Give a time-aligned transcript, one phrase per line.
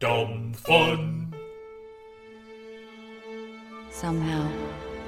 [0.00, 1.34] Dumb fun.
[3.90, 4.48] Somehow,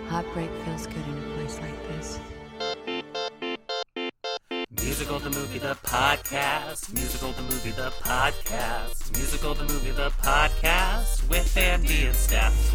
[0.08, 2.18] heartbreak feels good in a place like this.
[4.82, 6.92] Musical the movie the podcast.
[6.92, 9.16] Musical the movie the podcast.
[9.16, 12.74] Musical the movie the podcast with Andy and Steph.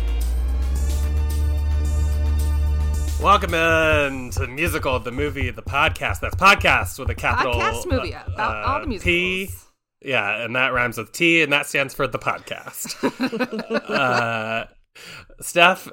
[3.22, 6.22] Welcome in to Musical the movie the podcast.
[6.22, 9.04] That's podcast with a capital Podcast movie uh, about all the uh, musicals.
[9.04, 9.50] P.
[10.06, 12.94] Yeah, and that rhymes with T, and that stands for the podcast.
[13.90, 14.68] uh,
[15.42, 15.90] Steph,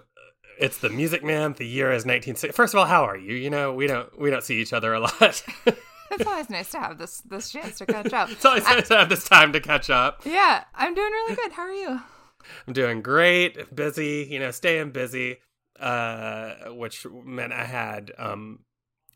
[0.61, 1.55] it's the Music Man.
[1.57, 2.53] The year is 1960.
[2.53, 3.35] First of all, how are you?
[3.35, 5.43] You know, we don't we don't see each other a lot.
[6.13, 8.31] It's always nice to have this this chance to catch up.
[8.31, 10.21] it's always nice to have this time to catch up.
[10.27, 11.53] Yeah, I'm doing really good.
[11.53, 12.01] How are you?
[12.67, 15.39] I'm doing great, busy, you know, staying busy,
[15.81, 18.59] uh, which meant I had um,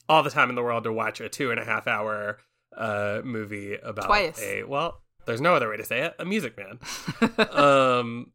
[0.09, 2.39] all the time in the world to watch a two and a half hour
[2.77, 4.41] uh, movie about Twice.
[4.41, 6.79] a well, there's no other way to say it, a Music Man.
[7.51, 8.33] um,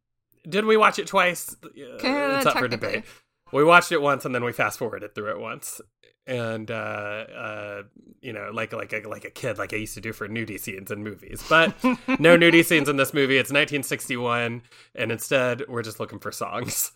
[0.48, 1.56] did we watch it twice?
[1.64, 1.70] Uh,
[2.00, 3.04] Kinda it's up for debate.
[3.52, 5.82] We watched it once and then we fast forwarded through it once.
[6.28, 7.84] And uh, uh,
[8.22, 10.60] you know, like like a, like a kid, like I used to do for nudie
[10.60, 11.98] scenes in movies, but no
[12.38, 13.38] nudie scenes in this movie.
[13.38, 14.62] It's 1961,
[14.94, 16.92] and instead we're just looking for songs.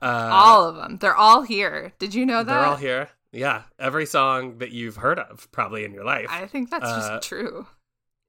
[0.00, 0.98] Uh, all of them.
[0.98, 1.92] They're all here.
[2.00, 2.46] Did you know that?
[2.46, 3.10] they're all here.
[3.32, 7.16] Yeah, every song that you've heard of probably in your life I think that's Uh,
[7.18, 7.66] just true.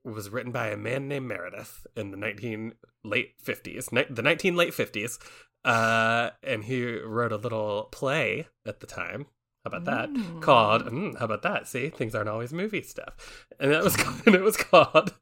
[0.06, 2.74] was written by a man named Meredith in the 19
[3.04, 5.20] late 50s, ni- the 19 late 50s.
[5.66, 9.28] Uh, and he wrote a little play at the time.
[9.64, 10.10] How about that?
[10.10, 10.42] Mm.
[10.42, 11.68] Called mm, How about that?
[11.68, 13.46] See, things aren't always movie stuff.
[13.60, 15.14] And that was and it was called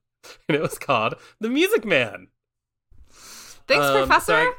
[0.48, 2.28] and it was called The Music Man.
[3.68, 4.34] Thanks, um, so Professor.
[4.34, 4.54] I-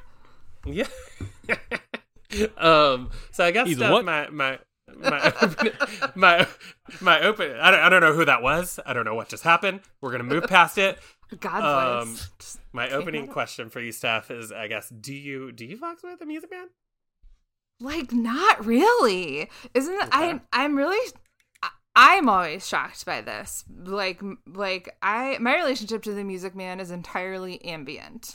[0.66, 0.86] Yeah.
[2.56, 3.10] um.
[3.32, 4.04] So I guess He's Steph, what?
[4.04, 4.58] my my
[4.98, 5.70] my open,
[6.14, 6.46] my
[7.00, 7.56] my open.
[7.60, 8.78] I don't I don't know who that was.
[8.84, 9.80] I don't know what just happened.
[10.00, 10.98] We're gonna move past it.
[11.40, 11.64] God
[12.02, 12.58] um, bless.
[12.72, 16.18] My opening question for you, Steph, is I guess do you do you fox with
[16.18, 16.68] the Music Man?
[17.82, 19.50] like not really.
[19.74, 19.94] Isn't?
[19.94, 20.08] Okay.
[20.12, 21.12] I I'm really.
[21.94, 23.64] I'm always shocked by this.
[23.84, 28.34] Like, like I, my relationship to the Music Man is entirely ambient.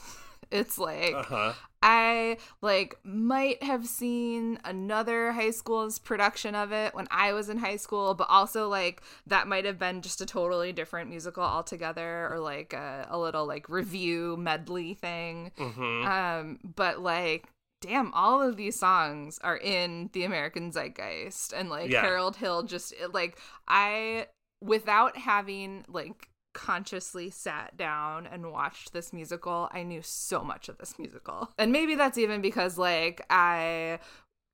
[0.51, 1.53] It's like Uh huh.
[1.83, 7.57] I like might have seen another high school's production of it when I was in
[7.59, 12.29] high school, but also like that might have been just a totally different musical altogether
[12.31, 15.51] or like a, a little like review medley thing.
[15.57, 16.07] Mm-hmm.
[16.07, 17.47] Um, but like
[17.81, 22.01] damn, all of these songs are in the American zeitgeist and like Yeah.
[22.01, 23.37] Harold Hill just like
[23.67, 24.27] I
[24.63, 30.79] without having like consciously sat down and watched this musical, I knew so much of
[30.79, 31.51] this musical.
[31.59, 33.99] And maybe that's even because like I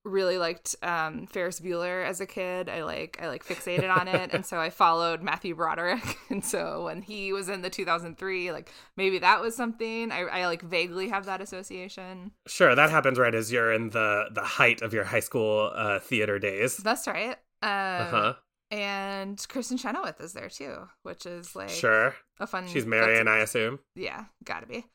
[0.04, 2.68] really liked um Ferris Bueller as a kid.
[2.68, 6.84] I like I like fixated on it and so I followed Matthew Broderick and so
[6.84, 11.08] when he was in the 2003 like maybe that was something I I like vaguely
[11.08, 12.32] have that association.
[12.48, 16.00] Sure, that happens right as you're in the the height of your high school uh,
[16.00, 16.76] theater days.
[16.76, 17.38] That's right.
[17.62, 18.34] Um Uh huh.
[18.72, 23.38] And Kristin Chenoweth is there too, which is like Sure, a fun she's Marian, I
[23.40, 23.80] assume.
[23.96, 24.86] Yeah, gotta be.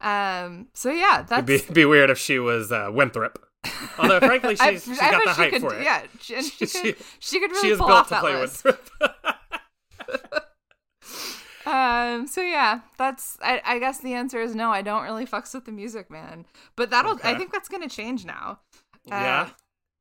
[0.00, 3.44] Um so yeah, that's It'd be, be weird if she was uh, Winthrop.
[3.98, 5.82] Although, frankly, she's, she's I got the she height could, for it.
[5.84, 8.10] Yeah, she, and she, She- could, she could she really is pull built off to
[8.14, 8.64] that play list.
[8.64, 9.14] Winthrop.
[11.66, 14.70] Um, so yeah, that's I, I guess the answer is no.
[14.70, 16.44] I don't really fucks with the music, man.
[16.76, 18.60] But that'll I think that's gonna change now.
[19.10, 19.50] Uh, yeah.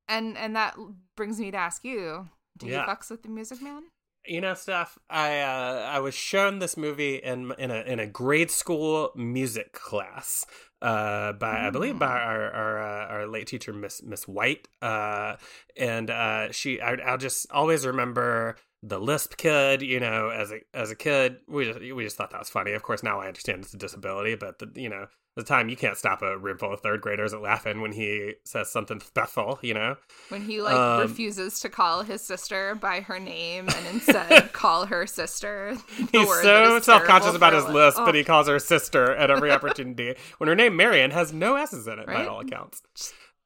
[0.09, 0.75] and and that
[1.15, 2.81] brings me to ask you: Do Yeah.
[2.85, 3.83] you fucks with the music, man?
[4.25, 8.07] You know, Steph, I uh, I was shown this movie in in a in a
[8.07, 10.45] grade school music class
[10.81, 12.25] uh, by I believe by Mm.
[12.25, 15.35] our our, uh, our late teacher Miss Miss White, uh,
[15.75, 19.81] and uh, she I, I'll just always remember the Lisp kid.
[19.81, 22.71] You know, as a as a kid, we just we just thought that was funny.
[22.71, 25.07] Of course, now I understand it's a disability, but the, you know.
[25.35, 28.33] The time, you can't stop a room full of third graders at laughing when he
[28.43, 29.95] says something special, you know.
[30.29, 34.85] When he like Um, refuses to call his sister by her name and instead call
[34.85, 35.75] her sister.
[36.11, 39.31] He's so self conscious about his li- lisp, Oh, but he calls her sister at
[39.31, 40.15] every opportunity.
[40.37, 42.83] when her name Marian has no S's in it, by all accounts.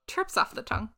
[0.07, 0.89] trips off the tongue.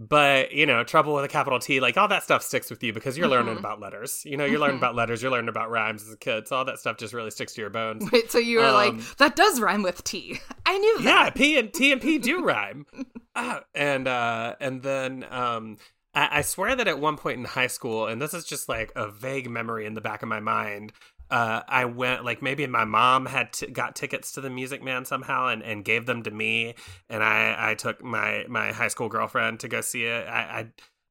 [0.00, 2.92] But you know, trouble with a capital T, like all that stuff sticks with you
[2.92, 3.58] because you're learning Mhm.
[3.58, 4.22] about letters.
[4.24, 4.80] You know, you're learning Mhm.
[4.82, 6.46] about letters, you're learning about rhymes as a kid.
[6.46, 8.08] So all that stuff just really sticks to your bones.
[8.12, 10.40] Wait, so you were Um, like, that does rhyme with T.
[10.64, 11.30] I knew that yeah.
[11.30, 12.86] P and T and P do rhyme.
[13.40, 15.76] Ah, and uh and then um
[16.14, 18.90] I, I swear that at one point in high school, and this is just like
[18.96, 20.92] a vague memory in the back of my mind,
[21.30, 25.04] uh, I went like maybe my mom had t- got tickets to the Music Man
[25.04, 26.74] somehow and, and gave them to me,
[27.08, 30.26] and I I took my my high school girlfriend to go see it.
[30.26, 30.40] I.
[30.40, 30.66] I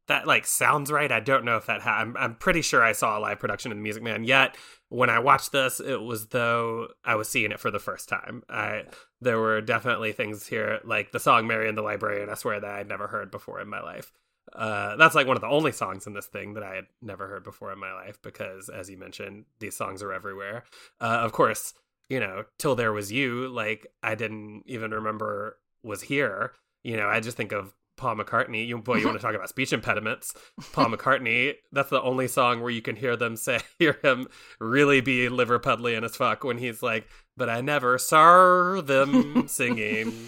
[0.08, 1.12] that like sounds right.
[1.12, 3.72] I don't know if that ha- I'm I'm pretty sure I saw a live production
[3.74, 4.24] of the Music Man.
[4.24, 4.56] Yet
[4.90, 8.44] when I watched this, it was though I was seeing it for the first time.
[8.50, 8.84] I
[9.19, 12.88] there were definitely things here like the song "Marian the Librarian." I swear that I'd
[12.88, 14.14] never heard before in my life.
[14.53, 17.27] Uh, that's like one of the only songs in this thing that I had never
[17.27, 20.63] heard before in my life because, as you mentioned, these songs are everywhere.
[21.01, 21.73] Uh, of course,
[22.09, 26.53] you know, till there was you, like I didn't even remember was here.
[26.83, 28.65] You know, I just think of Paul McCartney.
[28.65, 30.33] You boy, you want to talk about speech impediments?
[30.71, 31.55] Paul McCartney.
[31.71, 34.27] That's the only song where you can hear them say, hear him
[34.59, 40.13] really be Liverpudlian as fuck when he's like, "But I never saw them singing."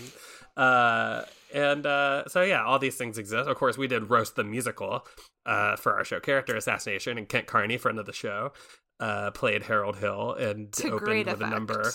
[0.58, 1.24] Uh,
[1.54, 3.50] and uh, so yeah, all these things exist.
[3.50, 5.06] Of course, we did roast the musical
[5.46, 8.52] uh, for our show, Character Assassination, and Kent Carney, friend of the show,
[9.00, 11.42] uh, played Harold Hill and To opened with effect.
[11.42, 11.92] a number.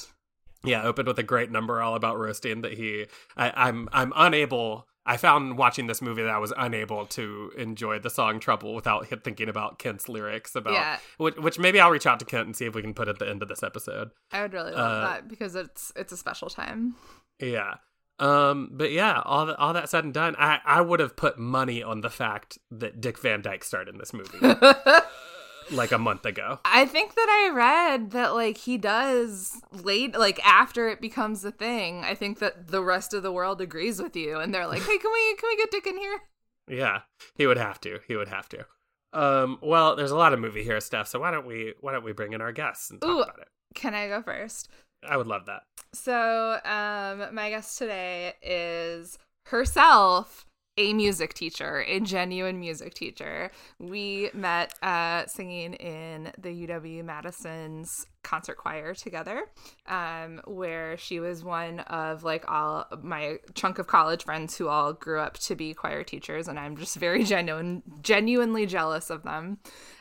[0.65, 3.07] Yeah, opened with a great number all about roasting that he.
[3.37, 4.87] I, I'm I'm unable.
[5.07, 9.07] I found watching this movie that I was unable to enjoy the song "Trouble" without
[9.23, 10.99] thinking about Kent's lyrics about Yeah.
[11.19, 13.19] which, which maybe I'll reach out to Kent and see if we can put at
[13.19, 14.13] the end of this episode.
[14.33, 16.95] I would really love Uh, that because it's it's a special time.
[17.39, 17.75] Yeah.
[18.19, 21.39] Um, but yeah, all that all that said and done, I, I would have put
[21.39, 24.39] money on the fact that Dick Van Dyke starred in this movie
[25.73, 26.61] like a month ago.
[26.65, 31.51] I think that I read that like he does late like after it becomes a
[31.51, 32.05] thing.
[32.05, 34.99] I think that the rest of the world agrees with you and they're like, "Hey,
[34.99, 36.21] can we can we get Dick in here?"
[36.69, 37.01] Yeah,
[37.35, 37.99] he would have to.
[38.07, 38.65] He would have to.
[39.13, 42.05] Um, well, there's a lot of movie here, stuff, So why don't we why don't
[42.05, 43.23] we bring in our guests and talk Ooh.
[43.23, 43.49] about it?
[43.75, 44.69] Can I go first?
[45.09, 45.63] I would love that.
[45.93, 50.47] So, um, my guest today is herself
[50.77, 53.51] a music teacher, a genuine music teacher.
[53.79, 59.45] We met uh, singing in the UW Madison's concert choir together,
[59.87, 64.93] um, where she was one of like all my chunk of college friends who all
[64.93, 69.59] grew up to be choir teachers, and I'm just very genuine, genuinely jealous of them.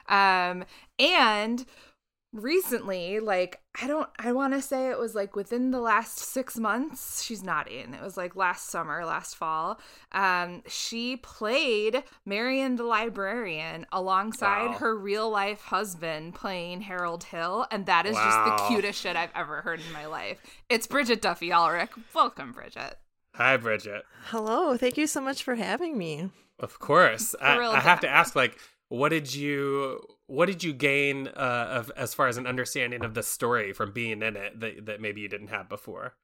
[0.10, 0.66] Um,
[0.98, 1.66] and
[2.34, 6.58] recently like i don't i want to say it was like within the last six
[6.58, 9.80] months she's not in it was like last summer last fall
[10.14, 14.74] um she played marian the librarian alongside Wow.
[14.80, 19.32] her real life husband playing harold hill and that is just the cutest shit i've
[19.36, 20.40] ever heard in my life
[20.70, 22.98] it's bridget duffy ulrich welcome bridget
[23.36, 24.04] Hi, Bridget.
[24.26, 26.30] Hello, thank you so much for having me.
[26.60, 28.36] Of course, I, I have to ask.
[28.36, 28.60] Like,
[28.90, 33.14] what did you what did you gain uh, of as far as an understanding of
[33.14, 36.16] the story from being in it that that maybe you didn't have before?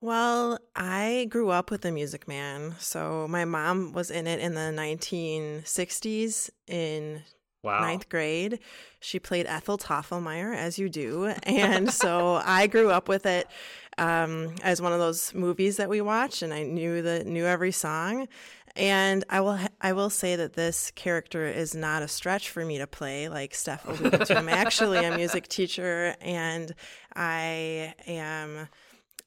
[0.00, 2.74] Well, I grew up with the Music Man.
[2.78, 7.22] So my mom was in it in the 1960s in
[7.62, 7.80] Wow.
[7.80, 8.58] ninth grade.
[9.00, 11.32] She played Ethel Toffelmier, as you do.
[11.44, 13.48] And so I grew up with it
[13.96, 17.72] um, as one of those movies that we watch, and I knew the knew every
[17.72, 18.28] song.
[18.76, 22.78] And I will I will say that this character is not a stretch for me
[22.78, 24.36] to play, like Steph alluded to.
[24.36, 26.74] I'm actually a music teacher, and
[27.14, 28.68] I am,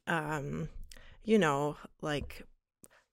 [0.05, 0.67] um,
[1.23, 2.45] you know, like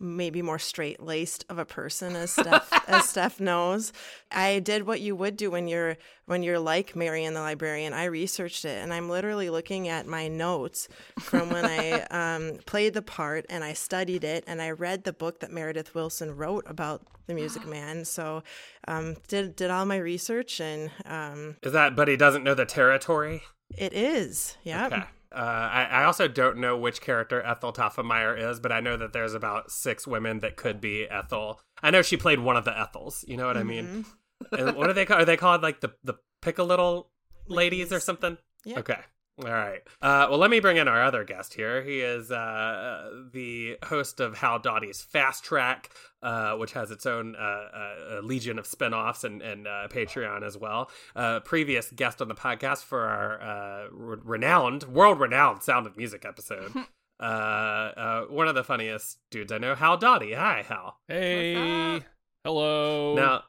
[0.04, 3.92] maybe more straight laced of a person as Steph as Steph knows.
[4.30, 5.96] I did what you would do when you're
[6.26, 7.92] when you're like Marian the librarian.
[7.92, 10.88] I researched it and I'm literally looking at my notes
[11.20, 15.12] from when I um, played the part and I studied it and I read the
[15.12, 18.04] book that Meredith Willson wrote about the Music Man.
[18.04, 18.42] So
[18.86, 22.66] um, did did all my research and um, Is that but he doesn't know the
[22.66, 23.42] territory?
[23.78, 24.86] it is yeah.
[24.86, 25.02] Okay.
[25.34, 29.12] Uh, I, I also don't know which character Ethel Toffelmier is, but I know that
[29.12, 31.60] there's about six women that could be Ethel.
[31.82, 33.24] I know she played one of the Ethels.
[33.26, 34.04] You know what I mean?
[34.52, 35.22] And what are they called?
[35.22, 37.10] Are they called like the the pick a little
[37.48, 38.38] ladies or something?
[38.64, 38.78] Yeah.
[38.78, 38.98] Okay.
[39.42, 39.80] All right.
[40.00, 41.82] Uh, well, let me bring in our other guest here.
[41.82, 45.90] He is uh, the host of Howell Dawdy's Fast Track,
[46.22, 50.56] uh, which has its own uh, uh, legion of spinoffs and, and uh, Patreon as
[50.56, 50.88] well.
[51.16, 56.24] Uh, previous guest on the podcast for our uh, renowned, world renowned Sound of Music
[56.24, 56.72] episode.
[57.20, 60.34] uh, uh, one of the funniest dudes I know, Hal Dottie.
[60.34, 60.96] Hi, Hal.
[61.08, 62.02] Hey.
[62.44, 63.16] Hello.
[63.16, 63.42] Now,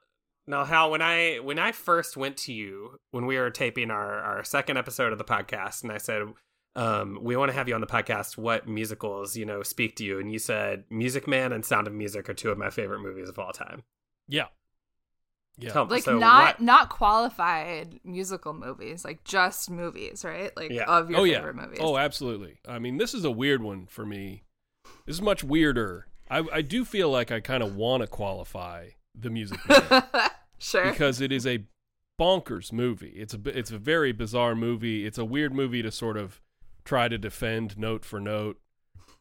[0.47, 4.19] now, Hal, when I when I first went to you when we were taping our
[4.19, 6.23] our second episode of the podcast, and I said,
[6.75, 8.37] um, "We want to have you on the podcast.
[8.37, 11.93] What musicals, you know, speak to you?" And you said, "Music Man" and Sound of
[11.93, 13.83] Music are two of my favorite movies of all time.
[14.27, 14.47] Yeah.
[15.57, 15.71] Yeah.
[15.71, 20.83] Tell- like so not what- not qualified musical movies like just movies right like Yeah.
[20.83, 21.37] of your oh yeah.
[21.37, 22.59] favorite movies Oh, absolutely.
[22.67, 24.43] I mean, this is a weird one for me.
[25.05, 26.07] This is much weirder.
[26.29, 30.03] I I do feel like I kind of want to qualify the music Man
[30.57, 31.65] sure because it is a
[32.19, 33.13] bonkers movie.
[33.15, 35.05] It's a it's a very bizarre movie.
[35.05, 36.41] It's a weird movie to sort of
[36.83, 38.59] try to defend note for note.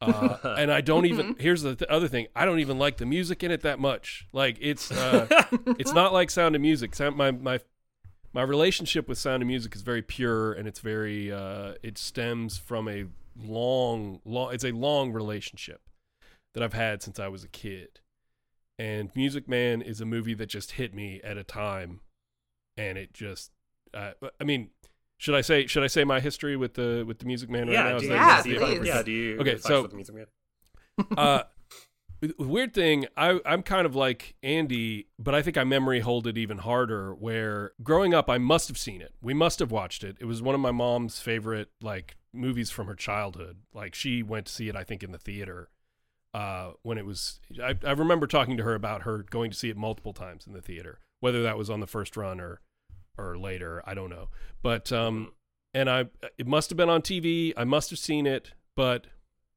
[0.01, 1.37] Uh, and I don't even.
[1.39, 2.27] Here's the th- other thing.
[2.35, 4.27] I don't even like the music in it that much.
[4.33, 5.27] Like it's uh,
[5.79, 6.95] it's not like Sound of Music.
[6.95, 7.61] Sound, my my
[8.33, 11.33] my relationship with Sound of Music is very pure, and it's very.
[11.33, 13.07] Uh, it stems from a
[13.41, 14.53] long, long.
[14.53, 15.81] It's a long relationship
[16.55, 18.01] that I've had since I was a kid.
[18.79, 22.01] And Music Man is a movie that just hit me at a time,
[22.77, 23.51] and it just.
[23.93, 24.71] Uh, I mean,
[25.19, 27.73] should I say should I say my history with the with the Music Man right
[27.75, 27.91] yeah, now?
[27.91, 28.87] do Is you, that- Yeah, is do you, please.
[28.89, 30.27] yeah, do you Okay, so- with the music man?
[31.17, 31.43] uh
[32.39, 36.39] weird thing I, i'm kind of like andy but i think i memory hold it
[36.39, 40.17] even harder where growing up i must have seen it we must have watched it
[40.21, 44.47] it was one of my mom's favorite like movies from her childhood like she went
[44.47, 45.69] to see it i think in the theater
[46.35, 49.71] uh when it was i, I remember talking to her about her going to see
[49.71, 52.61] it multiple times in the theater whether that was on the first run or
[53.17, 54.29] or later i don't know
[54.63, 55.33] but um
[55.73, 59.07] and i it must have been on tv i must have seen it but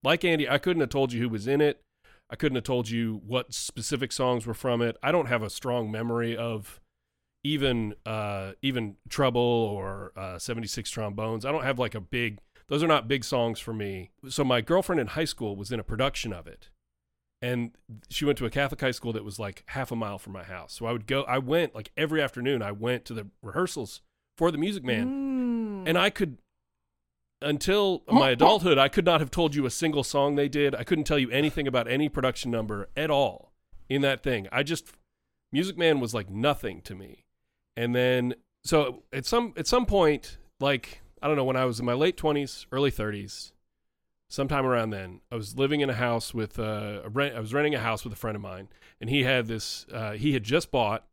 [0.04, 1.82] like Andy, I couldn't have told you who was in it.
[2.30, 4.98] I couldn't have told you what specific songs were from it.
[5.02, 6.82] I don't have a strong memory of
[7.44, 11.46] even uh, even Trouble or uh, 76 Trombones.
[11.46, 12.40] I don't have like a big.
[12.70, 14.12] Those are not big songs for me.
[14.30, 16.70] So my girlfriend in high school was in a production of it,
[17.42, 17.72] and
[18.10, 20.44] she went to a Catholic high school that was like half a mile from my
[20.44, 20.74] house.
[20.74, 21.24] So I would go.
[21.24, 22.62] I went like every afternoon.
[22.62, 24.02] I went to the rehearsals
[24.38, 25.90] for the Music Man Mm.
[25.90, 26.38] and I could
[27.42, 30.74] until my adulthood, I could not have told you a single song they did.
[30.74, 33.52] I couldn't tell you anything about any production number at all
[33.90, 34.48] in that thing.
[34.52, 34.88] I just
[35.52, 37.26] Music Man was like nothing to me.
[37.76, 41.82] And then so at some at some point, like I don't know, when I was
[41.82, 43.52] in my late twenties, early thirties,
[44.30, 47.36] sometime around then, I was living in a house with uh, a rent.
[47.36, 48.70] I was renting a house with a friend of mine,
[49.02, 49.86] and he had this.
[49.92, 51.06] Uh, he had just bought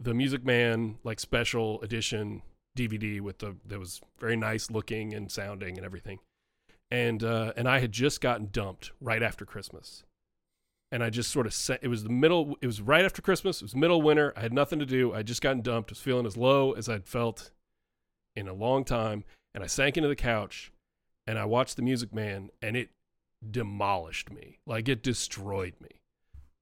[0.00, 2.42] the Music Man like special edition
[2.76, 6.18] DVD with the that was very nice looking and sounding and everything.
[6.90, 10.02] And uh, and I had just gotten dumped right after Christmas.
[10.90, 13.62] And I just sort of set, it was the middle it was right after Christmas,
[13.62, 15.12] it was middle winter, I had nothing to do.
[15.12, 17.52] I had just gotten dumped, I was feeling as low as I'd felt
[18.36, 19.24] in a long time,
[19.54, 20.72] and I sank into the couch
[21.26, 22.90] and I watched The Music Man and it
[23.48, 24.58] demolished me.
[24.66, 26.00] Like it destroyed me.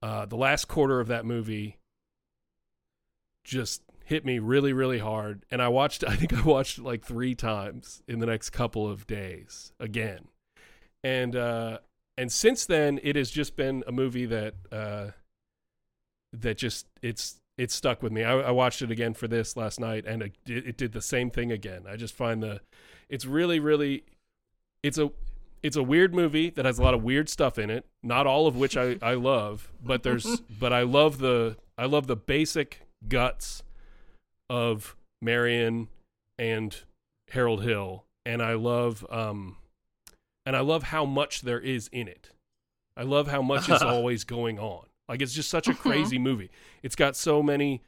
[0.02, 1.79] Uh, the last quarter of that movie
[3.45, 7.05] just hit me really really hard and i watched i think i watched it like
[7.05, 10.29] three times in the next couple of days again
[11.02, 11.79] and uh
[12.17, 15.07] and since then it has just been a movie that uh
[16.33, 19.81] that just it's it's stuck with me i, I watched it again for this last
[19.81, 22.61] night and it, it did the same thing again i just find the
[23.09, 24.04] it's really really
[24.83, 25.11] it's a
[25.62, 28.47] it's a weird movie that has a lot of weird stuff in it not all
[28.47, 32.83] of which i i love but there's but i love the i love the basic
[33.09, 33.62] guts
[34.49, 35.88] of Marian
[36.38, 36.76] and
[37.31, 39.57] Harold Hill, and I love um,
[40.45, 42.31] and I love how much there is in it.
[42.97, 44.85] I love how much is always going on.
[45.09, 46.50] Like it's just such a crazy movie.
[46.82, 47.82] It's got so many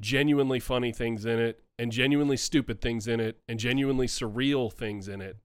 [0.00, 5.08] genuinely funny things in it, and genuinely stupid things in it, and genuinely surreal things
[5.08, 5.36] in it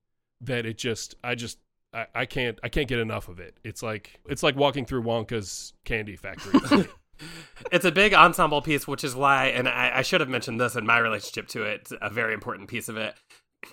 [0.41, 1.59] that it just I just
[1.93, 3.57] I, I can't I can't get enough of it.
[3.63, 6.87] It's like it's like walking through Wonka's candy factory.
[7.71, 10.75] it's a big ensemble piece, which is why, and I, I should have mentioned this
[10.75, 13.15] in my relationship to it, a very important piece of it,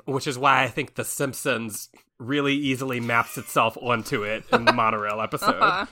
[0.04, 1.88] which is why I think The Simpsons
[2.18, 5.60] really easily maps itself onto it in the monorail episode.
[5.60, 5.86] Uh-huh.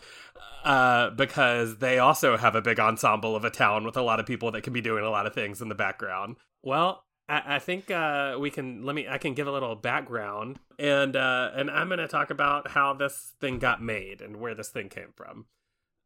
[0.65, 4.25] Uh, because they also have a big ensemble of a town with a lot of
[4.25, 6.37] people that can be doing a lot of things in the background.
[6.63, 9.07] Well, I, I think uh, we can let me.
[9.09, 12.95] I can give a little background, and uh, and I'm going to talk about how
[12.95, 15.47] this thing got made and where this thing came from.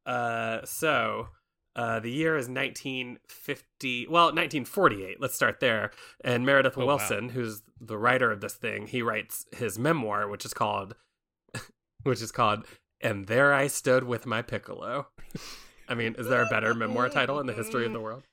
[0.04, 1.28] Uh, so
[1.76, 4.06] uh, the year is 1950.
[4.08, 5.20] Well, 1948.
[5.20, 5.92] Let's start there.
[6.24, 6.96] And Meredith Oh, wow.
[6.98, 10.96] Willson, who's the writer of this thing, he writes his memoir, which is called,
[12.02, 12.64] which is called,
[13.00, 15.08] "And There I Stood with My Piccolo."
[15.88, 18.24] I mean, is there a better memoir title in the history of the world?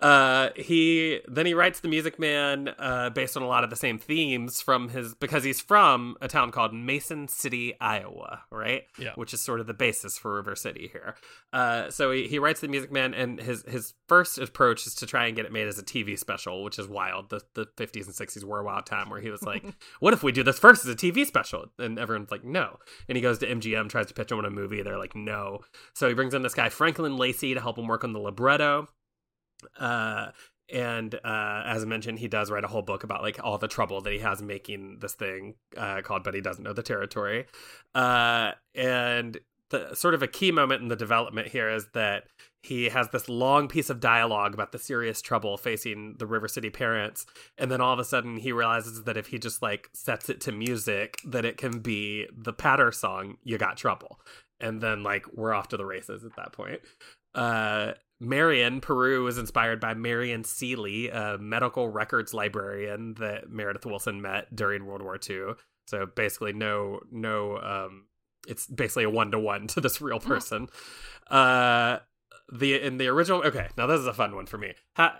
[0.00, 3.76] Uh, he then he writes the Music Man uh, based on a lot of the
[3.76, 8.82] same themes from his because he's from a town called Mason City, Iowa, right?
[8.98, 9.12] Yeah.
[9.14, 11.14] which is sort of the basis for River City here.
[11.52, 15.06] Uh, so he, he writes the Music Man, and his his first approach is to
[15.06, 17.30] try and get it made as a TV special, which is wild.
[17.30, 19.64] The the fifties and sixties were a wild time where he was like,
[20.00, 23.14] "What if we do this first as a TV special?" And everyone's like, "No." And
[23.14, 24.82] he goes to MGM, tries to pitch him on a movie.
[24.82, 25.60] They're like, "No."
[25.94, 28.88] So he brings in this guy Franklin Lacey to help him work on the libretto
[29.78, 30.28] uh
[30.72, 33.68] and uh as i mentioned he does write a whole book about like all the
[33.68, 37.46] trouble that he has making this thing uh called but he doesn't know the territory
[37.94, 39.38] uh and
[39.72, 42.24] the sort of a key moment in the development here is that
[42.62, 46.70] he has this long piece of dialogue about the serious trouble facing the River City
[46.70, 47.26] parents,
[47.58, 50.40] and then all of a sudden he realizes that if he just like sets it
[50.42, 54.20] to music, that it can be the patter song "You Got Trouble,"
[54.60, 56.80] and then like we're off to the races at that point.
[57.34, 64.20] Uh, Marian Paroo was inspired by Marion Seeley, a medical records librarian that Meredith Willson
[64.20, 65.54] met during World War II.
[65.88, 68.04] So basically, no, no, um,
[68.46, 70.68] it's basically a one to one to this real person.
[71.30, 71.98] uh,
[72.52, 74.74] the in the original, okay, now this is a fun one for me.
[74.96, 75.16] Ha,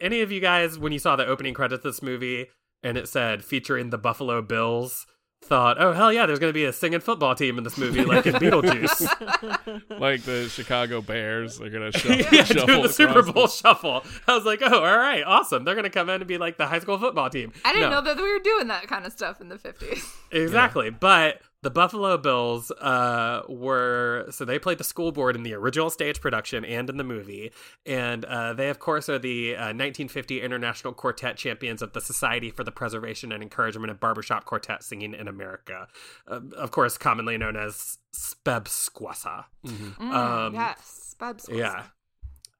[0.00, 2.46] any of you guys, when you saw the opening credits of this movie
[2.82, 5.06] and it said featuring the Buffalo Bills,
[5.42, 8.04] thought, oh hell yeah, there's going to be a singing football team in this movie,
[8.04, 9.90] like in Beetlejuice.
[10.00, 14.04] like the Chicago Bears, they're gonna shuffle, yeah, shuffle do the Super across Bowl shuffle.
[14.26, 15.64] I was like, oh, all right, awesome.
[15.64, 17.52] They're going to come in and be like the high school football team.
[17.64, 18.00] I didn't No.
[18.00, 20.02] know that we were doing that kind of stuff in the 50s.
[20.32, 20.90] Exactly.
[20.90, 25.90] But the Buffalo Bills uh, were so they played the school board in the original
[25.90, 27.50] stage production and in the movie,
[27.84, 32.50] and uh, they of course are the uh, 1950 International Quartet champions of the Society
[32.52, 35.88] for the Preservation and Encouragement of Barbershop Quartet Singing in America,
[36.28, 39.46] uh, of course commonly known as Spebsquassa.
[39.66, 39.96] Mhm.
[39.96, 41.16] Mm, Um, yes.
[41.20, 41.82] Was- Yeah.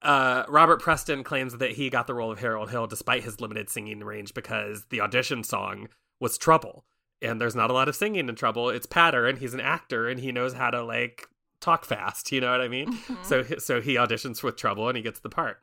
[0.02, 3.70] Uh, Robert Preston claims that he got the role of Harold Hill despite his limited
[3.70, 5.88] singing range because the audition song
[6.20, 6.84] was Trouble.
[7.22, 8.68] And there's not a lot of singing in Trouble.
[8.68, 11.26] It's patter, and he's an actor, and he knows how to like
[11.60, 12.30] talk fast.
[12.30, 12.92] You know what I mean?
[12.92, 13.24] Mhm.
[13.24, 15.58] So, so he auditions with Trouble, and he gets the part.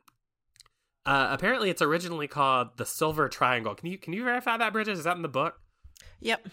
[1.06, 3.74] Uh, apparently, it's originally called the Silver Triangle.
[3.74, 5.60] Can you can you verify that, Bridget Is that in the book?
[6.20, 6.48] Yep.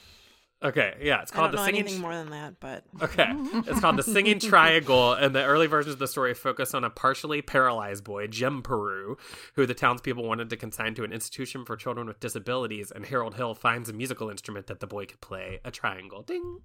[0.64, 1.82] Okay, yeah, it's I called don't the know Singing.
[1.82, 3.26] anything more than that, but Okay.
[3.68, 6.90] It's called The Singing Triangle, and the early versions of the story focus on a
[6.92, 9.16] partially paralyzed boy, Jim Paroo,
[9.56, 13.34] who the townspeople wanted to consign to an institution for children with disabilities, and Harold
[13.36, 16.22] Hill finds a musical instrument that the boy could play, a triangle.
[16.22, 16.60] Ding!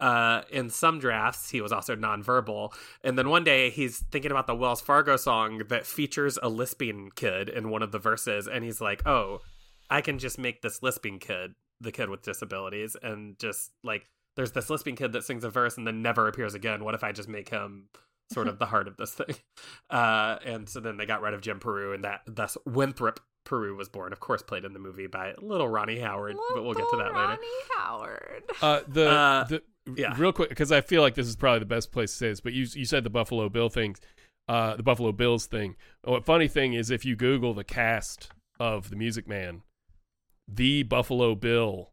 [0.00, 2.72] Uh, in some drafts, he was also nonverbal,
[3.02, 7.10] and then one day he's thinking about the Wells Fargo song that features a lisping
[7.14, 9.40] kid in one of the verses, and he's like, oh,
[9.90, 14.52] I can just make this lisping kid the kid with disabilities and just like there's
[14.52, 16.82] this lisping kid that sings a verse and then never appears again.
[16.82, 17.88] What if I just make him
[18.32, 19.36] sort of the heart of this thing?
[19.90, 23.76] Uh, and so then they got rid of Jim Paroo, and that thus Winthrop Paroo
[23.76, 24.12] was born.
[24.12, 27.12] Of course, played in the movie by little Ronnie Howard, but we'll get to that
[27.14, 27.28] Little later.
[27.28, 28.42] Ronnie Howard.
[28.60, 29.62] Uh, the Uh, the
[29.96, 30.14] yeah.
[30.18, 32.40] real quick because I feel like this is probably the best place to say this,
[32.40, 34.00] but you you said the Buffalo Bill things,
[34.48, 35.76] uh, the Buffalo Bills thing.
[36.04, 39.62] Oh, funny thing is, if you Google the cast of the Music Man,
[40.48, 41.92] the Buffalo Bill,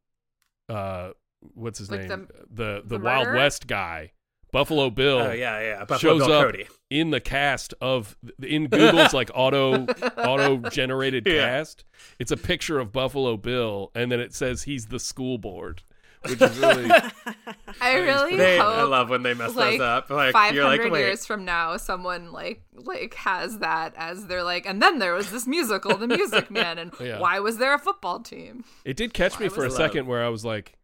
[0.69, 1.11] uh,
[1.53, 2.27] what's his Like name?
[2.27, 3.33] the- The the, the Wild?
[3.33, 4.11] West guy,
[4.51, 5.19] Buffalo Bill.
[5.19, 5.85] Oh yeah, yeah.
[5.85, 6.67] Buffalo shows Bill up Cody.
[6.89, 9.85] in the cast of in Google's like auto
[10.17, 11.45] auto generated Yeah.
[11.47, 11.83] cast.
[12.19, 15.83] It's a picture of Buffalo Bill, and then it says he's the school board,
[16.27, 16.89] which is really
[17.81, 20.09] I really They, hope I love when they mess like those up.
[20.09, 24.65] Like five hundred like, years from now, someone like like has that as they're like,
[24.65, 27.19] and then there was this musical, The Music Man, and Yeah.
[27.19, 28.63] why was there a football team?
[28.85, 30.77] It did catch me for a was second where I was like,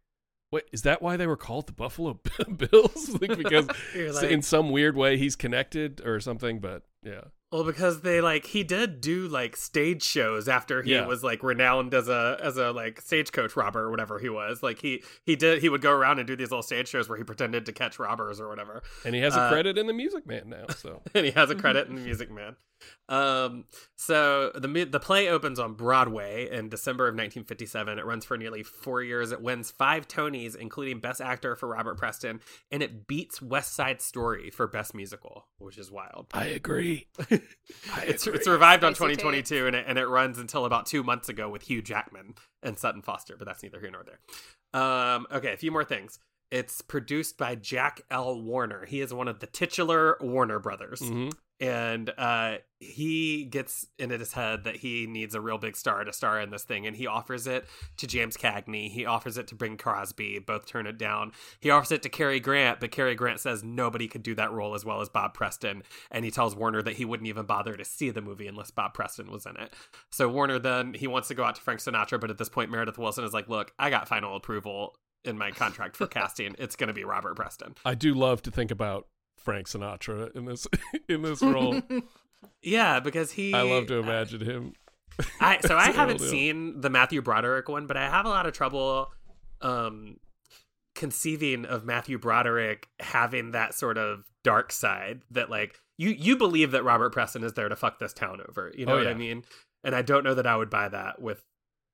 [0.50, 2.18] "Wait, is that why they were called the Buffalo
[2.56, 3.16] Bills?
[3.20, 8.02] like because like- in some weird way he's connected or something?" But yeah, Well, because
[8.02, 11.06] they like he did do like stage shows after he Yeah.
[11.06, 14.62] was like renowned as a as a like stagecoach robber or whatever he was.
[14.62, 17.16] Like he he did he would go around and do these little stage shows where
[17.16, 18.82] he pretended to catch robbers or whatever.
[19.04, 20.66] and he has a Uh, credit in the Music Man now.
[20.76, 22.56] So and he has a credit in the Music Man.
[23.08, 23.64] Um,
[23.96, 27.98] so the the play opens on Broadway in December of 1957.
[27.98, 29.32] It runs for nearly four years.
[29.32, 34.00] It wins five Tonys, including Best Actor for Robert Preston, and it beats West Side
[34.02, 36.26] Story for Best Musical, which is wild.
[36.32, 37.06] I agree.
[37.30, 41.48] it's, it's revived on 2022 and it, and it runs until about two months ago
[41.48, 44.80] with Hugh Jackman and Sutton Foster, but that's neither here nor there.
[44.80, 46.18] Um, okay, a few more things.
[46.50, 48.40] It's produced by Jack L.
[48.40, 48.86] Warner.
[48.86, 51.00] He is one of the titular Warner brothers.
[51.00, 51.32] Mhm.
[51.60, 56.12] And uh, he gets into his head that he needs a real big star to
[56.12, 56.86] star in this thing.
[56.86, 57.66] And he offers it
[57.96, 58.88] to James Cagney.
[58.90, 60.38] He offers it to Bing Crosby.
[60.38, 61.32] Both turn it down.
[61.58, 64.74] He offers it to Cary Grant, but Cary Grant says nobody could do that role
[64.74, 65.82] as well as Bob Preston.
[66.10, 68.94] And he tells Warner that he wouldn't even bother to see the movie unless Bob
[68.94, 69.72] Preston was in it.
[70.10, 72.70] So Warner then he wants to go out to Frank Sinatra, but at this point
[72.70, 76.54] Meredith Willson is like, "Look, I got final approval in my contract for casting.
[76.58, 79.08] It's going to be Robert Preston." I do love to think about
[79.38, 80.66] Frank Sinatra in this
[81.08, 81.80] in this role.
[82.62, 84.72] Yeah, because he I love to imagine him.
[85.40, 88.46] I so I haven't Harold seen the Matthew Broderick one, but I have a lot
[88.46, 89.08] of trouble
[89.60, 90.18] um
[90.94, 96.70] conceiving of Matthew Broderick having that sort of dark side that like you you believe
[96.70, 98.72] that Robert Preston is there to fuck this town over.
[98.76, 99.42] You know Oh, what I mean?
[99.82, 101.42] And I don't know that I would buy that with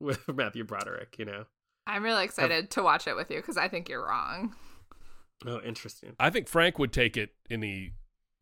[0.01, 1.45] with Matthew Broderick, you know.
[1.87, 4.55] I'm really excited to watch it with you because I think you're wrong.
[5.47, 6.15] Oh, interesting.
[6.19, 7.93] I think Frank would take it in the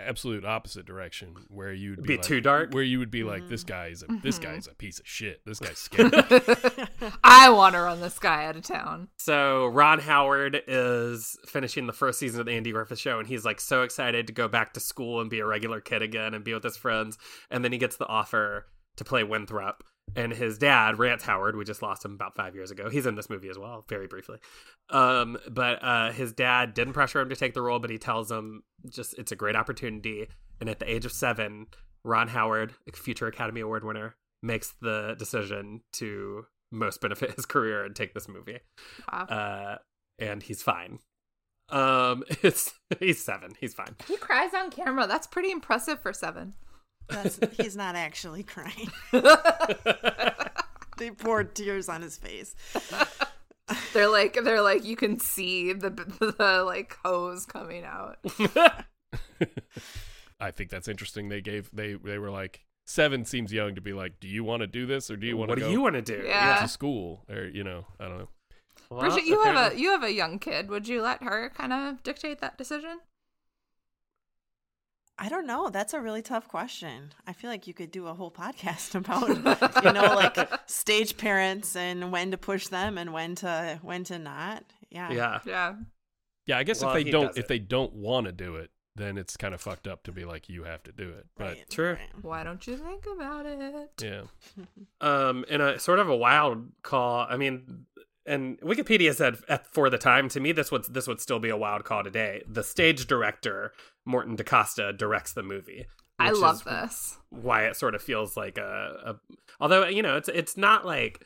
[0.01, 2.73] absolute opposite direction, where you'd be, Be like- too dark?
[2.73, 3.51] Where you would be like, Mm-hmm.
[3.51, 5.41] this guy is a this guy is a piece of shit.
[5.47, 6.11] This guy's scary.
[7.25, 9.09] I want to run this guy out of town.
[9.19, 13.45] So Ron Howard is finishing the first season of the Andy Griffith Show, and he's
[13.45, 16.45] like so excited to go back to school and be a regular kid again and
[16.45, 17.19] be with his friends.
[17.51, 19.85] And then he gets the offer to play Winthrop.
[20.15, 22.91] And his dad, Rance Howard, we just lost him about five years ago.
[22.91, 24.39] He's in this movie as well, very briefly.
[24.91, 28.31] Um, but uh, his dad didn't pressure him to take the role, but he tells
[28.31, 30.29] him just it's a great opportunity.
[30.61, 31.67] And at the age of seven,
[32.05, 37.85] Ron Howard, a future Academy Award winner, makes the decision to most benefit his career
[37.85, 38.59] and take this movie
[39.13, 39.25] Wow.
[39.25, 39.79] uh,
[40.19, 40.99] and he's fine.
[41.69, 43.53] Um, it's he's seven.
[43.61, 43.95] He's fine.
[44.07, 45.07] he cries on camera.
[45.07, 46.55] That's pretty impressive for seven.
[47.13, 48.91] That's, he's not actually crying.
[50.99, 52.55] they poured tears on his face.
[53.95, 58.19] They're like they're like you can see the the like hose coming out.
[60.41, 61.29] I think that's interesting.
[61.29, 64.61] They gave they they were like seven seems young to be like, do you want
[64.61, 65.53] to do this or do you want to?
[65.53, 66.23] what to do you want to do?
[66.27, 66.61] Yeah.
[66.61, 68.29] to school or you know I don't know.
[68.91, 70.69] Well, Bridget, you have a you have a young kid.
[70.69, 72.99] Would you let her kind of dictate that decision?
[75.23, 75.71] I don't know.
[75.71, 77.13] That's a really tough question.
[77.29, 81.77] I feel like you could do a whole podcast about, you know, like stage parents
[81.77, 84.65] and when to push them and when to when to not.
[84.91, 85.13] Yeah.
[85.13, 85.39] yeah.
[85.47, 85.75] Yeah.
[86.47, 87.49] Yeah, I guess Well, if they don't if it.
[87.49, 90.49] they don't want to do it, then it's kind of fucked up to be like
[90.49, 91.27] you have to do it.
[91.37, 91.97] But Right, True.
[92.21, 93.91] Why don't you think about it?
[94.03, 94.23] yeah,
[95.01, 97.27] Um, in a sort of a wild call.
[97.31, 97.87] I mean,
[98.27, 100.29] and Wikipedia said at, for the time.
[100.31, 102.43] To me, this would this would still be a wild call today.
[102.49, 103.73] The stage director
[104.05, 105.87] Morton DaCosta directs the movie.
[106.19, 107.19] I love is this.
[107.31, 111.25] why it sort of feels like a, a although you know it's it's not like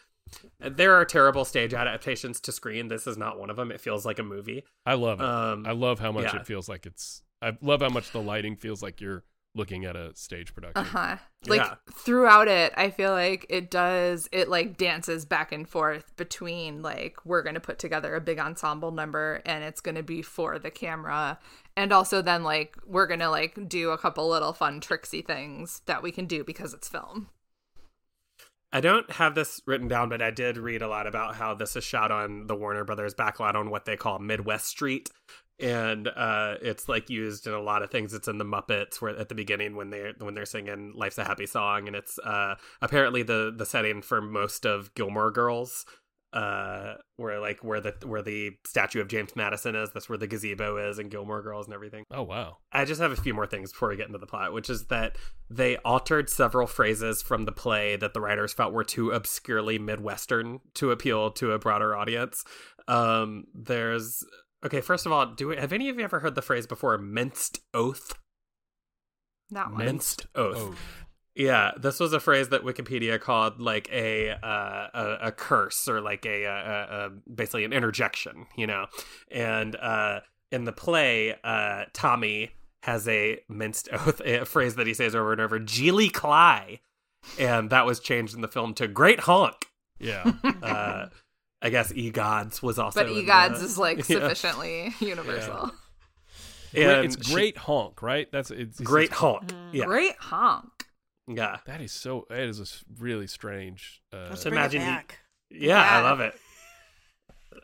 [0.59, 4.07] there are terrible stage adaptations to screen this is not one of them it feels
[4.07, 5.27] like a movie I love it.
[5.27, 6.41] um I love how much yeah.
[6.41, 7.23] it feels like it's.
[7.43, 9.25] I love how much the lighting feels like you're
[9.57, 10.81] looking at a stage production.
[10.81, 11.17] Uh huh.
[11.47, 11.75] Like Yeah.
[11.93, 14.29] throughout it, I feel like it does.
[14.31, 18.91] It like dances back and forth between like we're gonna put together a big ensemble
[18.93, 21.39] number and it's gonna be for the camera,
[21.77, 26.03] and also then like we're gonna like do a couple little fun tricksy things that
[26.03, 27.29] we can do because it's film.
[28.73, 31.77] i don't have this written down but i did read a lot about how this
[31.77, 35.09] is shot on the warner brothers backlot on what they call midwest street
[35.59, 39.17] and uh it's like used in a lot of things it's in the muppets where
[39.17, 42.55] at the beginning when they're when they're singing life's a happy song and it's uh
[42.83, 45.87] apparently the the setting for most of gilmore girls
[46.35, 50.27] uh where like where the where the statue of james madison is that's where the
[50.27, 52.59] gazebo is and gilmore girls and everything Oh wow.
[52.73, 54.87] I just have a few more things before we get into the plot, which is
[54.87, 55.17] that
[55.51, 60.61] they altered several phrases from the play that the writers felt were too obscurely Midwestern
[60.75, 62.45] to appeal to a broader audience.
[62.89, 64.25] Um, there's
[64.67, 64.81] okay.
[64.81, 66.99] First of all, do we, have any of you ever heard the phrase before?
[66.99, 68.15] Minced oath.
[69.51, 69.85] Not one.
[69.85, 70.57] Minced oath.
[70.59, 70.75] Oh,
[71.35, 76.01] Yeah, this was a phrase that Wikipedia called like a uh, a, a curse or
[76.01, 78.87] like a, a, a, a basically an interjection, you know.
[79.31, 82.51] And uh, in the play, uh, Tommy
[82.83, 86.81] has a minced oath, a phrase that he says over and over, "Jeely Kly,"
[87.39, 89.67] and that was changed in the film to "Great Honk."
[90.63, 91.09] yeah.
[91.63, 94.21] I guess "egods" was also, But in egods the- is like Yeah.
[94.21, 95.71] sufficiently universal.
[96.73, 98.31] Great- And it's she- great honk, right?
[98.31, 99.53] That's it's, it's Great honk.
[99.73, 100.69] Yeah, Great honk.
[101.27, 101.59] yeah.
[101.67, 102.27] That is so.
[102.31, 104.03] It is a really strange.
[104.13, 105.19] Uh, Let's So bring imagine it you- back.
[105.49, 106.35] Yeah, I love it.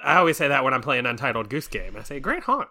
[0.03, 1.97] I always say that when I'm playing Untitled Goose Game.
[1.97, 2.69] I say "Great honk."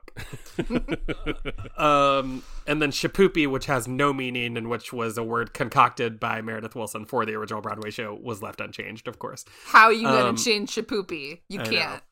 [1.77, 6.41] um, and then Shipoopi, which has no meaning and which was a word concocted by
[6.41, 9.07] Meredith Willson for the original Broadway show, was left unchanged.
[9.07, 11.41] Of course, How are you gonna Um, change Shipoopi?
[11.49, 12.03] You I can't.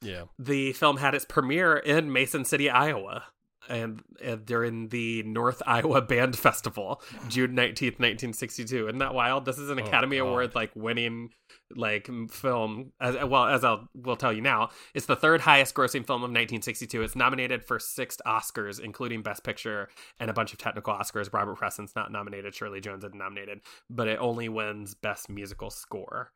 [0.00, 0.22] yeah.
[0.38, 3.24] the film had its premiere in Mason City, Iowa.
[3.70, 8.86] And, and during the North Iowa Band Festival, June nineteenth, nineteen sixty-two.
[8.88, 9.44] Isn't that wild?
[9.44, 10.22] This is an Oh, Academy God.
[10.26, 11.28] Award like winning
[11.74, 12.92] like film.
[13.00, 16.30] As well as I'll will tell you now, it's the third highest grossing film of
[16.30, 17.02] nineteen sixty-two.
[17.02, 21.32] It's nominated for six Oscars, including Best Picture and a bunch of technical Oscars.
[21.32, 22.54] Robert Preston's not nominated.
[22.54, 26.32] Shirley Jones is nominated, but it only wins Best Musical Score.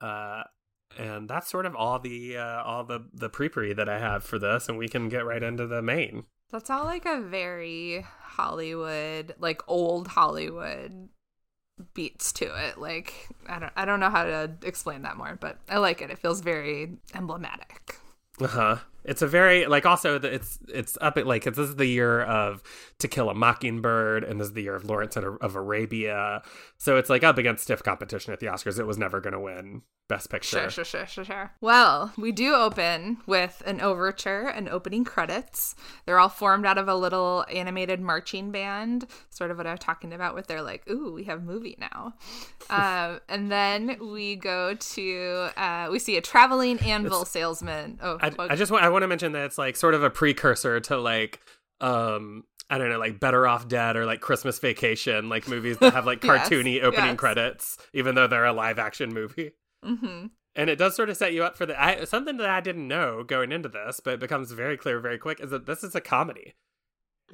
[0.00, 0.42] Uh,
[0.98, 4.38] and that's sort of all the uh, all the the pre-pre that I have for
[4.38, 6.24] this, and we can get right into the main.
[6.50, 11.08] That's all like a very Hollywood, like old Hollywood
[11.94, 12.78] beats to it.
[12.78, 16.10] Like I don't I don't know how to explain that more, but I like it.
[16.10, 17.96] It feels very emblematic.
[18.40, 18.76] Uh huh.
[19.04, 22.22] It's a very like also the, it's it's up at like this is the year
[22.22, 22.62] of
[23.00, 26.42] To Kill a Mockingbird, and this is the year of Lawrence of Arabia.
[26.78, 28.78] So it's like up against stiff competition at the Oscars.
[28.78, 30.58] It was never going to win Best Picture.
[30.58, 31.52] Sure, sure, sure, sure, sure.
[31.62, 35.74] Well, we do open with an overture and opening credits.
[36.04, 39.80] They're all formed out of a little animated marching band, sort of what I was
[39.80, 42.12] talking about with their like, ooh, we have movie now.
[42.70, 47.98] um, and then we go to, uh, we see a traveling anvil salesman.
[48.02, 50.10] Oh, I, I just want I want to mention that it's like sort of a
[50.10, 51.40] precursor to like
[51.80, 55.94] um I don't know, like Better Off Dead or like Christmas Vacation, like movies that
[55.94, 57.18] have like Yes, cartoony opening yes.
[57.18, 59.52] credits, even though they're a live action movie.
[59.82, 62.60] Hmm And it does sort of set you up for the I, something that I
[62.60, 65.82] didn't know going into this, but it becomes very clear very quick is that this
[65.82, 66.54] is a comedy.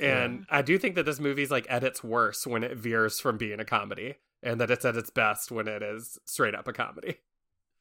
[0.00, 3.37] And I do think that this movie's like at its worst when it veers from
[3.37, 6.72] being a comedy, and that it's at its best when it is straight up a
[6.72, 7.16] comedy.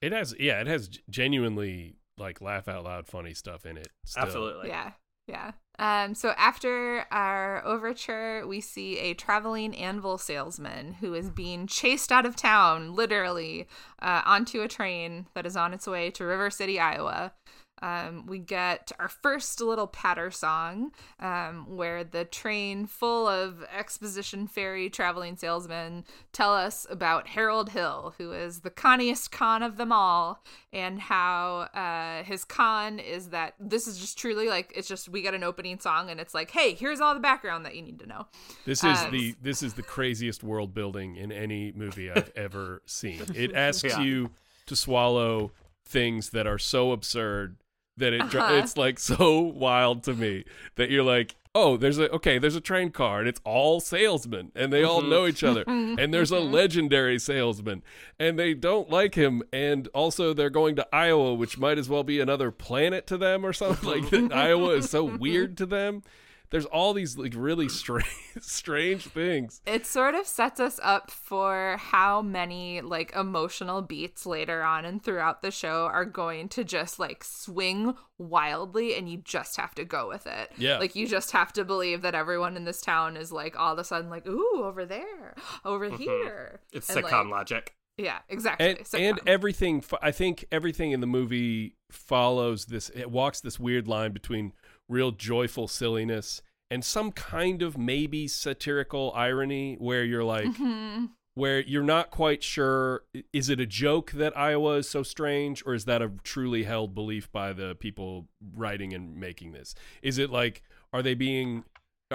[0.02, 3.90] It has, yeah, it has genuinely like laugh out loud funny stuff in it.
[4.06, 4.24] still.
[4.24, 4.70] Absolutely.
[4.70, 4.92] Yeah,
[5.28, 5.52] yeah.
[5.80, 12.12] Um, so after our overture, we see a traveling anvil salesman who is being chased
[12.12, 13.68] out of town, literally,
[14.02, 17.34] uh, onto a train that is on its way to River City, Iowa.
[17.82, 24.48] Um, we get our first little patter song, um, where the train full of exposition
[24.48, 29.92] fairy traveling salesmen tell us about Harold Hill, who is the conniest con of them
[29.92, 35.10] all, and how uh, his con is that this is just truly like it's just
[35.10, 37.82] we get an opening song and it's like, hey, here's all the background that you
[37.82, 38.28] need to know.
[38.66, 42.82] This is Um, the this is the craziest world building in any movie I've ever
[42.86, 43.22] seen.
[43.36, 44.02] It asks Yeah.
[44.02, 44.32] you
[44.66, 45.52] to swallow
[45.86, 47.56] things that are so absurd
[47.98, 48.54] that it Uh-huh.
[48.56, 52.62] it's like so wild to me that you're like, oh, there's a okay, there's a
[52.62, 55.10] train car and it's all salesmen and they all mm-hmm.
[55.10, 56.00] know each other mm-hmm.
[56.00, 56.54] and there's a mm-hmm.
[56.54, 57.82] legendary salesman
[58.20, 62.04] and they don't like him and also they're going to Iowa, which might as well
[62.04, 64.32] be another planet to them or something like that.
[64.34, 66.04] Iowa is so weird to them.
[66.50, 68.08] There's all these like really strange
[68.40, 69.62] strange things.
[69.66, 75.04] It sort of sets us up for how many like emotional beats later on and
[75.04, 79.86] throughout the show are going to just like swing wildly and you just have to
[79.86, 80.52] go with it.
[80.58, 80.78] Yeah.
[80.78, 83.80] Like you just have to believe that everyone in this town is like all of
[83.80, 86.02] a sudden like, ooh, over there, over mm-hmm.
[86.02, 86.62] here.
[86.72, 87.74] It's And, sitcom like, logic.
[87.98, 88.70] Yeah, exactly.
[88.70, 89.10] and, Sitcom.
[89.10, 94.12] and everything i think everything in the movie follows this it walks this weird line
[94.12, 94.54] between
[94.90, 101.12] real joyful silliness and some kind of maybe satirical irony where you're like Mhm.
[101.34, 105.74] where you're not quite sure is it a joke that iowa is so strange or
[105.74, 110.30] is that a truly held belief by the people writing and making this is it
[110.30, 111.64] like are they being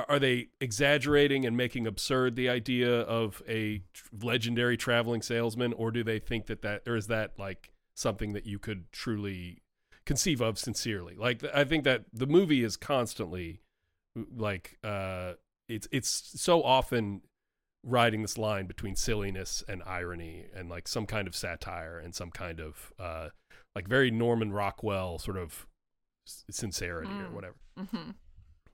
[0.08, 3.82] are they exaggerating and making absurd the idea of a
[4.22, 8.46] legendary traveling salesman or do they think that that or is that like something that
[8.46, 9.61] you could truly
[10.04, 13.60] conceive of sincerely like i think that the movie is constantly
[14.36, 15.32] like uh
[15.68, 16.08] it's it's
[16.40, 17.22] so often
[17.84, 22.30] riding this line between silliness and irony and like some kind of satire and some
[22.30, 23.28] kind of uh
[23.74, 25.66] like very norman rockwell sort of
[26.26, 27.32] s- sincerity or Mm.
[27.32, 28.14] whatever Mhm.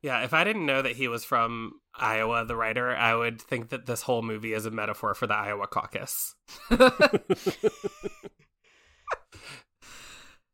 [0.01, 3.71] Yeah, if I didn't know that he was from Iowa, the writer, I would think
[3.71, 6.37] that this whole movie is a metaphor for the Iowa caucus.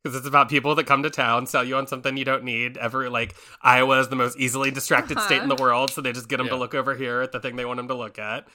[0.05, 2.77] Because it's about people that come to town, sell you on something you don't need.
[2.77, 6.29] Every like Iowa is the most easily distracted state in the world, so they just
[6.29, 8.47] get them to look over here at the thing they want them to look at,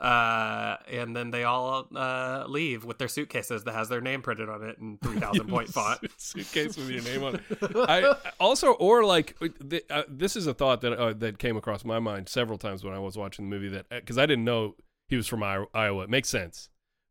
[0.00, 4.48] uh, and then they all uh, leave with their suitcases that has their name printed
[4.48, 6.00] on it in three thousand point font.
[6.16, 7.42] suitcase with your name on it.
[7.88, 9.36] I also, or like,
[9.70, 12.82] th- uh, this is a thought that uh, that came across my mind several times
[12.82, 13.68] when I was watching the movie.
[13.68, 14.74] That because I didn't know
[15.08, 16.02] he was from I- Iowa.
[16.02, 16.68] It makes sense,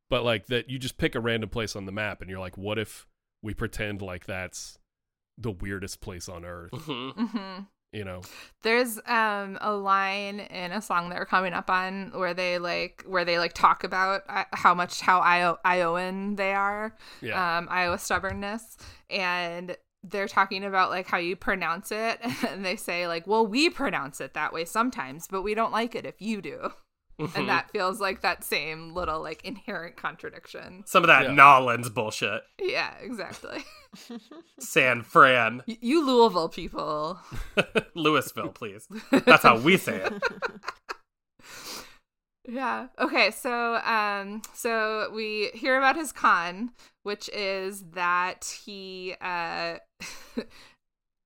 [0.09, 2.57] but like that, you just pick a random place on the map, and you're like,
[2.57, 3.07] what if
[3.45, 4.77] we pretend like that's
[5.37, 6.71] the weirdest place on earth?
[6.71, 7.13] Mhm.
[7.15, 7.67] Mhm.
[7.93, 8.21] You know,
[8.63, 13.03] There's um a line in a song that we're coming up on where they like
[13.07, 17.57] where they like talk about uh, how much how Io- Iowan they are, yeah.
[17.59, 18.75] um Iowa stubbornness,
[19.09, 23.69] and they're talking about like how you pronounce it, and they say like, well, we
[23.69, 26.71] pronounce it that way sometimes, but we don't like it if you do,
[27.19, 27.35] Mhm.
[27.35, 30.83] and that feels like that same little like inherent contradiction.
[30.85, 31.31] Some of that Yeah.
[31.33, 32.43] Nolans bullshit.
[32.61, 33.63] Yeah, exactly.
[34.59, 35.63] San Fran.
[35.67, 37.19] Y- you Louisville people.
[37.95, 38.87] Louisville, please.
[39.11, 40.23] That's how we say it.
[42.47, 42.89] Yeah.
[42.99, 43.31] Okay.
[43.31, 49.77] So, um, so we hear about his con, which is that he, uh,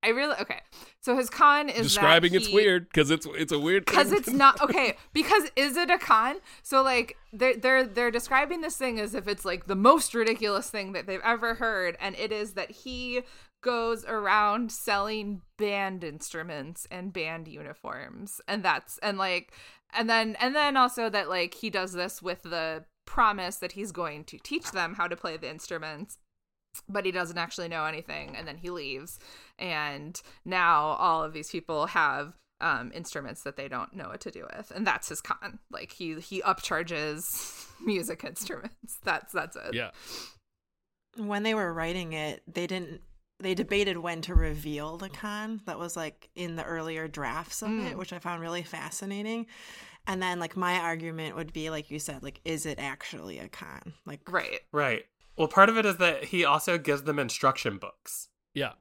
[0.02, 0.60] I really okay.
[1.00, 4.60] So his con is Describing it's weird because it's it's a weird because it's not
[4.62, 9.14] okay because is it a con so like they're they're they're describing this thing as
[9.14, 12.70] if it's like the most ridiculous thing that they've ever heard and it is that
[12.70, 13.20] he
[13.62, 19.52] goes around selling band instruments and band uniforms and that's and like
[19.92, 23.92] and then and then also that like he does this with the promise that he's
[23.92, 26.16] going to teach them how to play the instruments
[26.88, 29.18] but he doesn't actually know anything and then he leaves
[29.58, 34.30] and now all of these people have um, instruments that they don't know what to
[34.30, 39.74] do with and that's his con like he he upcharges music instruments that's that's it
[39.74, 39.90] Yeah.
[41.16, 43.00] When they were writing it, they didn't.
[43.40, 45.60] They debated when to reveal the con.
[45.66, 47.96] That was like in the earlier drafts of it, Mm.
[47.96, 49.46] which I found really fascinating.
[50.06, 53.48] And then, like, my argument would be, like you said, like, is it actually a
[53.48, 53.92] con?
[54.06, 55.04] Like, right Right.
[55.40, 58.28] Well, part of it is that he also gives them instruction books.
[58.54, 58.72] Yeah.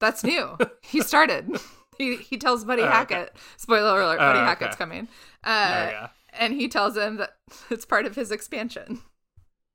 [0.00, 1.50] that's new he started
[1.98, 2.94] he he tells buddy Oh, okay.
[2.94, 4.46] hackett spoiler alert buddy Oh, okay.
[4.48, 5.08] hackett's coming
[5.42, 6.08] uh oh, yeah.
[6.32, 7.36] and he tells him that
[7.70, 9.00] it's part of his expansion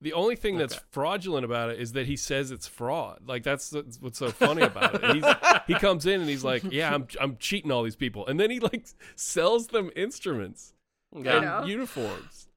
[0.02, 0.84] The only thing that's Okay.
[0.92, 3.20] fraudulent about it is that he says it's fraud.
[3.28, 5.16] Like that's, that's what's so funny about it.
[5.16, 5.26] He's,
[5.68, 8.50] he comes in and he's like, "Yeah, I'm I'm cheating all these people," and then
[8.50, 10.74] he like sells them instruments
[11.14, 11.60] Yeah.
[11.60, 12.48] and uniforms.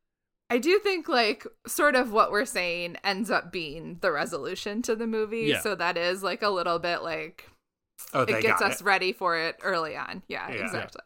[0.53, 4.95] I do think like sort of what we're saying ends up being the resolution to
[4.95, 5.47] the movie.
[5.47, 5.61] Yeah.
[5.61, 7.49] So that is like a little bit like
[8.13, 8.85] Oh, it gets us it.
[8.85, 10.23] ready for it early on.
[10.29, 10.65] Yeah, Yeah.
[10.65, 11.01] exactly.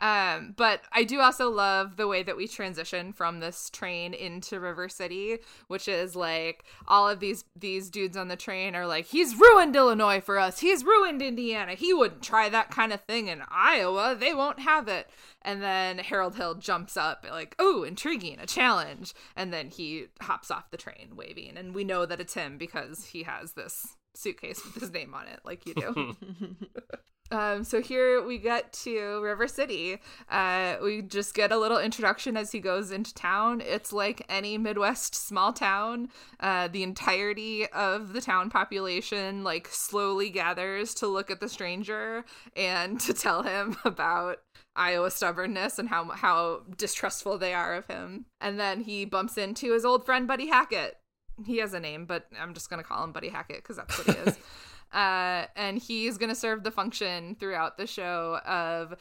[0.00, 4.58] Um, but I do also love the way that we transition from this train into
[4.58, 9.06] River City, which is like all of these these dudes on the train are like,
[9.06, 10.60] he's ruined Illinois for us.
[10.60, 11.74] He's ruined Indiana.
[11.74, 14.16] He wouldn't try that kind of thing in Iowa.
[14.18, 15.08] They won't have it.
[15.42, 19.14] And then Harold Hill jumps up like, oh, intriguing, a challenge.
[19.36, 23.06] And then he hops off the train waving, and we know that it's him because
[23.06, 26.16] he has this suitcase with his name on it, like you do.
[27.30, 29.98] Um, so here we get to River City.
[30.28, 33.60] Uh, we just get a little introduction as he goes into town.
[33.60, 36.08] It's like any Midwest small town.
[36.40, 42.24] Uh, the entirety of the town population like slowly gathers to look at the stranger
[42.56, 44.38] and to tell him about
[44.74, 48.26] Iowa stubbornness and how how distrustful they are of him.
[48.40, 50.96] And then he bumps into his old friend Buddy Hackett.
[51.44, 54.16] He has a name, but I'm just gonna call him Buddy Hackett because that's what
[54.16, 54.38] he is.
[54.92, 58.96] uh, and he's going to serve the function throughout the show of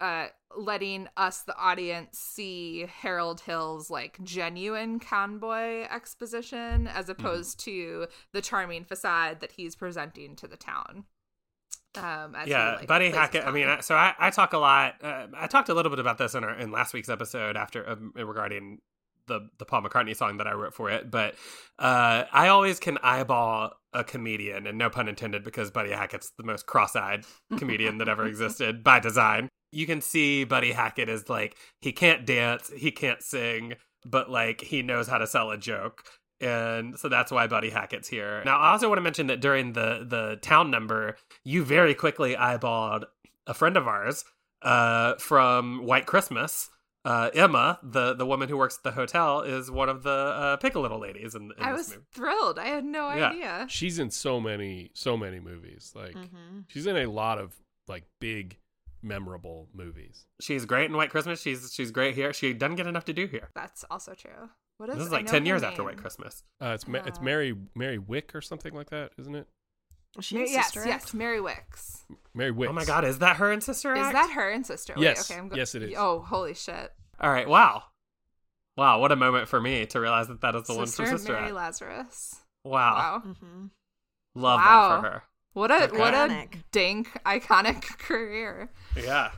[0.00, 8.06] uh, letting us, the audience, see Harold Hill's like genuine convoy exposition as opposed to
[8.32, 11.04] the charming facade that he's presenting to the town.
[11.96, 13.44] Um, as he, yeah, like, Buddy Hackett.
[13.44, 14.96] I mean, so I, I talk a lot.
[15.02, 17.88] Uh, I talked a little bit about this in our in last week's episode after
[17.88, 18.78] um, regarding
[19.26, 21.10] the the Paul McCartney song that I wrote for it.
[21.10, 21.34] But
[21.78, 26.44] uh, I always can eyeball a comedian, and no pun intended, because Buddy Hackett's the
[26.44, 27.24] most cross-eyed
[27.58, 29.48] comedian that ever existed by design.
[29.72, 33.74] You can see Buddy Hackett is like he can't dance, he can't sing,
[34.06, 36.04] but like he knows how to sell a joke.
[36.40, 38.42] And so that's why Buddy Hackett's here.
[38.44, 42.36] Now, I also want to mention that during the the town number, you very quickly
[42.36, 43.04] eyeballed
[43.46, 44.24] a friend of ours
[44.62, 46.70] uh, from White Christmas.
[47.10, 50.56] Uh, Emma, the the woman who works at the hotel, is one of the uh,
[50.58, 52.02] pick a little ladies in, in I was movie.
[52.12, 52.58] thrilled.
[52.58, 53.30] I had no Yeah.
[53.30, 53.66] idea.
[53.70, 55.92] She's in so many so many movies.
[55.94, 56.64] Like Mhm.
[56.68, 57.54] she's in a lot of
[57.86, 58.58] like big
[59.02, 60.26] memorable movies.
[60.40, 61.40] She's great in White Christmas.
[61.40, 62.32] She's she's great here.
[62.32, 63.48] She doesn't get enough to do here.
[63.54, 64.50] That's also true.
[64.76, 65.82] What is This is like ten her years after.
[65.84, 66.44] White Christmas.
[66.60, 69.48] Uh, it's Ma- it's Uh, Mary Mary Wick or something like that, isn't it?
[70.18, 71.14] Was she in Ma- yes, Sister yes, Act?
[71.14, 72.02] Mary Wickes.
[72.34, 72.68] Mary Wickes.
[72.68, 74.92] Oh my God, is that her and Sister Is that her and sister?
[74.96, 75.30] Wait, Yes.
[75.30, 75.94] okay, I'm Yes, it is.
[75.96, 76.92] Oh, holy shit!
[77.20, 77.48] All right.
[77.48, 77.84] Wow.
[78.76, 79.00] Wow.
[79.00, 81.32] What a moment for me to realize that that is the one Sister from Sister
[81.32, 81.54] Mary Act.
[81.54, 82.36] Lazarus.
[82.64, 82.94] Wow.
[82.94, 83.22] Wow.
[83.32, 83.70] Mhm.
[84.34, 84.88] Love Wow.
[84.90, 85.22] that for her.
[85.54, 86.62] What a what a Iconic.
[86.72, 88.70] dank iconic career.
[88.96, 89.30] Yeah.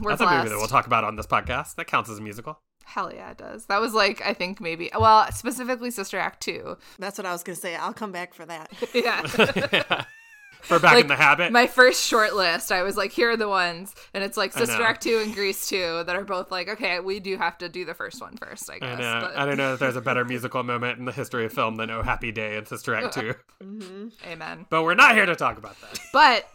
[0.00, 1.74] We're That's a movie that we'll talk about on this podcast.
[1.76, 2.60] That counts as a musical.
[2.84, 3.66] Hell yeah, it does.
[3.66, 6.76] That was like I think maybe well specifically Sister Act two.
[6.98, 7.74] That's what I was gonna say.
[7.76, 8.70] I'll come back for that.
[8.94, 10.04] Yeah.
[10.62, 11.50] For back Like, in the habit.
[11.50, 14.80] My first short list, I was like, here are the ones, and it's like Sister.
[14.80, 17.84] Act two and Grease two that are both like, okay, we do have to do
[17.84, 19.18] the first one first, I I know.
[19.22, 21.74] but- I don't know if there's a better musical moment in the history of film
[21.74, 23.34] than Oh Happy Day and Sister Act 2.
[23.60, 24.66] hmm Amen.
[24.70, 25.98] But we're not here to talk about that.
[26.12, 26.48] But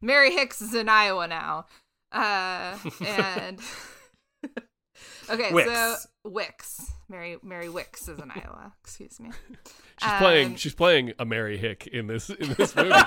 [0.00, 1.66] Mary Hicks is in Iowa now.
[2.12, 3.58] Uh and
[5.30, 5.96] Okay, Wickes.
[5.96, 6.90] so Wickes.
[7.08, 8.72] Mary Mary Wickes is in Iowa.
[8.84, 9.30] Excuse me.
[10.00, 12.90] She's playing Um, she's playing a Mary Hick in this in this movie.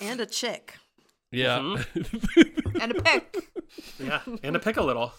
[0.00, 0.74] And a chick.
[1.32, 1.58] yeah.
[1.58, 2.78] Mm-hmm.
[2.80, 3.36] And a pick.
[3.98, 4.20] Yeah.
[4.42, 5.14] And a pick a little.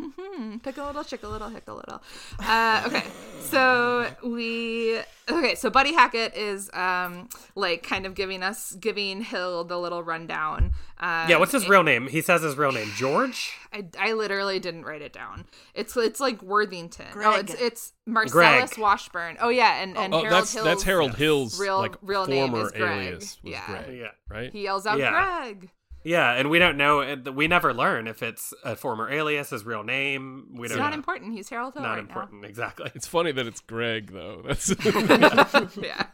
[0.00, 2.00] Hmm, pick a little, chick a little, hick a little.
[2.38, 3.04] Uh, okay,
[3.40, 5.56] so we okay.
[5.56, 10.72] So Buddy Hackett is um like kind of giving us giving Hill the little rundown.
[11.00, 12.06] Um, Yeah, what's his real name?
[12.08, 12.90] He says his real name.
[12.94, 13.52] George?
[13.72, 15.46] I, I literally didn't write it down.
[15.74, 17.06] It's it's like Worthington.
[17.16, 18.78] Oh, it's it's Marcellus Greg.
[18.78, 19.36] Washburn.
[19.40, 22.50] Oh yeah, and and oh, Harold that's Hill's that's Harold Hill's real like real name
[22.50, 22.98] former is Greg.
[23.08, 23.66] alias was yeah.
[23.66, 24.06] Greg, Yeah.
[24.30, 24.52] right?
[24.52, 25.10] He yells out Yeah.
[25.10, 25.70] Greg.
[26.04, 27.16] Yeah, and we don't know.
[27.34, 30.48] We never learn if it's a former alias, his real name.
[30.54, 30.94] We It's don't not know.
[30.96, 31.32] important.
[31.34, 32.90] He's Harold Hill Not right important, exactly.
[32.94, 34.42] It's funny that it's Greg though.
[34.46, 34.74] That's
[35.76, 36.06] yeah.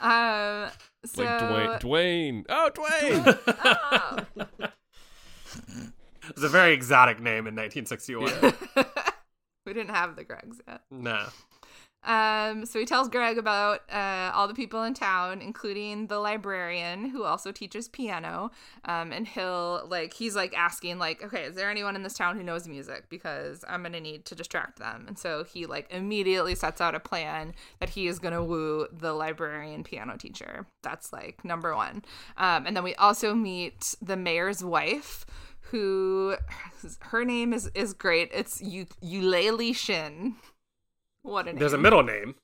[0.00, 0.70] Um.
[1.06, 1.22] So.
[1.22, 1.80] like Dwayne.
[1.82, 2.44] Dwayne.
[2.48, 3.38] Oh, Dwayne.
[3.46, 4.46] Oh.
[6.30, 8.54] It's a very exotic name in 1961.
[9.66, 10.80] we didn't have the Gregs yet.
[10.90, 11.26] No.
[12.04, 17.08] Um, so he tells Greg about uh, all the people in town, including the librarian
[17.08, 18.50] who also teaches piano.
[18.84, 22.36] Um, and he'll like he's like asking like, okay, is there anyone in this town
[22.36, 23.08] who knows music?
[23.08, 25.04] Because I'm gonna need to distract them.
[25.08, 29.12] And so he like immediately sets out a plan that he is gonna woo the
[29.12, 30.66] librarian piano teacher.
[30.82, 32.04] That's like number one.
[32.36, 35.24] Um, and then we also meet the mayor's wife.
[35.70, 36.36] Who
[37.00, 38.30] her name is is great.
[38.32, 40.36] It's Eu- Eulalie Shinn.
[41.24, 41.58] What a name.
[41.58, 42.34] There's a middle name.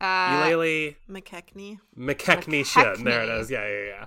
[0.00, 1.78] Uh, Eulalie Mackecknie.
[1.96, 3.04] Mackecknie Shinn.
[3.04, 3.50] There it is.
[3.50, 4.06] Yeah, yeah, yeah.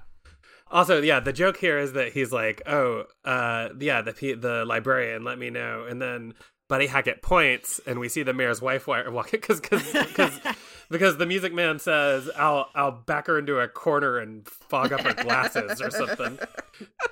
[0.72, 4.66] Also, yeah, the joke here is that he's like, "Oh, uh, yeah, the P- the
[4.66, 6.34] librarian, let me know." And then
[6.68, 10.40] Buddy Hackett points, and we see the mayor's wife wa- walking because because
[10.90, 15.02] because the Music Man says, "I'll I'll back her into a corner and fog up
[15.02, 16.40] her glasses or something."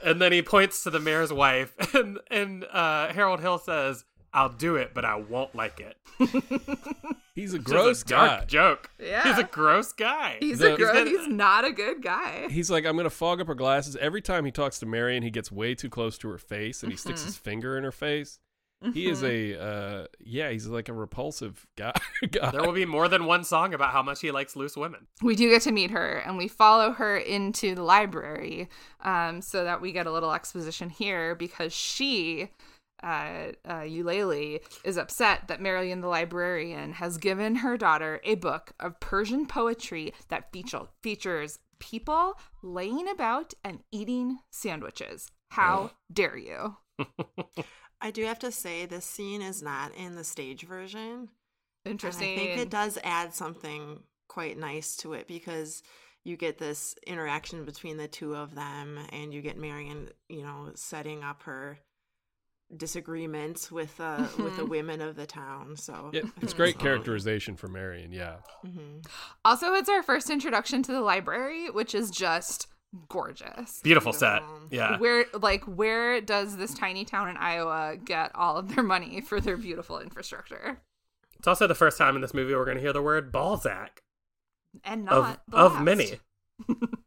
[0.03, 4.03] And then he points to the mayor's wife, and and uh, Harold Hill says,
[4.33, 5.97] "I'll do it, but I won't like it."
[7.35, 8.45] He's a gross a dark guy.
[8.45, 8.89] joke.
[8.99, 9.23] Yeah.
[9.23, 10.37] he's a gross guy.
[10.39, 12.47] He's The- a gro- He's he's not a good guy.
[12.49, 13.95] He's like, I'm gonna fog up her glasses.
[13.95, 16.91] Every time he talks to Marian, he gets way too close to her face and
[16.91, 17.27] he sticks Mm-hmm.
[17.29, 18.39] his finger in her face.
[18.93, 21.93] He is a uh yeah, he's like a repulsive guy.
[22.31, 22.51] guy.
[22.51, 25.07] There will be more than one song about how much he likes loose women.
[25.21, 28.67] We do get to meet her, and we follow her into the library,
[29.01, 32.49] um, so that we get a little exposition here because she.
[33.03, 38.71] Uh, uh, Eulalie is upset that Marian the librarian has given her daughter a book
[38.79, 45.29] of Persian poetry that feature- features people laying about and eating sandwiches.
[45.49, 46.77] How dare you?
[48.01, 51.29] I do have to say this scene is not in the stage version.
[51.85, 52.31] Interesting.
[52.31, 55.83] And I think it does add something quite nice to it because
[56.23, 60.71] you get this interaction between the two of them and you get Marian, you know,
[60.75, 61.77] setting up her
[62.77, 65.75] disagreements with uh with the women of the town.
[65.77, 68.37] So Yeah, it's great characterization for Marian, yeah.
[68.65, 69.05] Mhm.
[69.45, 72.67] Also, it's our first introduction to the library, which is just
[73.09, 73.79] gorgeous.
[73.81, 74.43] Beautiful set.
[74.69, 74.97] Yeah.
[74.97, 79.39] Where like where does this tiny town in Iowa get all of their money for
[79.41, 80.81] their beautiful infrastructure?
[81.37, 84.01] It's also the first time in this movie we're going to hear the word Balzac
[84.83, 85.83] And of not the of last.
[85.83, 86.19] many.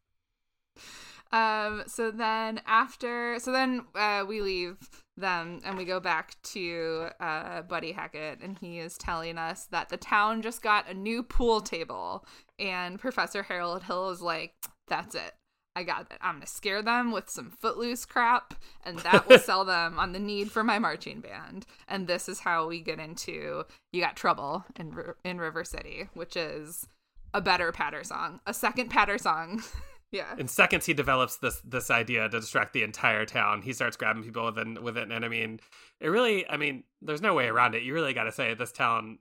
[1.37, 4.79] Um so then after so then uh we leave
[5.19, 9.91] them and we go back to uh Buddy Hackett and he is telling us that
[9.91, 12.25] the town just got a new pool table
[12.59, 14.55] and Professor Harold Hill is like
[14.89, 15.35] that's it.
[15.77, 16.17] I got it.
[16.23, 20.19] I'm gonna scare them with some footloose crap, and that will sell them on the
[20.19, 21.67] need for my marching band.
[21.87, 26.35] And this is how we get into "You Got Trouble" in in River City, which
[26.35, 26.89] is
[27.35, 29.63] a better patter song, a second patter song.
[30.17, 33.61] yeah, In seconds, he develops this this idea to distract the entire town.
[33.63, 35.61] He starts grabbing people with it, with it, and I mean,
[36.01, 36.49] it really.
[36.49, 37.83] I mean, there's no way around it.
[37.83, 39.19] You really got to say this town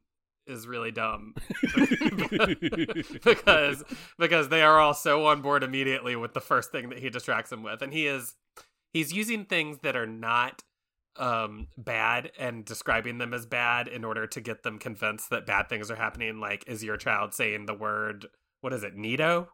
[0.47, 1.33] is really dumb
[3.23, 3.83] because
[4.17, 7.49] because they are all so on board immediately with the first thing that he distracts
[7.49, 8.35] them with, and he is
[8.93, 10.63] he's using things that are not
[11.17, 15.69] um bad and describing them as bad in order to get them convinced that bad
[15.69, 18.25] things are happening like is your child saying the word
[18.59, 19.47] what is it nido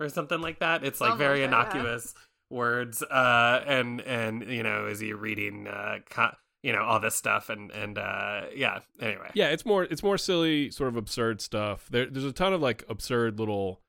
[0.00, 1.80] or something like that it's like Something very like that, yeah.
[1.80, 2.14] innocuous
[2.50, 7.14] words uh and and you know is he reading uh co- you know all this
[7.14, 11.40] stuff and and uh yeah anyway Yeah, it's more it's more silly, sort of absurd
[11.40, 11.88] stuff.
[11.90, 13.80] There, there's a ton of like absurd little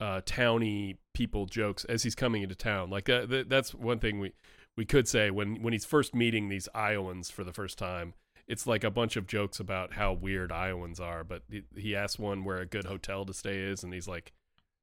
[0.00, 2.90] uh towny people jokes as he's coming into town.
[2.90, 4.32] Like uh, th- that's one thing we
[4.76, 8.14] we could say when when he's first meeting these Iowans for the first time.
[8.46, 12.18] It's like a bunch of jokes about how weird Iowans are, but he, he asks
[12.18, 14.32] one where a good hotel to stay is, and he's like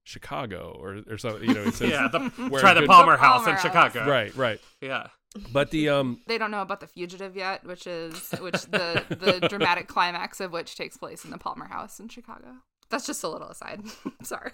[0.04, 1.48] Chicago or or something.
[1.48, 3.62] You know, he says, yeah the, Where try the good- palmer house Palmer in House.
[3.62, 4.60] chicago right, right.
[4.82, 5.08] yeah
[5.54, 9.48] But the um they don't know about the fugitive yet, which is which the the
[9.48, 12.48] dramatic climax of which takes place in the Palmer House in Chicago.
[12.90, 13.84] That's just a little aside.
[14.24, 14.52] Sorry.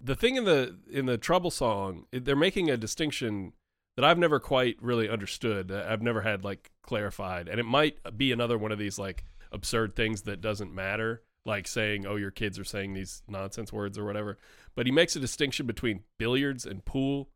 [0.00, 3.52] the thing in the in the trouble song they're making a distinction
[3.96, 7.96] that i've never quite really understood that i've never had like clarified and it might
[8.16, 12.30] be another one of these like absurd things that doesn't matter like saying oh your
[12.30, 14.38] kids are saying these nonsense words or whatever
[14.76, 17.28] but he makes a distinction between billiards and pool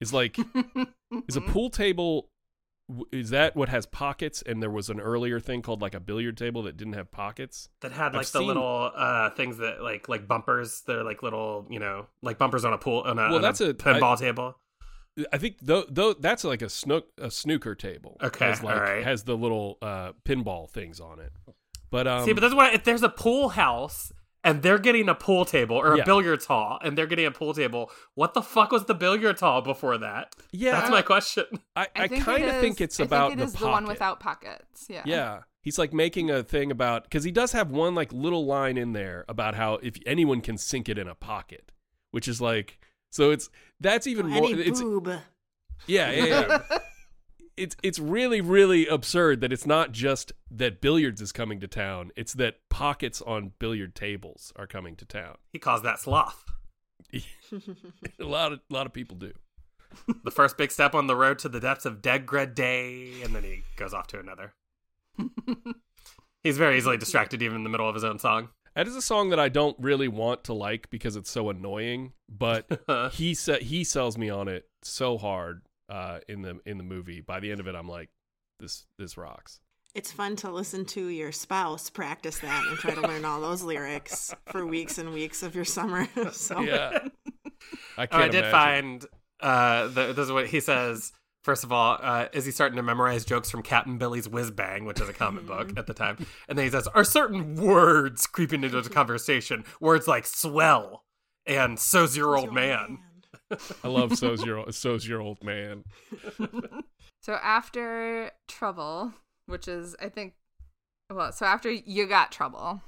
[0.00, 0.36] is like
[1.28, 2.28] is a pool table
[3.12, 4.42] is that what has pockets?
[4.44, 7.68] And there was an earlier thing called like a billiard table that didn't have pockets.
[7.80, 10.82] that had I've like the seen- little uh things that like like bumpers.
[10.86, 13.60] They're like little, you know, like bumpers on a pool on a, Well, on that's
[13.62, 14.58] a- pinball table.
[15.32, 18.16] I think though though that's like a snook a snooker table.
[18.22, 19.04] Okay, has like, alright.
[19.04, 21.32] has the little uh, pinball things on it.
[21.92, 24.10] But um, See, but that's why if there's a pool house
[24.42, 26.04] and they're getting a pool table or a Yeah.
[26.04, 29.60] billiards hall and they're getting a pool table, what the fuck was the billiards hall
[29.62, 30.34] before that?
[30.50, 31.44] yeah, That's my question.
[31.76, 33.68] I, I, think kind of is- think it's I about think it is the the,
[33.68, 34.86] one without pockets.
[34.88, 35.02] Yeah.
[35.04, 35.40] Yeah.
[35.60, 38.94] He's like making a thing about because he does have one like little line in
[38.94, 41.70] there about how if anyone can sink it in a pocket,
[42.10, 42.80] which is like
[43.10, 45.06] so it's that's even more Any it's boob.
[45.86, 46.78] yeah yeah, yeah.
[47.62, 52.10] it's it's really really absurd that it's not just that billiards is coming to town
[52.16, 56.44] it's that pockets on billiard tables are coming to town He calls that sloth.
[57.12, 59.32] a lot of a lot of people do
[60.24, 63.42] The first big step on the road to the depths of Degred Day, and then
[63.42, 64.54] he goes off to another.
[66.42, 68.48] He's very easily distracted even in the middle of his own song.
[68.74, 72.12] that is a song that I don't really want to like because it's so annoying
[72.28, 72.66] but
[73.12, 75.62] he sa- he sells me on it so hard
[75.92, 77.20] uh, in the in the movie.
[77.20, 78.08] By the end of it, I'm like,
[78.58, 79.60] this this rocks.
[79.94, 83.62] It's fun to listen to your spouse practice that and try to learn all those
[83.62, 86.08] lyrics for weeks and weeks of your summer.
[86.32, 87.08] so Yeah,
[87.98, 88.12] I Oh, can't.
[88.12, 89.04] I did find
[89.40, 91.12] uh, the, this is what he says.
[91.44, 94.84] First of all, uh, is he starting to memorize jokes from Captain Billy's Whiz Bang,
[94.84, 96.24] which is a comic book at the time?
[96.48, 99.64] And then he says, Are certain words creeping into the conversation?
[99.80, 101.04] Words like swell
[101.44, 102.98] and so's your old man.
[103.84, 105.84] I love so's your so's your old man.
[107.22, 109.12] So after Trouble,
[109.46, 110.34] which is I think
[111.08, 112.80] well, so after You Got Trouble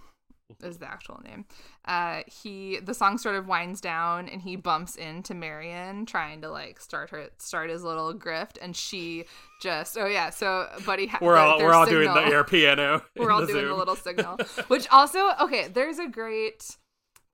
[0.63, 1.45] is the actual name.
[1.85, 6.51] Uh he the song sort of winds down and he bumps into Marian trying to
[6.51, 9.25] like start her start his little grift and she
[9.63, 13.03] just oh yeah, so buddy ha- We're all their we're all doing the air piano.
[13.17, 16.77] we're all the doing the little signal which also okay there's a great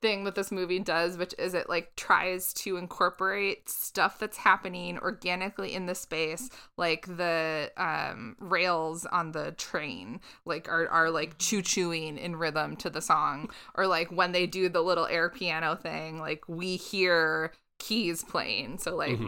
[0.02, 4.98] thing that this movie does which is it like tries to incorporate stuff that's happening
[4.98, 11.38] organically in the space like the um rails on the train like are, are like
[11.38, 15.28] choo chooing in rhythm to the song or like when they do the little air
[15.28, 19.18] piano thing like we hear keys playing so like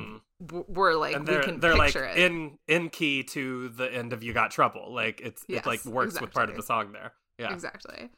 [0.46, 3.92] w- we're like and we they're can they're like it in in key to the
[3.92, 4.92] end of You Got Trouble.
[4.92, 7.12] Like it's Yes, it like works with part of the song there.
[7.38, 7.52] Yeah.
[7.52, 8.10] Exactly.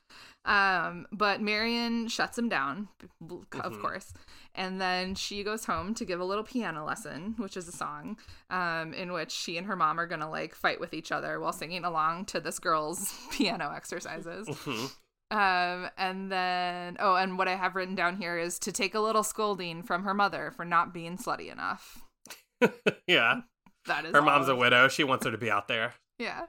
[0.45, 2.89] Um, but Marian shuts him down,
[3.31, 3.81] of Mhm.
[3.81, 4.13] course.
[4.55, 8.19] And then she goes home to give a little piano lesson, which is a song
[8.51, 11.41] um, in which she and her mom are going to like fight with each other
[11.41, 14.47] while singing along to this girl's piano exercises.
[14.49, 14.93] Mhm.
[15.31, 19.01] Um, and then, oh, and what I have written down here is to take a
[19.01, 22.03] little scolding from her mother for not being slutty enough.
[23.07, 23.41] yeah.
[23.87, 24.89] That is Her mom's a widow.
[24.89, 25.95] She wants her to be out there.
[26.19, 26.47] Yeah.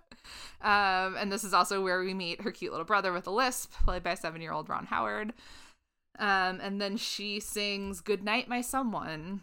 [0.62, 3.72] Um, and this is also where we meet her cute little brother with a lisp,
[3.86, 5.34] played by seven year old Ron Howard.
[6.18, 9.42] Um, and then she sings Good Night, My Someone,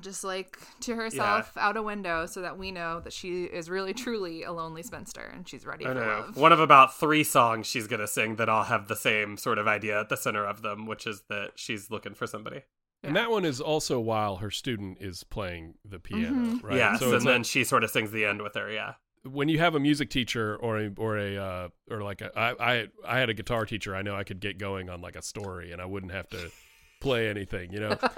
[0.00, 3.92] just like to herself out a window so that we know that she is really
[3.92, 6.00] truly a lonely spinster and she's ready I for know.
[6.26, 6.36] love.
[6.36, 9.66] One of about three songs she's gonna sing that all have the same sort of
[9.68, 12.62] idea at the center of them, which is that she's looking for somebody.
[13.02, 16.62] And that one is also while her student is playing the piano, Mhm.
[16.62, 16.76] right?
[16.76, 18.70] Yes, So and it's then she sort of sings the end with her.
[18.70, 18.94] Yeah.
[19.24, 22.54] When you have a music teacher or a or a uh, or like a I,
[22.60, 25.22] I I had a guitar teacher, I know I could get going on like a
[25.22, 26.50] story and I wouldn't have to
[27.00, 27.98] play anything, you know.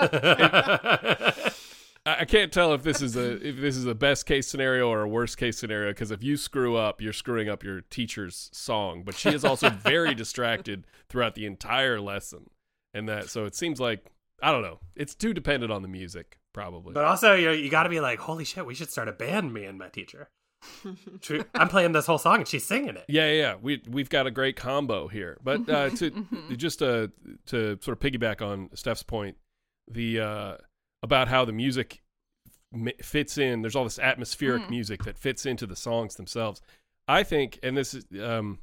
[2.04, 4.88] I, I can't tell if this is a if this is a best case scenario
[4.88, 8.50] or a worst case scenario because if you screw up, you're screwing up your teacher's
[8.52, 9.02] song.
[9.04, 12.50] But she is also very distracted throughout the entire lesson,
[12.94, 14.10] and that so it seems like
[14.42, 14.80] I don't know.
[14.96, 16.94] It's too dependent on the music, probably.
[16.94, 19.52] but also, you you got to be like, holy shit, we should start a band,
[19.52, 20.28] me and my teacher.
[21.20, 21.44] True.
[21.54, 23.04] I'm playing this whole song and she's singing it.
[23.08, 23.54] Yeah, yeah, yeah.
[23.60, 25.38] We we've got a great combo here.
[25.42, 27.08] But uh, to just uh,
[27.46, 29.36] to sort of piggyback on Steph's point,
[29.90, 30.56] the uh,
[31.02, 32.02] about how the music
[32.72, 33.62] mi- fits in.
[33.62, 34.70] There's all this atmospheric Mm.
[34.70, 36.60] music that fits into the songs themselves.
[37.08, 38.58] I think, and this is um,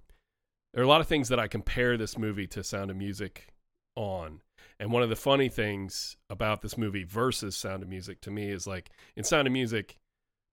[0.74, 3.48] there are a lot of things that I compare this movie to Sound of Music
[3.96, 4.42] on.
[4.80, 8.50] And one of the funny things about this movie versus Sound of Music to me
[8.50, 9.98] is like in Sound of Music,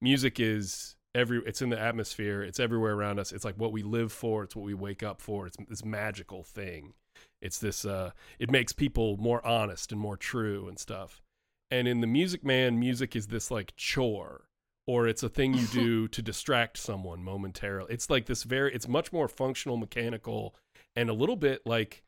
[0.00, 3.82] music is every it's in the atmosphere it's everywhere around us it's like what we
[3.82, 6.94] live for it's what we wake up for it's this magical thing.
[7.40, 11.22] It's this uh it makes people more honest and more true and stuff.
[11.70, 14.48] And in the music man music is this like chore
[14.86, 17.92] or it's a thing you do to distract someone momentarily.
[17.92, 20.54] It's like this very it's much more functional mechanical
[20.94, 22.02] and a little bit like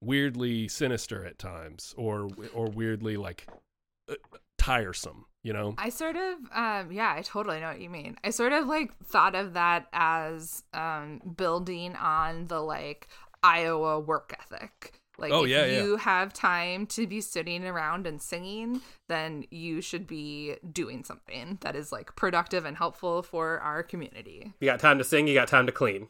[0.00, 3.46] weirdly sinister at times or or weirdly like
[4.08, 4.14] uh,
[4.58, 5.26] tiresome.
[5.44, 5.74] You know?
[5.78, 8.16] I sort of, um, yeah, I totally know what you mean.
[8.24, 13.06] I sort of like thought of that as um, building on the like
[13.42, 14.94] Iowa work ethic.
[15.16, 15.84] Like, Oh, if yeah, yeah.
[15.84, 21.58] you have time to be sitting around and singing, then you should be doing something
[21.60, 24.54] that is like productive and helpful for our community.
[24.60, 26.08] You got time to sing, you got time to clean.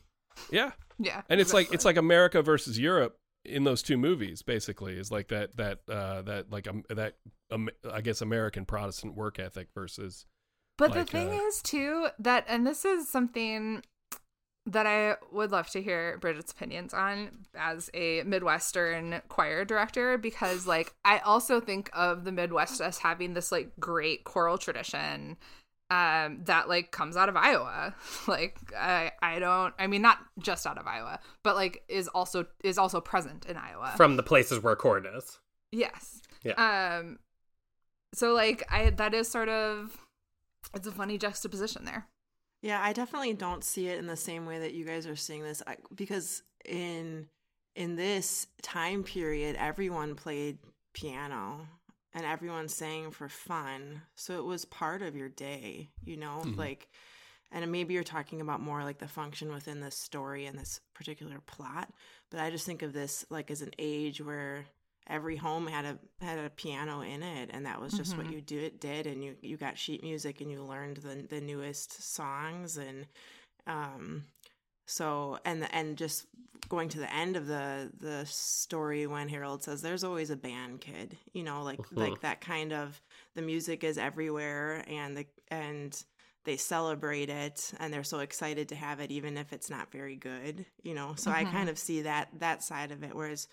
[0.50, 0.70] Yeah.
[0.98, 4.42] Yeah, and it's like it's like America versus Europe in those two movies.
[4.42, 7.14] Basically, is like that that uh, that like um, that
[7.50, 10.26] um, I guess American Protestant work ethic versus
[10.76, 13.82] But like, the thing uh, is, too, that, and this is something
[14.66, 20.66] that I would love to hear Bridget's opinions on as a Midwestern choir director, because,
[20.66, 25.36] like, I also think of the Midwest as having this, like, great choral tradition
[25.90, 27.94] um that like comes out of Iowa
[28.26, 32.46] like I I don't I mean not just out of Iowa but like is also
[32.62, 35.38] is also present in Iowa From the places where corn is.
[35.72, 36.22] Yes.
[36.42, 36.98] Yeah.
[36.98, 37.18] Um
[38.14, 39.98] so like I that is sort of
[40.74, 42.06] it's a funny juxtaposition there.
[42.62, 45.42] Yeah, I definitely don't see it in the same way that you guys are seeing
[45.42, 47.28] this I, because in
[47.76, 50.58] in this time period everyone played
[50.94, 51.68] piano
[52.14, 54.02] and everyone sang for fun.
[54.16, 56.42] So it was part of your day, you know?
[56.44, 56.56] Mhm.
[56.56, 56.88] Like
[57.52, 61.40] and maybe you're talking about more like the function within this story and this particular
[61.46, 61.92] plot,
[62.30, 64.66] but I just think of this like as an age where
[65.06, 68.32] every home had a had a piano in it and that was just what Mhm.
[68.32, 71.40] you do it did and you you got sheet music and you learned the the
[71.40, 73.06] newest songs and
[73.66, 74.24] um
[74.86, 76.26] so and and just
[76.68, 80.80] going to the end of the the story when Harold says there's always a band
[80.80, 81.96] kid you know like Mhm.
[81.98, 83.00] like that kind of
[83.34, 86.04] the music is everywhere and the and
[86.44, 90.16] they celebrate it and they're so excited to have it even if it's not very
[90.16, 91.50] good you know so i Mhm.
[91.52, 93.48] kind of see that that side of it whereas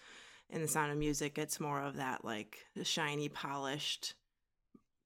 [0.50, 4.14] in the sound of music it's more of that like shiny polished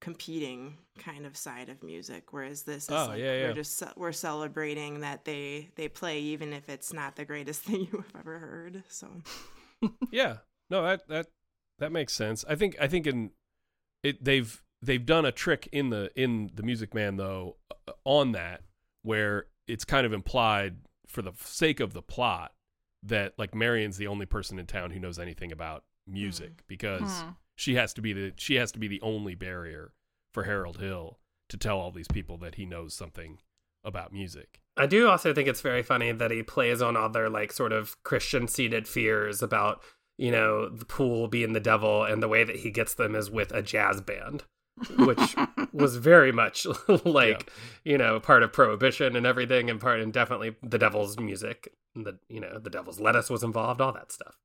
[0.01, 3.47] competing kind of side of music whereas this is Oh, like yeah, yeah.
[3.47, 7.81] we're just we're celebrating that they they play even if it's not the greatest thing
[7.91, 9.07] you have ever heard so
[10.11, 10.37] yeah
[10.69, 11.27] no that that
[11.79, 13.31] that makes sense i think i think in
[14.03, 18.31] it they've they've done a trick in the in the music man though uh, on
[18.33, 18.61] that
[19.01, 20.77] where it's kind of implied
[21.07, 22.51] for the sake of the plot
[23.01, 27.29] that like marian's the only person in town who knows anything about music because Hmm.
[27.55, 29.93] She has to be the she has to be the only barrier
[30.31, 33.39] for harold hill to tell all these people that he knows something
[33.83, 37.29] about music I do also think it's very funny that he plays on all their
[37.29, 39.81] like sort of Christian seated fears about,
[40.17, 43.31] you know, the pool being the devil and the way that he gets them is
[43.31, 44.43] with a jazz band,
[44.97, 45.35] which
[45.73, 46.67] was very much
[47.05, 47.51] like,
[47.85, 51.73] you know, part of prohibition and everything and part and definitely the devil's music.
[51.95, 54.35] And the you know, the devil's lettuce was involved, all that stuff.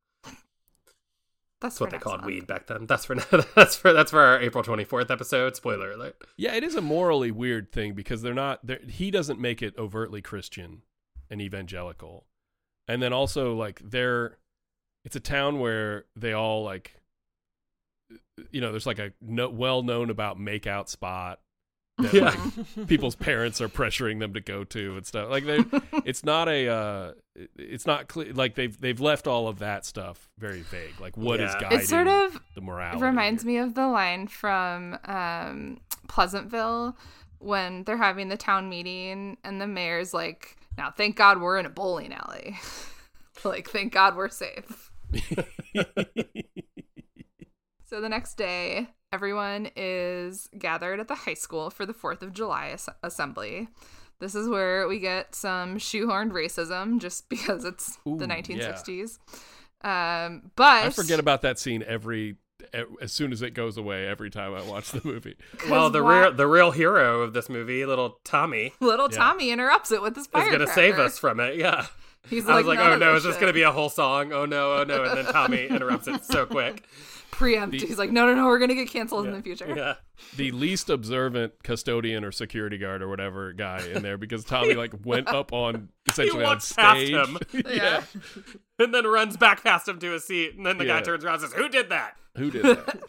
[1.61, 2.27] That's, That's what they called month.
[2.27, 2.87] weed back then.
[2.87, 3.15] That's for
[3.55, 5.57] that's for that's for our April twenty fourth episode.
[5.57, 6.17] Spoiler alert.
[6.37, 8.61] Yeah, it is a morally weird thing because they're not.
[8.67, 10.83] They're, he doesn't make it overtly Christian
[11.29, 12.25] and evangelical,
[12.89, 14.39] and then also like they're.
[15.05, 16.97] It's a town where they all like.
[18.51, 21.41] You know, there's like a no, well known about makeout spot
[22.03, 22.35] that Yeah.
[22.77, 25.31] like people's parents are pressuring them to go to and stuff.
[25.31, 25.65] Like they,
[26.05, 26.69] it's not a.
[26.69, 27.13] Uh,
[27.57, 28.33] it's not clear.
[28.33, 31.01] Like they've they've left all of that stuff very vague.
[31.01, 31.61] Like what is Yeah.
[31.61, 32.99] guiding It sort of the morality?
[32.99, 33.53] It reminds here.
[33.53, 35.79] me of the line from um,
[36.09, 36.97] Pleasantville
[37.39, 41.65] when they're having the town meeting and the mayor's like, "Now, thank God we're in
[41.67, 42.59] a bowling alley.
[43.45, 44.91] like, thank God we're safe."
[47.87, 52.33] So the next day, everyone is gathered at the high school for the 4th of
[52.33, 53.69] July as- assembly.
[54.21, 58.41] This is where we get some shoehorned racism just because it's Ooh, the yeah.
[58.41, 59.19] 1960s.
[59.83, 62.37] Um, but I forget about that scene every
[63.01, 65.37] as soon as it goes away every time I watch the movie.
[65.71, 69.17] Well, the why- real the real hero of this movie, little Tommy, little Yeah.
[69.17, 71.57] Tommy interrupts it with his He's going to save us from it.
[71.57, 71.87] Yeah.
[72.29, 73.89] He's I was like, oh no, this is this shit." going to be a whole
[73.89, 74.35] song?
[74.35, 75.05] Oh no, oh no.
[75.05, 76.85] And then Tommy interrupts it so quick.
[77.31, 77.79] Preempt?
[77.79, 79.73] The- He's like, no, no, no, we're gonna get canceled in the future.
[79.77, 79.95] Yeah.
[80.37, 84.93] The least observant custodian or security guard or whatever guy in there because Tommy like
[85.05, 87.11] went up on essentially on walked past stage.
[87.15, 87.39] him.
[87.75, 88.03] Yeah.
[88.79, 90.57] And then runs back past him to his seat.
[90.57, 90.99] And then the Yeah.
[90.99, 92.17] guy turns around and says, Who did that?
[92.37, 93.01] Who did that?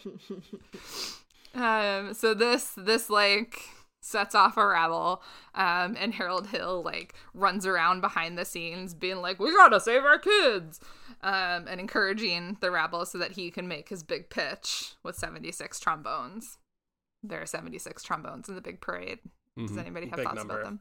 [1.54, 3.60] Um, so this this like
[4.00, 5.22] sets off a rabble.
[5.54, 10.04] Um, and Harold Hill like runs around behind the scenes, being like, "We gotta save
[10.06, 10.80] our kids,"
[11.24, 15.52] um, and encouraging the rabble so that he can make his big pitch with seventy
[15.52, 16.58] six trombones.
[17.24, 19.20] There are seventy six trombones in the big parade.
[19.58, 19.80] Does Mhm.
[19.80, 20.60] anybody have Big thoughts number.
[20.62, 20.80] about them?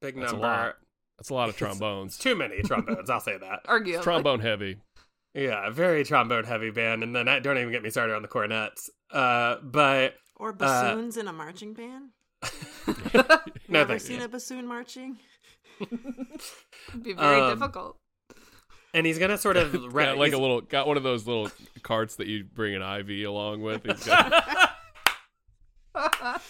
[0.00, 0.46] Big That's a number.
[0.48, 0.76] lot.
[1.18, 2.18] That's a lot of trombones.
[2.18, 3.64] too many trombones, I'll say that.
[3.66, 4.78] Arguably, Trombone heavy.
[5.32, 7.02] Yeah, very trombone heavy band.
[7.02, 8.88] And then I don't even get me started on the cornets.
[9.10, 12.10] Uh, but Or bassoons in a marching band.
[12.86, 12.94] You
[13.68, 14.24] no, ever thank seen you.
[14.26, 15.18] a bassoon marching?
[15.80, 17.96] It'd be very Um, difficult.
[18.94, 21.50] And he's gonna sort of re- Got like a little got one of those little
[21.82, 23.84] carts that you bring an IV along with.
[23.84, 24.70] He's got,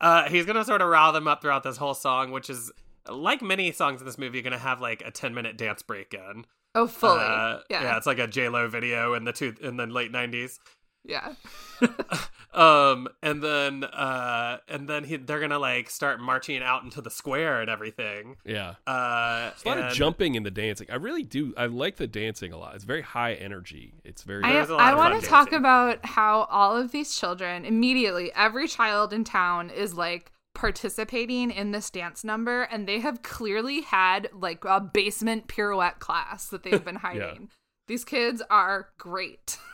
[0.00, 2.70] uh, he's gonna sort of rile them up throughout this whole song, which is
[3.08, 6.46] like many songs in this movie, gonna have like a ten minute dance break in.
[6.74, 7.20] Oh, fully.
[7.20, 7.96] Uh, yeah.
[7.98, 10.58] it's like a J Lo video in the two in the late nineties.
[11.04, 11.34] Yeah.
[12.54, 17.10] um, and then uh, and then he, they're gonna like start marching out into the
[17.10, 18.36] square and everything.
[18.44, 18.74] yeah.
[18.86, 20.86] Uh, There's a lot of jumping in the dancing.
[20.90, 21.54] I really do.
[21.56, 22.74] I like the dancing a lot.
[22.76, 23.94] It's very high energy.
[24.04, 24.44] It's very.
[24.44, 28.30] I, There's a lot I want to talk about how all of these children immediately,
[28.34, 33.80] every child in town is like participating in this dance number, and they have clearly
[33.80, 37.48] had like a basement pirouette class that they've been hiding.
[37.88, 39.58] These kids are great.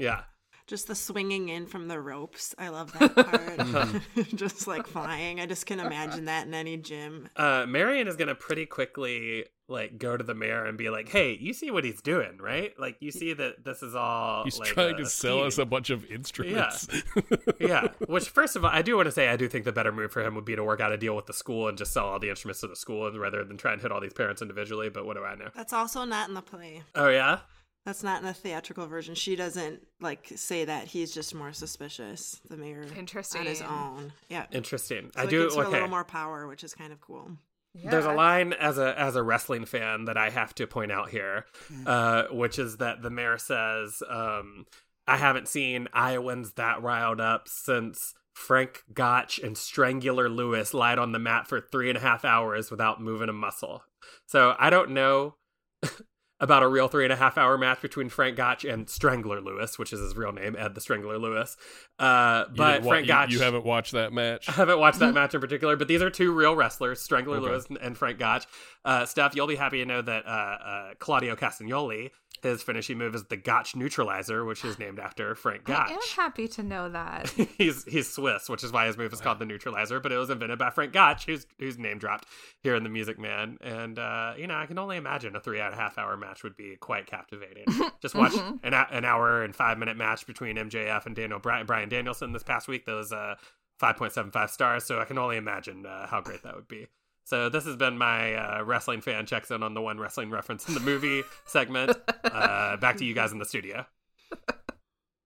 [0.00, 0.22] Yeah.
[0.68, 2.54] Just the swinging in from the ropes.
[2.58, 4.26] I love that part.
[4.36, 5.40] just like flying.
[5.40, 7.30] I just can imagine that in any gym.
[7.36, 11.38] Uh, Marian is gonna pretty quickly like go to the mayor and be like, "Hey,
[11.40, 12.78] you see what he's doing, right?
[12.78, 15.64] Like, you see that this is all He's like, trying a to sell us a
[15.64, 16.86] bunch of instruments.
[17.16, 17.22] Yeah.
[17.58, 17.88] yeah.
[18.06, 20.12] Which, first of all, I do want to say I do think the better move
[20.12, 22.06] for him would be to work out a deal with the school and just sell
[22.06, 24.90] all the instruments to the school rather than try and hit all these parents individually.
[24.90, 25.48] But what do I know?
[25.54, 26.82] That's also not in the play.
[26.94, 27.40] Oh yeah.
[27.88, 29.14] That's not in the theatrical version.
[29.14, 30.88] She doesn't like say that.
[30.88, 32.38] He's just more suspicious.
[32.50, 33.66] The mayor interesting, on his Interesting.
[33.82, 34.12] own.
[34.28, 34.44] Yeah.
[34.52, 35.10] Interesting.
[35.14, 35.44] So I it do.
[35.44, 37.30] gives her a little more power, which is kind of cool.
[37.74, 41.08] There's a line as a as a wrestling fan that I have to point out
[41.08, 41.46] here,
[41.86, 44.66] uh, which is that the mayor says, um,
[45.06, 51.12] "I haven't seen Iowans that riled up since Frank Gotch and Strangular Lewis lied on
[51.12, 53.82] the mat for three and a half hours without moving a muscle."
[54.26, 55.36] So I don't know
[56.40, 59.78] about a real three and a half hour match between Frank Gotch and Strangler Lewis,
[59.78, 61.56] which is his real name, Ed the Strangler Lewis.
[61.98, 64.48] Uh, but wa- Frank you- Gotch, you, haven't watched that match.
[64.48, 67.46] I haven't watched that match in particular, but these are two real wrestlers, Strangler Okay.
[67.46, 68.46] Lewis and- and Frank Gotch.
[68.84, 72.10] Uh, Steph, you'll be happy to know that uh, uh, Claudio Castagnoli,
[72.42, 75.90] his finishing move is the Gotch Neutralizer, which is named after Frank Gotch.
[75.90, 77.28] I am happy to know that.
[77.58, 80.00] he's he's Swiss, which is why his move is called the Neutralizer.
[80.00, 82.26] But it was invented by Frank Gotch, who's who's name dropped
[82.62, 83.58] here in the Music Man.
[83.60, 86.42] And uh, you know, I can only imagine a three and a half hour match
[86.42, 87.64] would be quite captivating.
[88.02, 91.66] Just watch an, hou- an hour and five minute match between MJF and Daniel Bryan,
[91.66, 92.84] Brian Danielson this past week.
[92.86, 93.34] Those uh,
[93.78, 94.84] five point seven five stars.
[94.84, 96.86] So I can only imagine uh, how great that would be.
[97.28, 100.66] So this has been my uh, wrestling fan checks in on the one wrestling reference
[100.66, 101.94] in the movie segment.
[102.24, 103.84] Uh, back to you guys in the studio.
[104.32, 104.54] I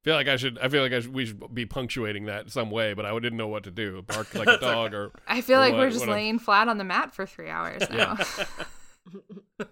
[0.03, 0.59] feel like I should.
[0.59, 3.36] I feel like I should, we should be punctuating that some way, but I didn't
[3.38, 4.03] know what to do.
[4.03, 6.40] Bark like a dog, or I feel Or like what- we're just what a- laying
[6.40, 8.16] flat on the mat for three hours now.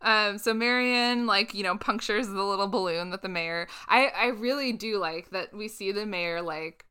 [0.00, 3.66] um, so Marian, like you know, punctures the little balloon that the mayor.
[3.88, 6.85] I I really do like that we see the mayor like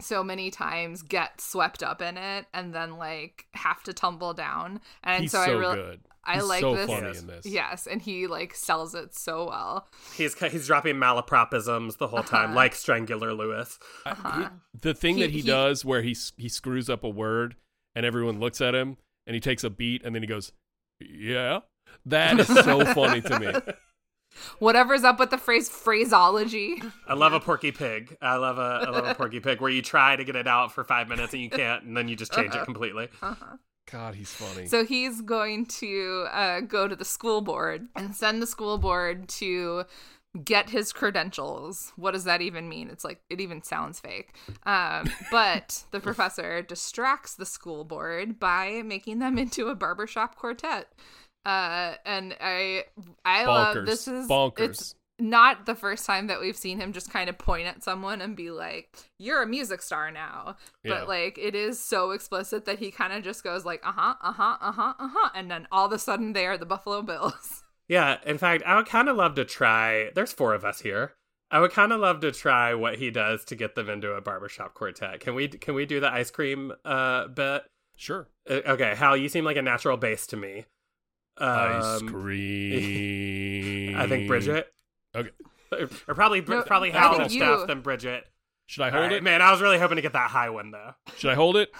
[0.00, 4.80] so many times get swept up in it and then like have to tumble down.
[5.02, 6.00] And he's so, so, I really good.
[6.28, 6.86] I He's like so this.
[6.86, 7.46] funny in this.
[7.46, 9.88] Yes, and he like sells it so well.
[10.16, 12.54] He's he's dropping malapropisms the whole time, Uh-huh.
[12.56, 13.78] like Strangular Lewis.
[14.04, 14.40] Uh-huh.
[14.40, 17.54] he- the thing He- that he, he- does where he he screws up a word
[17.94, 20.52] and everyone looks at him and he takes a beat and then he goes,
[21.00, 21.60] "Yeah."
[22.04, 23.52] That is so funny to me.
[24.58, 26.82] Whatever's up with the phrase phraseology.
[27.06, 28.16] I love a Porky Pig.
[28.20, 30.72] I love a I love a Porky Pig where you try to get it out
[30.72, 33.08] for five minutes and you can't, and then you just change it completely.
[33.90, 34.66] God, he's funny.
[34.66, 39.28] So he's going to uh, go to the school board and send the school board
[39.28, 39.84] to
[40.44, 41.92] get his credentials.
[41.96, 42.90] What does that even mean?
[42.90, 44.34] It's like it even sounds fake.
[44.64, 50.92] Um, but the professor distracts the school board by making them into a barbershop quartet.
[51.46, 52.84] Uh, and I
[53.24, 54.58] I love this is Bonkers.
[54.58, 58.20] It's not the first time that we've seen him just kind of point at someone
[58.20, 58.90] and be like,
[59.20, 60.94] "You're a music star now." Yeah.
[60.94, 64.14] But like, it is so explicit that he kind of just goes like, "Uh huh,
[64.20, 66.66] uh huh, uh huh, uh huh," and then all of a sudden they are the
[66.66, 67.62] Buffalo Bills.
[67.88, 70.10] Yeah, in fact, I would kind of love to try.
[70.12, 71.12] There's four of us here.
[71.52, 74.20] I would kind of love to try what he does to get them into a
[74.20, 75.20] barbershop quartet.
[75.20, 75.46] Can we?
[75.46, 77.62] Can we do the ice cream uh, bit?
[77.94, 78.28] sure.
[78.50, 80.64] Uh, okay, Hal, you seem like a natural bass to me.
[81.38, 83.96] Ice Um, cream.
[83.96, 84.72] I think Bridget,
[85.14, 85.30] Okay.
[85.72, 87.40] or probably No, probably Hal think and you.
[87.40, 88.24] Steph, then Bridget.
[88.66, 89.22] Should I hold right, it?
[89.22, 89.42] man.
[89.42, 90.94] I was really hoping to get that high one though.
[91.16, 91.70] Should I hold it?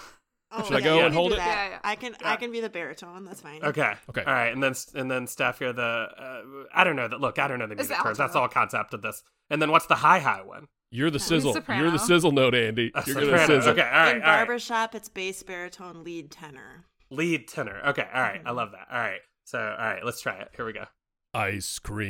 [0.53, 1.39] Oh, Should I go you and hold it?
[1.39, 1.79] Yeah, yeah.
[1.83, 3.25] I can I can be the baritone.
[3.25, 3.65] That's fine.
[3.65, 3.93] Okay.
[4.09, 4.23] Okay.
[4.23, 5.83] All right, and then and then Steph, you're the.
[5.83, 6.43] Uh,
[6.73, 7.21] I don't know that.
[7.21, 8.19] Look, I don't know the It's music the terms.
[8.19, 9.25] That's all concept of this.
[9.51, 10.69] And then what's the high high one?
[10.93, 11.53] You're the sizzle.
[11.53, 11.83] soprano.
[11.83, 12.93] You're the sizzle note, Andy.
[12.95, 13.73] A You're gonna sizzle.
[13.73, 13.83] Okay.
[13.83, 14.17] All right.
[14.17, 14.37] In all right.
[14.47, 16.85] barbershop, it's bass, baritone, lead, tenor.
[17.11, 17.81] Lead tenor.
[17.89, 18.07] Okay.
[18.15, 18.41] All right.
[18.47, 18.87] I love that.
[18.91, 19.21] All right.
[19.47, 20.49] So all right, let's try it.
[20.57, 20.87] Here we go.
[21.33, 22.01] Ice cream.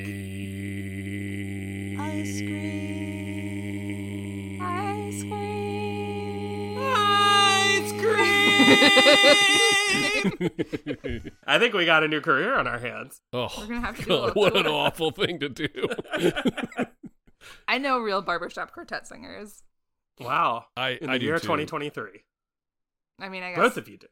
[2.01, 3.69] Ice cream.
[6.81, 8.11] Ice cream.
[11.47, 13.21] I think we got a new career on our hands.
[13.35, 15.69] oh, We're gonna have to God, a- what an awful thing to do.
[17.69, 19.63] I know real barbershop quartet singers.
[20.19, 20.65] Wow.
[20.75, 22.25] I, In I the do year 2023.
[23.21, 24.07] I mean, I guess Both of you do.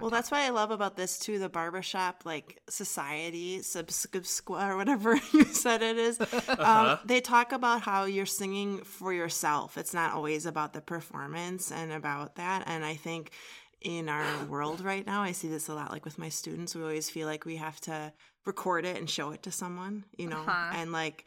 [0.00, 1.38] Well, that's what I love about this too.
[1.38, 6.20] The barbershop like society subscribe or whatever you said it is.
[6.54, 6.92] Uh-huh.
[6.92, 9.78] Um, they talk about how you're singing for yourself.
[9.78, 12.64] It's not always about the performance and about that.
[12.66, 13.30] And I think
[13.80, 15.90] in our world right now, I see this a lot.
[15.90, 18.12] Like with my students, we always feel like we have to
[18.44, 20.40] record it and show it to someone, you know.
[20.40, 20.72] Uh-huh.
[20.76, 21.24] And like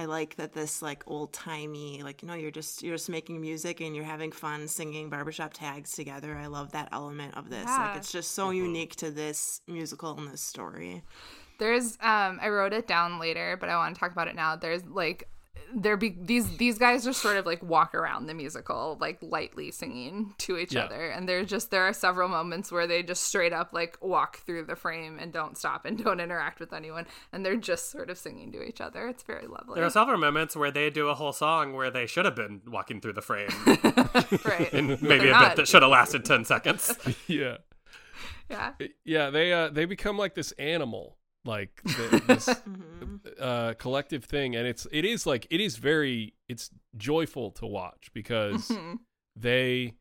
[0.00, 3.38] I like that this like old timey, like you know, you're just you're just making
[3.38, 6.34] music and you're having fun singing barbershop tags together.
[6.38, 7.66] I love that element of this.
[7.66, 7.88] Yeah.
[7.88, 11.02] Like it's just so unique to this musical and this story.
[11.58, 14.56] There's um I wrote it down later, but I want to talk about it now.
[14.56, 15.28] There's like
[15.72, 19.70] there be these these guys just sort of like walk around the musical like lightly
[19.70, 20.82] singing to each Yeah.
[20.84, 21.08] other.
[21.10, 24.64] And there's just there are several moments where they just straight up like walk through
[24.64, 27.06] the frame and don't stop and don't interact with anyone.
[27.32, 29.06] And they're just sort of singing to each other.
[29.06, 29.76] It's very lovely.
[29.76, 32.62] There are several moments where they do a whole song where they should have been
[32.66, 33.50] walking through the frame.
[34.44, 34.72] Right.
[34.72, 36.96] In But maybe they're a bit that should have lasted 10 seconds.
[37.28, 37.58] yeah.
[38.48, 38.72] yeah.
[39.04, 42.48] Yeah, they uh they become like this animal, like the, this
[43.40, 48.10] uh collective thing and it's it is like it is very it's joyful to watch
[48.12, 48.98] because Mhm.
[49.36, 49.94] they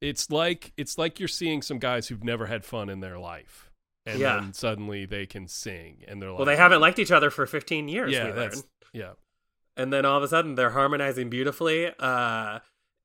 [0.00, 3.70] it's like it's like you're seeing some guys who've never had fun in their life
[4.06, 4.36] and Yeah.
[4.40, 7.46] then suddenly they can sing and they're like Well, they haven't liked each other for
[7.46, 8.12] 15 years.
[8.12, 8.64] yeah we that's learn.
[8.92, 9.12] yeah
[9.76, 12.60] and then all of a sudden they're harmonizing beautifully uh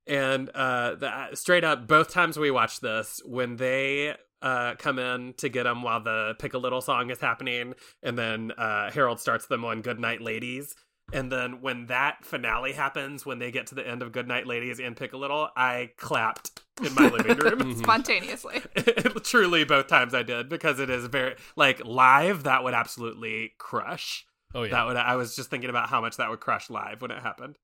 [0.06, 5.34] and uh the, straight up both times we watched this when they uh come in
[5.38, 7.74] to get them while the pick a little song is happening.
[8.02, 10.74] And then uh harold starts them on good night ladies.
[11.12, 14.46] And then when that finale happens when they get to the end of good night
[14.46, 17.76] ladies and pick a little i clapped in my living room.
[17.82, 18.62] Spontaneously.
[19.22, 24.26] Truly both times i did because it is very like live that would absolutely crush.
[24.54, 24.70] Oh yeah.
[24.70, 27.22] That would I was just thinking about how much that would crush live when it
[27.22, 27.56] happened.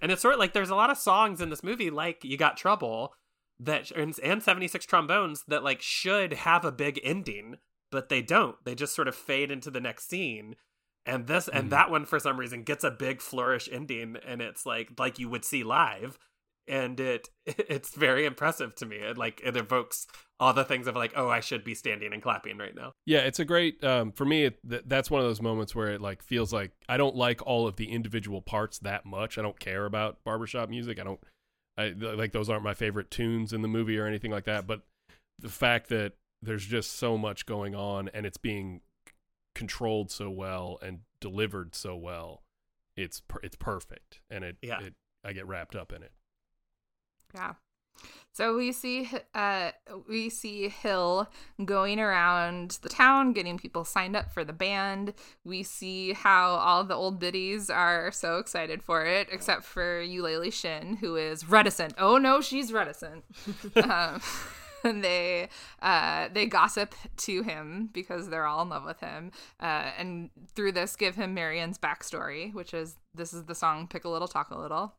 [0.00, 2.36] And it's sort of like there's a lot of songs in this movie like You
[2.36, 3.14] Got Trouble
[3.60, 7.56] that and, and 76 trombones that like should have a big ending,
[7.90, 8.56] but they don't.
[8.64, 10.56] They just sort of fade into the next scene.
[11.06, 11.58] And this Mhm.
[11.58, 15.18] and that one for some reason gets a big flourish ending and it's like like
[15.18, 16.18] you would see live
[16.66, 18.96] and it it's very impressive to me.
[18.96, 20.06] It like it evokes
[20.38, 22.92] all the things of like oh I should be standing and clapping right now.
[23.06, 24.44] Yeah, it's a great um, for me.
[24.44, 27.44] It, th- that's one of those moments where it like feels like I don't like
[27.46, 29.38] all of the individual parts that much.
[29.38, 31.00] I don't care about barbershop music.
[31.00, 31.20] I don't.
[31.78, 34.66] I like those aren't my favorite tunes in the movie or anything like that.
[34.66, 34.82] But
[35.38, 38.80] the fact that there's just so much going on and it's being
[39.54, 42.42] controlled so well and delivered so well,
[42.96, 44.20] it's per- it's perfect.
[44.30, 44.80] And it, Yeah.
[44.82, 46.12] it I get wrapped up in it.
[47.34, 47.54] Yeah.
[48.38, 49.72] So we see uh
[50.08, 51.28] we see Hill
[51.64, 55.12] going around the town getting people signed up for the band.
[55.44, 60.52] We see how all the old biddies are so excited for it except for Eulalie
[60.52, 61.94] Shinn who is reticent.
[61.98, 63.24] Oh no, she's reticent.
[63.74, 64.20] um,
[64.84, 65.48] and they
[65.82, 69.32] uh they gossip to him because they're all in love with him.
[69.58, 74.04] Uh and through this give him Marian's backstory, which is this is the song Pick
[74.04, 74.94] a Little Talk a Little.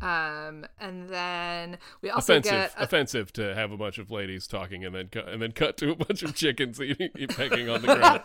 [0.00, 4.46] Um, and then we also offensive, get a- offensive to have a bunch of ladies
[4.46, 7.80] talking and then cut, and then cut to a bunch of chickens eating, pecking on
[7.82, 8.22] the ground.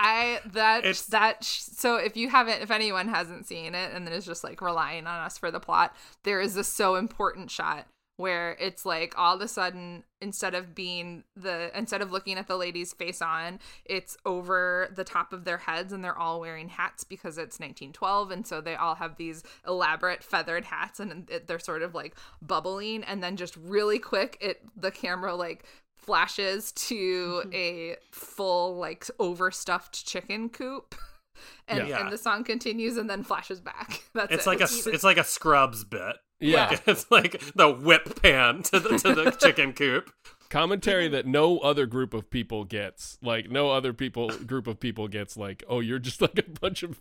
[0.00, 4.04] I that It's- that sh- so if you haven't if anyone hasn't seen it and
[4.06, 5.94] then is just like relying on us for the plot,
[6.24, 7.86] there is this so important shot
[8.16, 12.46] where it's like all of a sudden instead of being the instead of looking at
[12.46, 16.68] the lady's face on, it's over the top of their heads and they're all wearing
[16.68, 21.46] hats because it's 1912 and so they all have these elaborate feathered hats and it,
[21.48, 25.64] they're sort of like bubbling and then just really quick it the camera like
[25.96, 27.52] flashes to mm-hmm.
[27.54, 30.94] a full like overstuffed chicken coop
[31.68, 32.00] and, Yeah.
[32.02, 34.50] and the song continues and then flashes back that's It's it.
[34.50, 36.16] like a it's like a Scrubs bit.
[36.44, 36.66] Yeah.
[36.70, 40.10] Like, it's like the whip pan to the to the chicken coop.
[40.50, 45.08] commentary that no other group of people gets like no other people group of people
[45.08, 47.00] gets like oh you're just like a bunch of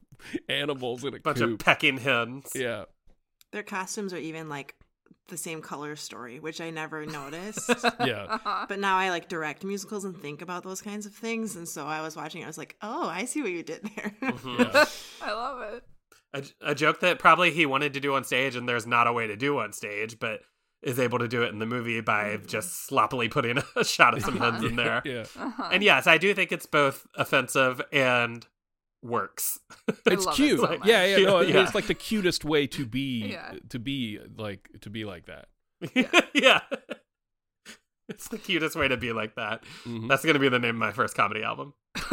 [0.49, 2.51] animals in a Bunch of pecking hens.
[2.55, 2.85] yeah
[3.51, 4.75] Their costumes are even like
[5.29, 7.69] the same color story, which I never noticed.
[8.05, 8.65] yeah uh-huh.
[8.67, 11.55] but now I like direct musicals and think about those kinds of things.
[11.55, 14.13] And so I was watching, I was like, oh, I see what you did there.
[14.21, 14.85] yeah
[15.21, 15.83] i love it
[16.33, 19.13] A, a joke that probably he wanted to do on stage and there's not a
[19.13, 20.41] way to do on stage, but
[20.81, 24.23] is able to do it in the movie by just sloppily putting a shot of
[24.23, 25.01] some hens in there.
[25.05, 25.69] yeah uh-huh.
[25.71, 28.45] And yes, I do think it's both offensive and
[29.03, 29.59] works.
[30.05, 30.59] It's love it cute.
[30.59, 31.61] so yeah, yeah, no, Yeah.
[31.63, 33.53] it's like the cutest way to be Yeah.
[33.69, 35.47] to be like to be like that.
[36.33, 36.61] yeah.
[38.09, 39.63] It's the cutest way to be like that.
[39.85, 40.09] Mhm.
[40.09, 41.73] That's going to be the name of my first comedy album.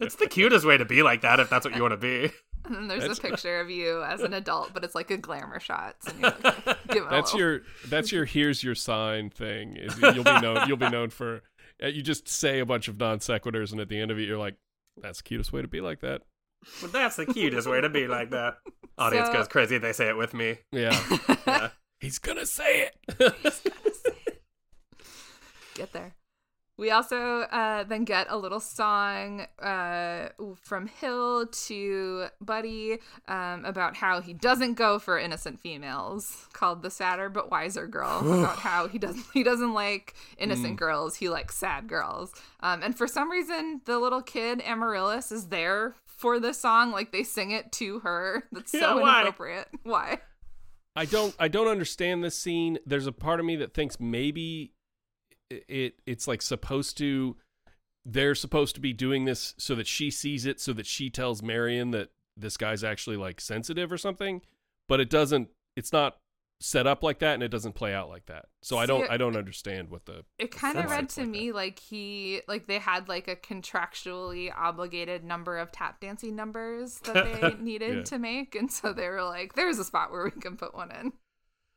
[0.00, 2.30] It's the cutest way to be like that if that's what you want to be.
[2.64, 5.16] And then there's That's- a picture of you as an adult, but it's like a
[5.16, 5.96] glamour shot.
[6.00, 6.42] So like,
[6.88, 9.76] give it a That's little- your that's your here's your sign thing.
[9.76, 11.42] Is you'll be known you'll be known for
[11.82, 14.22] uh, you just say a bunch of non sequiturs and at the end of it
[14.22, 14.56] you're like
[15.00, 16.22] that's the cutest way to be like that.
[16.80, 18.54] But that's the cutest way to be like that.
[18.98, 19.78] Audience So- goes crazy.
[19.78, 20.58] They say it with me.
[20.72, 20.98] Yeah.
[21.46, 21.68] Yeah.
[22.00, 23.44] He's gonna say it.
[25.74, 26.14] get there.
[26.78, 30.28] We also uh, then get a little song uh,
[30.62, 36.90] from Hill to Buddy um, about how he doesn't go for innocent females, called "The
[36.90, 41.56] Sadder but Wiser Girl." about how he doesn't he doesn't like innocent girls, he likes
[41.56, 42.32] sad girls.
[42.60, 46.92] Um, and for some reason, the little kid Amaryllis is there for this song.
[46.92, 48.44] Like they sing it to her.
[48.52, 49.22] That's Yeah, so why?
[49.22, 49.68] inappropriate.
[49.82, 50.18] Why?
[50.94, 52.78] I don't I don't understand this scene.
[52.86, 54.74] There's a part of me that thinks maybe
[55.50, 57.36] it, it it's like supposed to
[58.04, 61.42] they're supposed to be doing this so that she sees it so that she tells
[61.42, 64.40] Marian that this guy's actually like sensitive or something,
[64.88, 66.16] but it doesn't it's not
[66.60, 68.46] set up like that and it doesn't play out like that.
[68.62, 71.52] So I don't I don't understand what the It kind of read to like me
[71.52, 77.40] like he like they had like a contractually obligated number of tap dancing numbers that
[77.40, 78.02] they needed Yeah.
[78.04, 80.90] to make, and so they were like, "There's a spot where we can put one
[80.90, 81.12] in."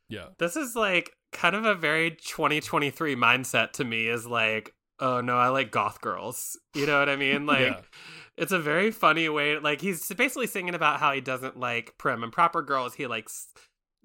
[0.09, 0.28] yeah.
[0.39, 5.38] This is like kind of a very 2023 mindset to me is like, oh no,
[5.38, 6.57] I like goth girls.
[6.75, 7.45] You know what I mean?
[7.47, 7.82] Like, Yeah.
[8.38, 9.57] it's a very funny way.
[9.59, 12.93] Like, he's basically singing about how he doesn't like prim and proper girls.
[12.95, 13.47] He likes,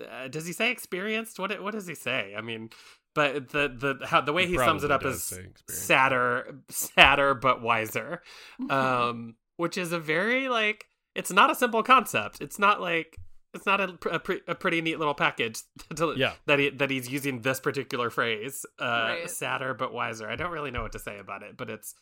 [0.02, 1.38] uh, does he say experienced?
[1.38, 2.34] What, what does he say?
[2.36, 2.70] I mean,
[3.14, 3.68] but the,
[3.98, 8.22] the, how, the way He he, sums it up is sadder, sadder, but wiser.
[8.70, 12.42] Um, which is a very, like, it's not a simple concept.
[12.42, 13.16] It's not like,
[13.56, 15.58] it's not a, a, pre- a pretty neat little package
[15.96, 16.34] to, Yeah.
[16.46, 18.84] that he that he's using this particular phrase uh
[19.18, 19.30] Right.
[19.30, 21.94] sadder but wiser i don't really know what to say about it but it's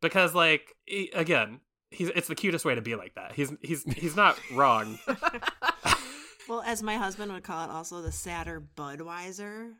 [0.00, 3.82] because like he- again he's it's the cutest way to be like that he's he's
[3.94, 4.98] he's not wrong
[6.48, 9.70] Well, as my husband would call it, also the sadder Budweiser.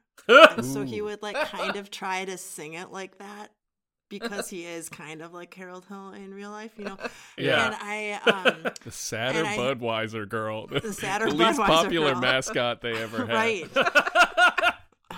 [0.63, 3.49] So he would like kind of try to sing it like that
[4.11, 6.99] because he is kind of like Harold Hill in real life, you know.
[7.39, 7.67] Yeah.
[7.67, 10.67] And I um The sadder And I- Budweiser girl.
[10.67, 12.21] The sadder the least Budweiser popular girl.
[12.21, 13.31] mascot they ever had.
[13.31, 13.67] right.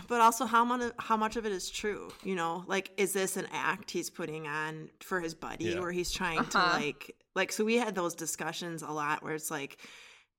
[0.08, 2.64] but also how much how much of it is true, you know?
[2.66, 5.80] Like is this an act he's putting on for his buddy Yeah.
[5.80, 6.78] where he's trying to Uh-huh.
[6.78, 9.78] like like so we had those discussions a lot where it's like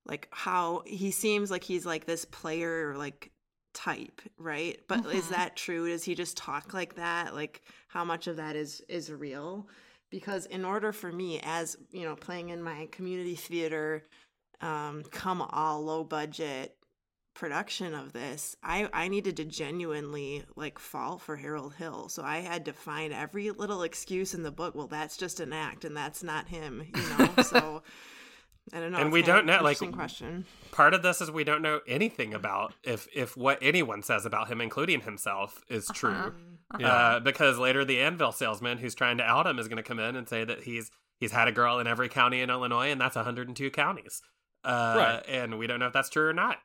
[0.06, 3.30] like how he seems like he's like this player like
[3.74, 4.80] type, right?
[4.88, 5.30] But is Mhm.
[5.30, 5.88] that true?
[5.88, 7.34] Does he just talk like that?
[7.34, 9.68] Like how much of that is is real?
[10.10, 14.04] Because in order for me as, you know, playing in my community theater
[14.60, 16.76] um come all low budget
[17.34, 22.08] production of this, I I needed to genuinely like fall for Harold Hill.
[22.08, 24.74] So I had to find every little excuse in the book.
[24.74, 27.36] Well, that's just an act and that's not him, you know.
[27.40, 27.82] so
[28.72, 28.98] I don't know.
[28.98, 30.46] And we don't know, like, interesting question.
[30.72, 34.48] part of this is we don't know anything about if if what anyone says about
[34.48, 36.78] him including himself is true Uh-huh.
[36.80, 36.88] Yeah.
[36.88, 39.98] uh, because later the anvil salesman who's trying to out him is going to come
[40.00, 40.90] in and say that he's
[41.20, 44.22] he's had a girl in every county in illinois and that's 102 counties
[44.64, 45.22] uh, Right.
[45.28, 46.58] and we don't know if that's true or not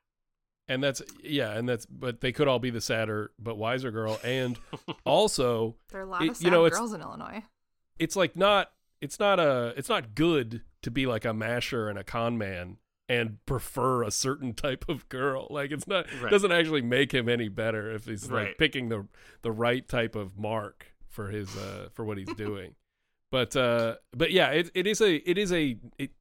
[0.70, 4.20] And that's yeah, and that's but they could all be the sadder but wiser girl.
[4.24, 4.58] And
[5.06, 7.44] also There are a lot It- of sad you know, it's- girls in Illinois.
[8.00, 8.72] it's like not
[9.02, 12.78] it's not a it's not good to be like a masher and a con man
[13.08, 15.48] and prefer a certain type of girl.
[15.50, 16.30] Like it's not Right.
[16.32, 18.58] doesn't actually make him any better if he's like Right.
[18.58, 19.08] picking the
[19.42, 22.76] the right type of mark for his uh for what he's doing.
[23.32, 26.12] But uh but yeah, it it is a it is a it,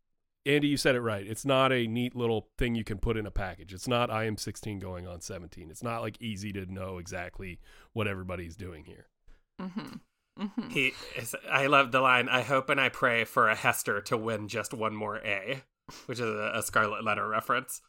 [0.45, 1.27] Andy, you said it right.
[1.27, 3.73] It's not a neat little thing you can put in a package.
[3.75, 5.71] It's not I am 16 going on 17.
[5.71, 7.61] It's not like easy to know exactly
[7.93, 9.07] what everybody's doing here.
[9.61, 9.97] Mm-hmm.
[10.39, 10.69] Mm-hmm.
[10.71, 14.17] he is, i love the line i hope and i pray for a hester to
[14.17, 15.63] win just one more a
[16.07, 17.81] which is a, a scarlet letter reference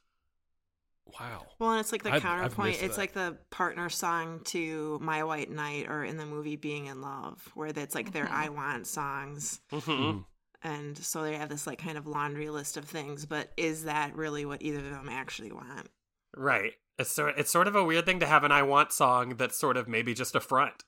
[1.19, 1.47] Wow.
[1.57, 2.21] Well, and it's like the I've- I've
[2.53, 2.83] counterpoint.
[2.83, 3.01] it's that.
[3.01, 7.49] like the partner song to "My White Knight" or in the movie "Being in Love,"
[7.55, 8.31] where it's like their Mhm.
[8.31, 9.81] "I Want" songs, Mhm.
[9.81, 10.25] Mm.
[10.61, 13.25] and so they have this like kind of laundry list of things.
[13.25, 15.89] But is that really what either of them actually want?
[16.37, 19.29] right it's sort, it's sort of a weird thing to have an i want song
[19.37, 20.83] that's sort of maybe just a front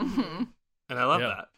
[0.00, 0.44] Mm-hmm.
[0.88, 1.28] And i love Yeah.
[1.28, 1.48] that.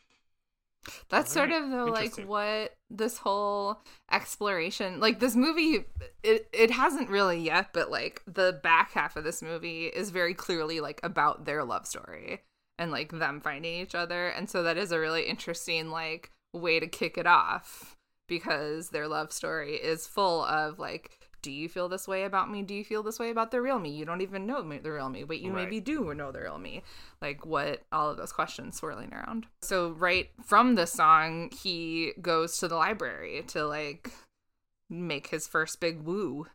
[1.11, 5.85] That's sort Alright, of the like what this whole exploration like this movie
[6.23, 10.33] it it hasn't really yet but like the back half of this movie is very
[10.33, 12.41] clearly like about their love story
[12.79, 14.29] and like them finding each other.
[14.29, 19.07] And so that is a really interesting like way to kick it off because their
[19.07, 22.63] love story is full of like do you feel this way about me?
[22.63, 23.91] Do you feel this way about the real me?
[23.91, 25.65] You don't even know the real me, but you Right.
[25.65, 26.83] maybe do know the real me.
[27.21, 29.47] Like what all of those questions swirling around.
[29.63, 34.11] So right from the song, he goes to the library to like
[34.89, 36.47] make his first big woo.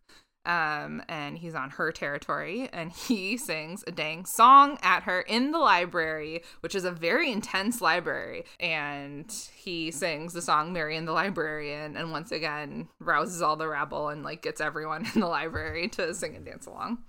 [0.45, 5.51] Um, and he's on her territory and he sings a dang song at her in
[5.51, 8.45] the library, which is a very intense library.
[8.59, 14.09] And he sings the song Marian the Librarian and once again rouses all the rabble
[14.09, 16.99] and like gets everyone in the library to sing and dance along.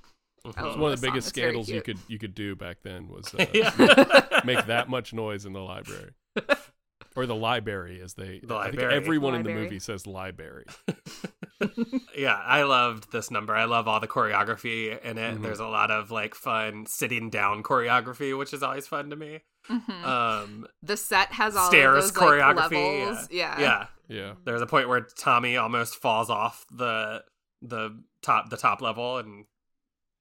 [0.44, 3.08] I It's love one of the biggest scandals you could you could do back then
[3.08, 4.40] was uh, Yeah.
[4.44, 6.12] make that much noise in the library.
[7.16, 8.40] Or the library, as they.
[8.44, 8.94] The I think library.
[8.94, 10.66] everyone in the movie says library.
[12.16, 13.54] yeah, I loved this number.
[13.54, 15.38] I love all the choreography in it.
[15.38, 15.42] Mhm.
[15.42, 19.40] There's a lot of like fun sitting down choreography, which is always fun to me.
[19.70, 20.04] Mhm.
[20.04, 23.00] Um, the set has all stairs of those, like, choreography.
[23.08, 23.28] levels.
[23.30, 23.58] yeah.
[23.58, 23.60] Yeah.
[23.60, 23.86] yeah.
[24.08, 24.32] Yeah.
[24.44, 27.24] There's a point where Tommy almost falls off the
[27.62, 29.46] the top the top level and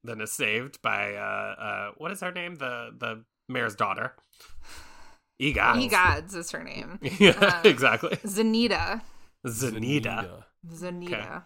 [0.03, 2.55] then is saved by uh uh what is her name?
[2.55, 4.15] The the mayor's daughter.
[5.41, 5.89] Egods.
[5.89, 6.99] Egods is her name.
[7.19, 8.15] yeah, Uh, exactly.
[8.17, 9.01] Zaneeta.
[9.45, 10.43] Zaneeta.
[10.67, 11.43] Zaneeta.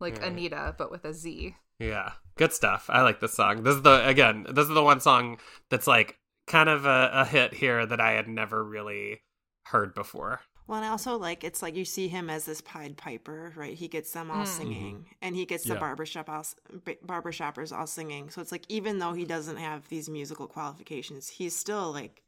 [0.00, 0.32] Like Alright.
[0.32, 1.54] Anita, but with a Z.
[1.78, 2.12] Yeah.
[2.36, 2.86] Good stuff.
[2.88, 3.62] I like this song.
[3.62, 5.38] This is the again, this is the one song
[5.70, 9.20] that's like kind of a, a hit here that I had never really
[9.66, 10.40] heard before.
[10.66, 13.74] Well, and I also like it's like you see him as this Pied Piper, right?
[13.76, 14.46] He gets them all Mm.
[14.46, 15.80] singing, and he gets the Yeah.
[15.80, 16.46] barbershop all,
[16.84, 18.30] b- barbershoppers all singing.
[18.30, 22.22] So it's like even though he doesn't have these musical qualifications, he's still like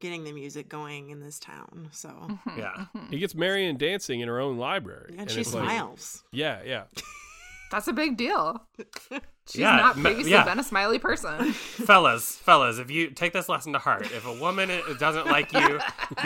[0.00, 1.88] getting the music going in this town.
[1.92, 2.86] So Mhm, Yeah.
[2.94, 3.10] mhm.
[3.10, 5.14] He gets Marian dancing in her own library.
[5.18, 6.24] and, she it's like- smiles.
[6.32, 6.84] yeah, yeah.
[7.70, 8.66] That's a big deal.
[9.46, 10.44] She's Yeah, not previously yeah.
[10.44, 11.52] been a smiley person.
[11.52, 15.78] fellas, fellas, if you take this lesson to heart, if a woman doesn't like you,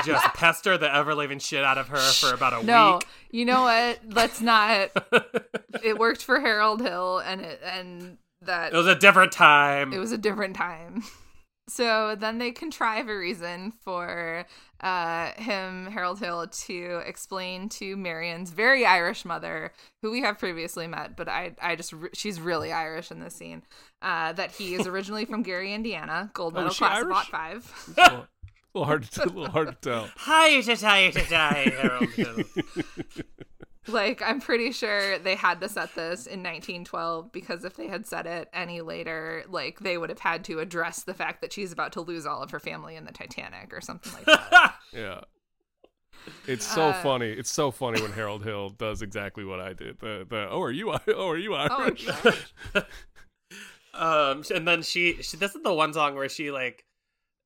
[0.04, 3.06] just pester the ever living shit out of her for about a No, week.
[3.30, 4.00] you know what?
[4.08, 4.90] Let's not.
[5.82, 9.92] It worked for Harold Hill, and it and that It was a different time.
[9.92, 11.02] it was a different time.
[11.68, 14.46] So then they contrive a reason for
[14.80, 20.86] uh, him, Harold Hill, to explain to Marian's very Irish mother, who we have previously
[20.88, 23.62] met, but I, I just, re- she's really Irish in this scene,
[24.02, 27.04] uh, that he is originally from Gary, Indiana, gold Oh, medal is she class of
[27.04, 27.14] Irish?
[27.14, 27.94] Lot Five.
[27.96, 28.26] a little,
[28.74, 30.08] little hard to, a little hard to tell.
[30.16, 32.36] Hi to tie to tie, Harold Hill.
[33.88, 38.06] Like, I'm pretty sure they had to set this in 1912 because if they had
[38.06, 41.72] set it any later, like, they would have had to address the fact that she's
[41.72, 44.74] about to lose all of her family in the Titanic or something like that.
[44.92, 45.22] Yeah.
[46.46, 47.26] It's so Uh, funny.
[47.30, 49.98] It's so funny when Harold Hill does exactly what I did.
[49.98, 52.06] The, the oh, are you oh, are you Oh, Irish?
[52.06, 52.82] yeah.
[53.94, 56.84] um, and then she, she, this is the one song where she like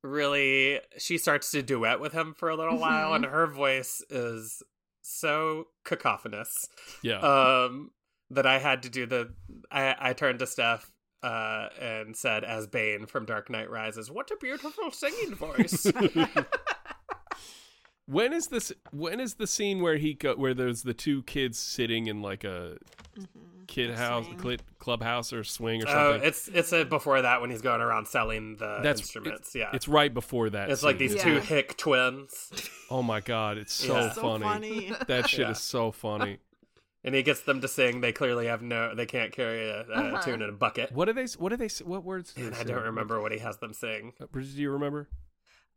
[0.03, 3.15] really she starts to duet with him for a little while, Mhm.
[3.15, 4.61] and her voice is
[5.07, 6.67] so cacophonous.
[7.01, 7.19] yeah.
[7.19, 7.91] um
[8.29, 9.33] that I had to do the
[9.71, 10.91] I I turned to Steph
[11.23, 15.85] uh and said as Bane from Dark Knight Rises, what a beautiful singing voice.
[18.07, 18.71] when is this?
[18.91, 22.43] When is the scene where he go where there's the two kids sitting in like
[22.43, 22.77] a
[23.67, 24.37] kid house, Swing.
[24.37, 26.01] clit, clubhouse, or swing or something?
[26.01, 26.27] oh, something?
[26.27, 29.39] it's it's a, before that when he's going around selling the That's instruments.
[29.49, 29.69] It's, yeah.
[29.73, 30.69] it's right before that.
[30.69, 31.23] It's like these Yeah.
[31.23, 32.51] two hick twins.
[32.89, 34.11] Oh my god, it's so Yeah.
[34.13, 34.43] so funny.
[34.45, 34.93] funny.
[35.07, 35.51] That shit Yeah.
[35.51, 36.37] is so funny.
[37.03, 38.01] And he gets them to sing.
[38.01, 40.21] They clearly have no they can't carry a, a Uh-huh.
[40.23, 40.91] tune in a bucket.
[40.91, 41.25] What do they?
[41.37, 41.69] What do they?
[41.85, 42.33] What words?
[42.33, 44.13] do And they I don't remember what he has them sing.
[44.19, 45.07] Uh, do you remember?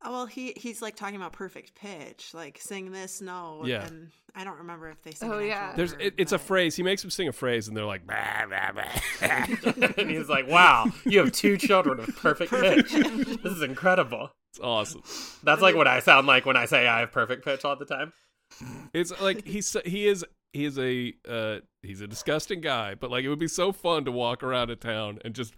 [0.02, 3.64] Oh, well, he he's like talking about perfect pitch, like sing this note.
[3.66, 3.86] Yeah.
[3.86, 5.30] And I don't remember if they sing.
[5.30, 5.54] Oh, an yeah.
[5.54, 6.74] actual There's it, it's a phrase.
[6.76, 9.26] He makes them sing a phrase, and they're like, bah, bah, bah.
[9.98, 12.90] and he's like, "Wow, you have two children with perfect pitch.
[13.42, 15.02] this is incredible." it's awesome.
[15.42, 17.84] That's like what I sound like when I say I have perfect pitch all the
[17.84, 18.12] time.
[18.92, 23.24] It's like he's he is he is a uh, he's a disgusting guy, but like
[23.24, 25.54] it would be so fun to walk around a town and just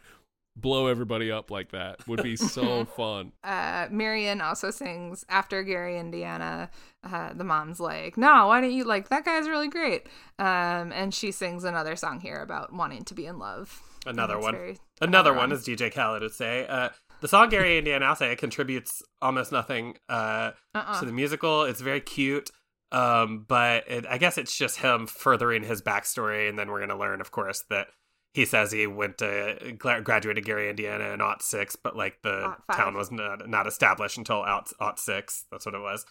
[0.56, 2.06] blow everybody up like that.
[2.06, 3.32] Would be so fun.
[3.44, 6.70] uh, Marian also sings after Gary, Indiana.
[7.04, 10.06] Uh, the mom's like, "No, why don't you like that guy's really great?"
[10.38, 13.80] Um, and she sings another song here about wanting to be in love.
[14.06, 14.54] Another one.
[14.54, 16.66] very Another clever one, as DJ Khaled would say.
[16.66, 20.98] Uh, the song Gary Indiana I'll say contributes almost nothing uh, Uh-uh.
[21.00, 21.62] to the musical.
[21.62, 22.50] It's very cute,
[22.90, 26.88] um, but it, I guess it's just him furthering his backstory, and then we're going
[26.90, 27.88] to learn, of course, that
[28.34, 32.94] he says he went to graduated Gary, Indiana in aught six, but like the town
[32.96, 35.44] was not, not established until aught, aught six.
[35.50, 36.06] That's what it was.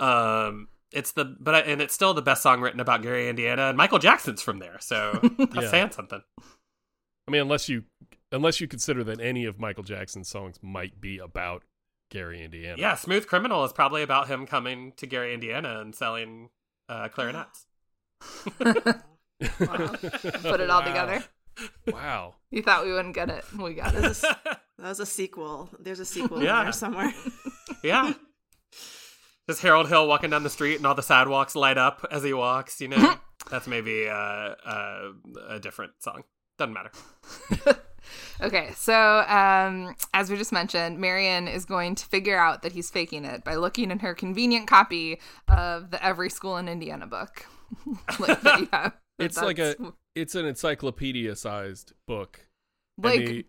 [0.00, 3.68] Um, it's the but I- and it's still the best song written about Gary, Indiana,
[3.68, 5.70] and Michael Jackson's from there, so that's Yeah.
[5.70, 6.22] saying something.
[7.26, 7.84] I mean, unless you
[8.32, 11.64] unless you consider that any of Michael Jackson's songs might be about
[12.10, 12.76] Gary, Indiana.
[12.78, 16.48] Yeah, Smooth Criminal is probably about him coming to Gary, Indiana, and selling
[16.88, 17.66] uh, clarinets.
[18.58, 20.80] Put it all Wow.
[20.80, 21.24] together.
[21.86, 22.34] Wow.
[22.50, 23.44] You thought we wouldn't get it.
[23.58, 24.16] We got it.
[24.78, 25.68] That was a sequel.
[25.78, 26.62] There's a sequel Yeah.
[26.62, 27.12] there somewhere.
[27.84, 28.14] yeah.
[29.48, 32.32] Just Harold Hill walking down the street, and all the sidewalks light up as he
[32.32, 32.80] walks.
[32.80, 33.16] You know,
[33.50, 35.10] that's maybe uh, uh,
[35.48, 36.22] a different song.
[36.58, 36.90] Doesn't matter.
[38.40, 38.94] Okay, so
[39.28, 43.42] um, as we just mentioned, Marian is going to figure out that he's faking it
[43.44, 47.46] by looking in her convenient copy of the Every School in Indiana book.
[48.18, 48.40] like
[49.18, 49.26] that you.
[49.26, 49.76] It's like a
[50.14, 52.40] it's an encyclopedia sized book.
[53.02, 53.46] And like,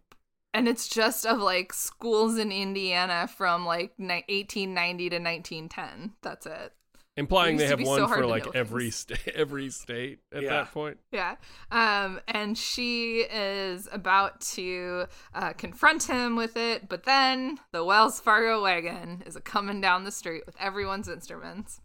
[0.54, 6.14] and it's just of like schools in Indiana from like ni- 1890 to 1910.
[6.22, 6.74] That's it.
[7.18, 8.96] implying It they have one so for like every things.
[8.96, 10.50] state every state at Yeah.
[10.50, 10.98] that point.
[11.12, 11.36] Yeah.
[11.72, 18.20] Um, and she is about to uh, confront him with it, but then the Wells
[18.20, 21.82] Fargo wagon is a coming down the street with everyone's instruments.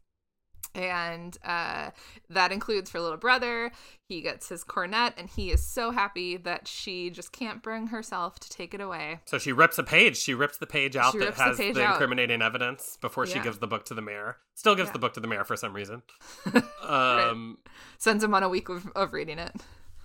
[0.74, 1.90] And uh,
[2.30, 3.70] that includes her little brother.
[4.08, 8.40] He gets his cornet, and he is so happy that she just can't bring herself
[8.40, 9.20] to take it away.
[9.24, 10.16] So she rips a page.
[10.16, 11.92] She rips the page out She that rips the has the, page out.
[11.92, 13.44] incriminating evidence before she Yeah.
[13.44, 14.38] gives the book to the mayor.
[14.54, 14.94] Still gives Yeah.
[14.94, 16.02] the book to the mayor for some reason.
[16.82, 17.58] Um,
[17.96, 19.52] Sends him on a week of, of reading it.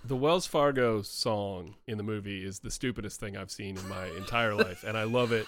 [0.02, 4.06] The Wells Fargo song in the movie is the stupidest thing I've seen in my
[4.06, 5.46] entire life, and I love it.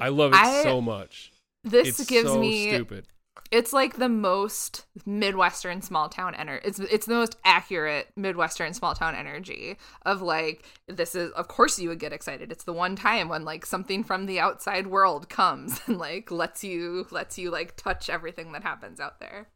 [0.00, 1.32] I love it I- so much.
[1.64, 3.08] This it's gives so me stupid.
[3.50, 8.94] It's like the most midwestern small town energy it's it's the most accurate midwestern small
[8.94, 12.96] town energy of like this is of course you would get excited it's the one
[12.96, 17.50] time when like something from the outside world comes and like lets you lets you
[17.50, 19.48] like touch everything that happens out there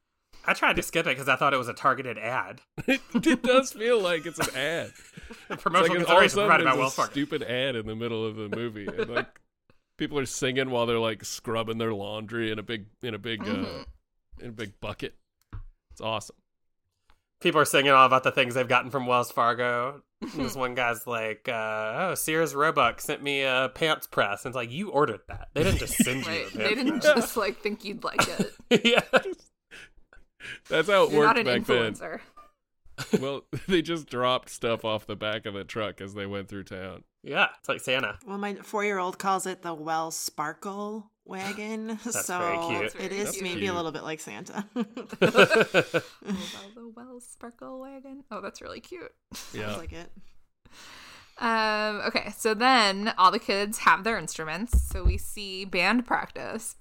[0.45, 2.63] I tried to skip it because I thought it was a targeted ad.
[2.89, 4.93] it does feel like it's an ad.
[5.51, 7.13] It's Promotional like all of a consideration sudden provided by there's Wells a Fargo.
[7.13, 9.41] stupid ad in the middle of the movie, and like
[10.03, 13.41] people are singing while they're like scrubbing their laundry in a big in a big
[13.47, 13.85] uh,
[14.41, 15.15] in a big bucket.
[15.93, 16.35] It's awesome.
[17.41, 20.03] People are singing all about the things they've gotten from Wells Fargo.
[20.37, 21.53] This one guy's like, uh,
[21.97, 25.49] "Oh, Sears Roebuck sent me a pants press." And it's like, "You ordered that.
[25.53, 28.21] They didn't just send you." right a they didn't press." just like think you'd like
[28.29, 29.01] it yeah.
[30.69, 33.21] That's how it you're not worked an back then.
[33.21, 36.65] Well, they just dropped stuff off the back of the truck as they went through
[36.65, 37.03] town.
[37.23, 38.19] Yeah, it's like Santa.
[38.27, 42.83] Well, my four-year-old calls it the Well Sparkle wagon, so very cute.
[42.83, 43.43] That's it very is cute.
[43.45, 43.73] maybe Cute.
[43.73, 44.65] a little bit like Santa.
[44.77, 44.85] oh,
[45.21, 46.03] well,
[46.75, 49.13] the wells sparkle wagon oh that's really cute
[49.55, 49.67] Yeah.
[49.67, 50.11] Sounds like it.
[51.39, 54.83] Um, okay, so then all the kids have their instruments.
[54.89, 56.77] So we see band practice,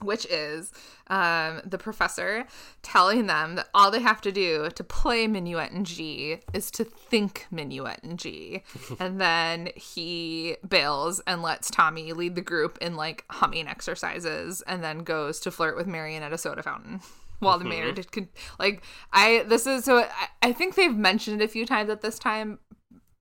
[0.00, 0.72] which is
[1.08, 2.46] um, the professor
[2.82, 6.84] telling them that all they have to do to play minuet in G is to
[6.84, 8.62] think minuet in G.
[9.00, 14.84] and then he bails and lets Tommy lead the group in like humming exercises and
[14.84, 17.00] then goes to flirt with Marian at a soda fountain.
[17.40, 18.28] While the mayor did, con-
[18.58, 18.82] like,
[19.12, 22.18] I, this is so, I, I think they've mentioned it a few times at this
[22.18, 22.58] time,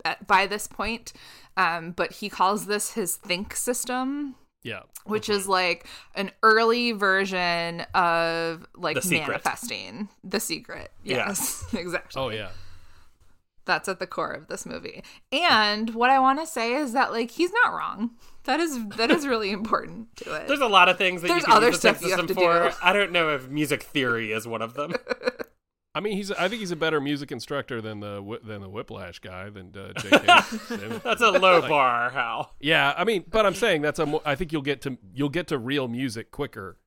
[0.04, 1.14] at, by this point.
[1.56, 4.34] Um, but he calls this his think system,
[4.68, 4.82] Yeah.
[5.06, 5.40] which mm-hmm.
[5.40, 10.92] is like an early version of like The manifesting the secret.
[11.04, 11.28] Yeah.
[11.28, 12.22] Yes, exactly.
[12.22, 12.50] Oh yeah.
[13.66, 15.04] That's at the core of this movie.
[15.32, 18.12] And what I want to say is that like he's not wrong.
[18.44, 20.48] That is that is really important to it.
[20.48, 22.20] There's a lot of things that There's you can other use the stuff you have
[22.20, 22.70] system to for.
[22.70, 22.76] do.
[22.82, 24.94] I don't know if music theory is one of them.
[25.98, 26.32] I mean, he's.
[26.32, 29.94] I think he's a better music instructor than the than the Whiplash guy than uh,
[30.00, 31.00] J.K.
[31.04, 32.54] That's a low bar, Hal.
[32.60, 34.06] Yeah, I mean, but I'm saying that's a.
[34.06, 36.78] Mo- I think you'll get to you'll get to real music quicker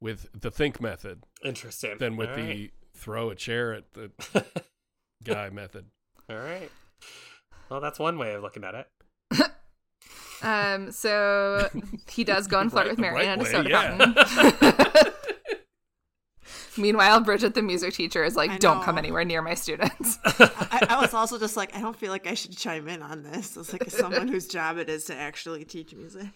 [0.00, 1.98] with the think method Interesting.
[1.98, 2.70] than with All the right.
[2.96, 4.10] throw a chair at the
[5.22, 5.84] guy method.
[6.30, 6.70] All right.
[7.68, 8.88] Well, that's one way of looking at it.
[10.42, 11.70] Um, so
[12.10, 13.96] he does go and flirt Right- with the Marian right at a way, soda yeah.
[13.96, 15.12] fountain.
[16.76, 21.00] Meanwhile, Bridget, the music teacher, is like, "Don't come anywhere near my students." I, I
[21.00, 23.56] was also just like, I don't feel like I should chime in on this.
[23.56, 26.28] It's like someone whose job it is to actually teach music.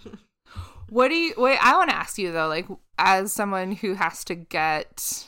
[0.88, 1.34] what do you?
[1.36, 2.66] Wait, I want to ask you though, like,
[2.98, 5.26] as someone who has to get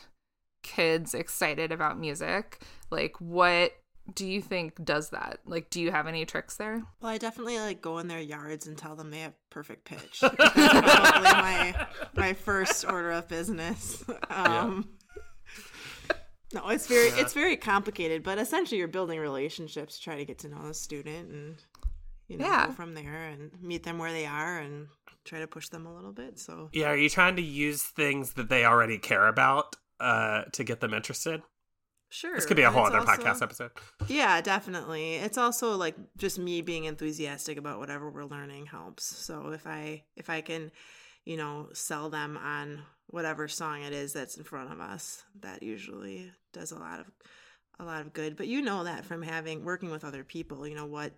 [0.62, 3.72] kids excited about music, like, what
[4.14, 5.40] do you think does that?
[5.44, 6.82] Like, do you have any tricks there?
[7.00, 10.20] Well, I definitely like go in their yards and tell them they have perfect pitch.
[10.20, 14.02] That's probably my my first order of business.
[14.28, 14.88] Um,
[16.52, 20.48] No, it's very it's very complicated, but essentially you're building relationships, try to get to
[20.48, 21.56] know the student, and
[22.28, 22.66] you know Yeah.
[22.66, 24.88] go from there and meet them where they are and
[25.24, 26.38] try to push them a little bit.
[26.38, 30.64] So Yeah, are you trying to use things that they already care about uh, to
[30.64, 31.42] get them interested?
[32.12, 32.34] Sure.
[32.34, 33.70] This could be a whole other also- podcast episode.
[34.08, 35.14] Yeah, definitely.
[35.16, 39.04] It's also like just me being enthusiastic about whatever we're learning helps.
[39.04, 40.72] So if I if I can,
[41.24, 45.62] you know, sell them on whatever song it is that's in front of us, that
[45.62, 47.06] usually does a lot of
[47.78, 48.36] a lot of good.
[48.36, 51.12] But you know that from having working with other people, you know what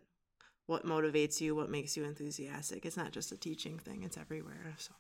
[0.66, 2.86] what motivates you, what makes you enthusiastic.
[2.86, 4.74] It's not just a teaching thing, it's everywhere.
[4.78, 4.92] So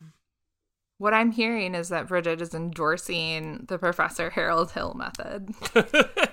[0.98, 5.54] What I'm hearing is that Bridget is endorsing the Professor Harold Hill method.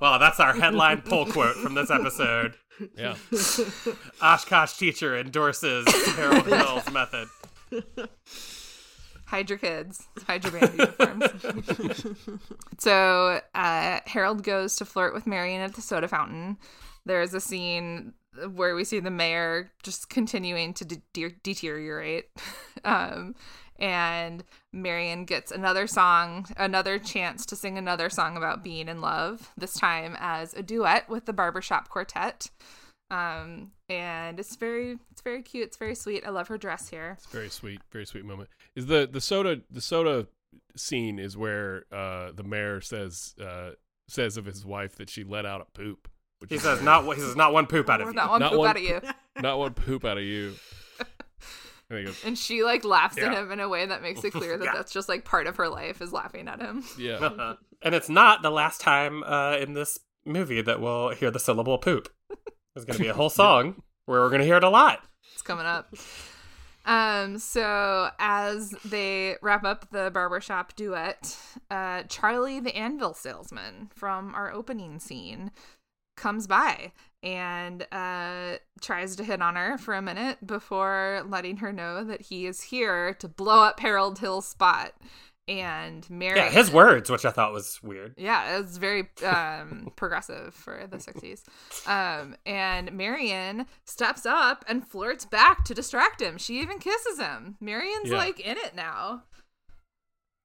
[0.00, 2.56] well, that's our headline pull quote from this episode.
[2.94, 3.14] Yeah.
[4.22, 7.26] Oshkosh teacher endorses Harold Hill's method.
[9.26, 10.06] Hide your kids.
[10.26, 12.06] Hide your band uniforms.
[12.78, 16.58] so uh, Harold goes to flirt with Marian at the soda fountain.
[17.04, 18.14] There's a scene
[18.54, 22.26] where we see the mayor just continuing to de- deteriorate.
[22.84, 23.34] um,
[23.78, 29.52] and Marian gets another song, another chance to sing another song about being in love,
[29.56, 32.50] this time as a duet with the Barbershop Quartet.
[33.10, 35.68] Um, and it's very, it's very cute.
[35.68, 36.24] It's very sweet.
[36.26, 37.14] I love her dress here.
[37.18, 38.48] It's very sweet, very sweet moment.
[38.74, 40.26] Is the the soda the soda
[40.76, 43.70] scene is where uh the mayor says uh
[44.08, 46.08] says of his wife that she let out a poop.
[46.38, 48.12] Which He is says very- not he says not one poop out of you.
[48.14, 49.00] Not one Not poop one- out of you.
[49.40, 50.54] not one poop out of you.
[51.88, 54.32] I think it's, And she like laughs at him in a way that makes it
[54.32, 54.72] clear that Yeah.
[54.74, 56.82] that's just like part of her life is laughing at him.
[56.98, 57.14] yeah.
[57.14, 57.56] Uh-huh.
[57.82, 61.76] And it's not the last time uh, in this movie that we'll hear the syllable
[61.78, 62.08] poop.
[62.76, 65.02] There's going to be a whole song where we're going to hear it a lot.
[65.32, 65.94] It's coming up.
[66.84, 71.38] Um, so as they wrap up the barbershop duet,
[71.70, 75.52] uh, Charlie the anvil salesman from our opening scene
[76.18, 76.92] comes by
[77.22, 82.20] and uh, tries to hit on her for a minute before letting her know that
[82.20, 84.92] he is here to blow up Harold Hill's spot.
[85.48, 88.14] And Mary Yeah, his words, which I thought was weird.
[88.18, 91.42] Yeah, it was very um, progressive for the 60s.
[91.88, 96.36] Um, and Marian steps up and flirts back to distract him.
[96.36, 97.56] She even kisses him.
[97.60, 98.16] Marian's Yeah.
[98.16, 99.22] like in it now.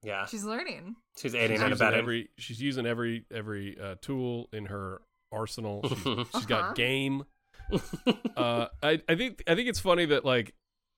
[0.03, 0.95] Yeah, She's learning.
[1.17, 1.99] she's aiding and using abetting.
[1.99, 5.01] every she's using every every uh, tool in her
[5.31, 5.81] arsenal.
[5.87, 6.39] She's, she's Uh-huh.
[6.47, 7.23] got game.
[8.35, 10.53] uh, I I think I think it's funny that like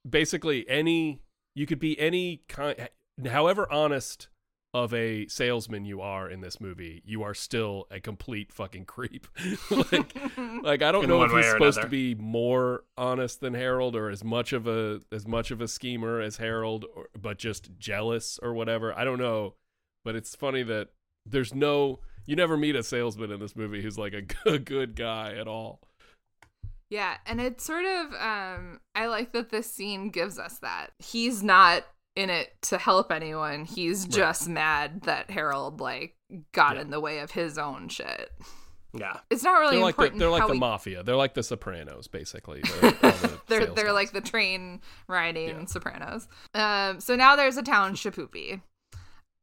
[0.10, 1.22] basically any
[1.56, 2.88] you could be any kind,
[3.26, 4.28] however honest
[4.74, 9.28] of a salesman you are in this movie, you are still a complete fucking creep.
[9.70, 10.16] like
[10.64, 13.54] like I don't In know one if he's or supposed to be more honest than
[13.54, 17.38] Harold or as much of a as much of a schemer as Harold or, but
[17.38, 18.98] just jealous or whatever.
[18.98, 19.56] I don't know,
[20.04, 20.90] but it's funny that
[21.26, 24.96] there's no you never meet a salesman in this movie who's like a good, good
[24.96, 25.82] guy at all.
[26.90, 30.94] Yeah, and it's sort of um I like that this scene gives us that.
[30.98, 31.86] He's not
[32.16, 33.66] in it to help anyone.
[33.66, 36.16] He's just mad that Harold like
[36.52, 36.82] got Yeah.
[36.84, 38.32] in the way of his own shit.
[38.96, 41.02] Yeah, It's not really They're like the, important they're like the we mafia.
[41.02, 42.62] They're like the Sopranos, basically.
[42.82, 43.76] They're, the they're salesmen.
[43.76, 45.66] they're like the train riding Yeah.
[45.66, 46.28] Sopranos.
[46.54, 48.62] Um, so now there's a town Shipoopi.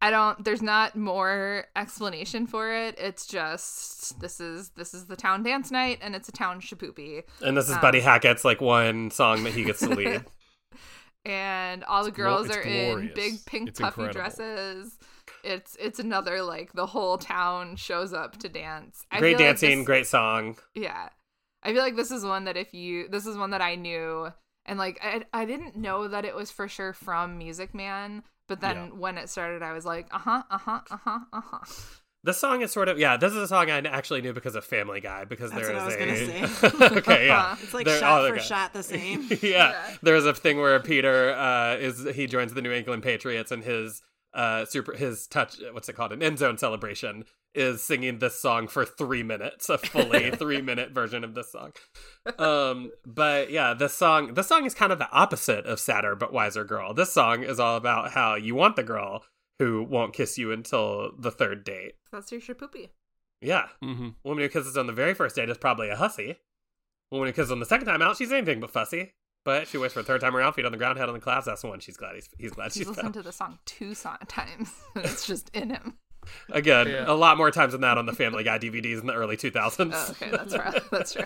[0.02, 0.42] I don't.
[0.44, 2.94] There's not more explanation for it.
[2.98, 7.24] It's just this is this is the town dance night, and it's a town Shipoopi,
[7.42, 10.24] and this is Um, Buddy Hackett's like one song that he gets to lead.
[11.24, 14.12] and all the glo- girls it's are in big pink It's puffy incredible.
[14.20, 14.98] dresses.
[15.44, 19.04] It's it's another like the whole town shows up to dance.
[19.10, 20.56] I great feel like dancing, this- great song.
[20.74, 21.08] Yeah.
[21.62, 24.28] I feel like this is one that if you this is one that I knew
[24.66, 28.60] and like I I didn't know that it was for sure from Music Man, but
[28.60, 28.98] then Yeah.
[28.98, 31.64] when it started I was like, "Uh-huh, uh-huh, uh-huh, uh-huh."
[32.22, 33.16] This song is sort of yeah.
[33.16, 35.88] This is a song I actually knew because of Family Guy because That's there what
[35.88, 36.96] is I was a gonna say.
[36.98, 37.56] okay yeah.
[37.62, 38.44] It's like There- shot oh, for okay.
[38.44, 39.26] shot the same.
[39.30, 39.38] yeah.
[39.42, 39.96] Yeah.
[40.02, 44.02] There's a thing where Peter uh, is he joins the New England Patriots and his
[44.32, 48.68] uh super his touch what's it called an end zone celebration is singing this song
[48.68, 51.72] for three minutes a fully three minute version of this song
[52.38, 56.32] um but yeah this song this song is kind of the opposite of sadder but
[56.32, 59.24] wiser girl this song is all about how you want the girl
[59.60, 62.88] who won't kiss you until the third date That's your Shipoopi.
[63.40, 64.08] yeah Mm-hmm.
[64.24, 66.38] woman who kisses on the very first date is probably a hussy.
[67.12, 69.12] Woman who kisses on the second time out, she's anything but fussy.
[69.44, 71.20] But she waits for a third time around, feet on the ground, head on the
[71.20, 71.46] clouds.
[71.46, 73.94] That's the one she's glad he's he's glad He's she's listened to the song two
[73.94, 74.70] times.
[74.96, 75.94] it's just in him.
[76.50, 77.04] Again, Yeah.
[77.08, 79.92] a lot more times than that on the Family Guy DVDs in the early 2000s.
[79.94, 80.82] Oh, okay, that's right.
[80.90, 81.24] That's true.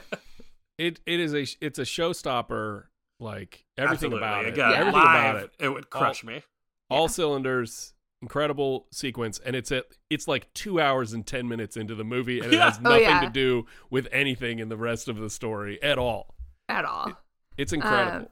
[0.78, 2.85] It it is a it's a showstopper.
[3.20, 4.19] Like everything Absolutely.
[4.19, 4.48] about it.
[4.55, 4.77] Again, Yeah.
[4.78, 5.51] Everything live, about it.
[5.61, 6.43] it would crush me.
[6.90, 7.93] All cylinders.
[8.24, 12.38] Incredible sequence, and it's at it's like two hours and ten minutes into the movie,
[12.40, 12.70] and it Yeah.
[12.70, 13.20] has Oh, nothing yeah.
[13.20, 16.34] to do with anything in the rest of the story at all.
[16.70, 17.12] At all.
[17.59, 18.16] It's incredible.
[18.20, 18.28] Um,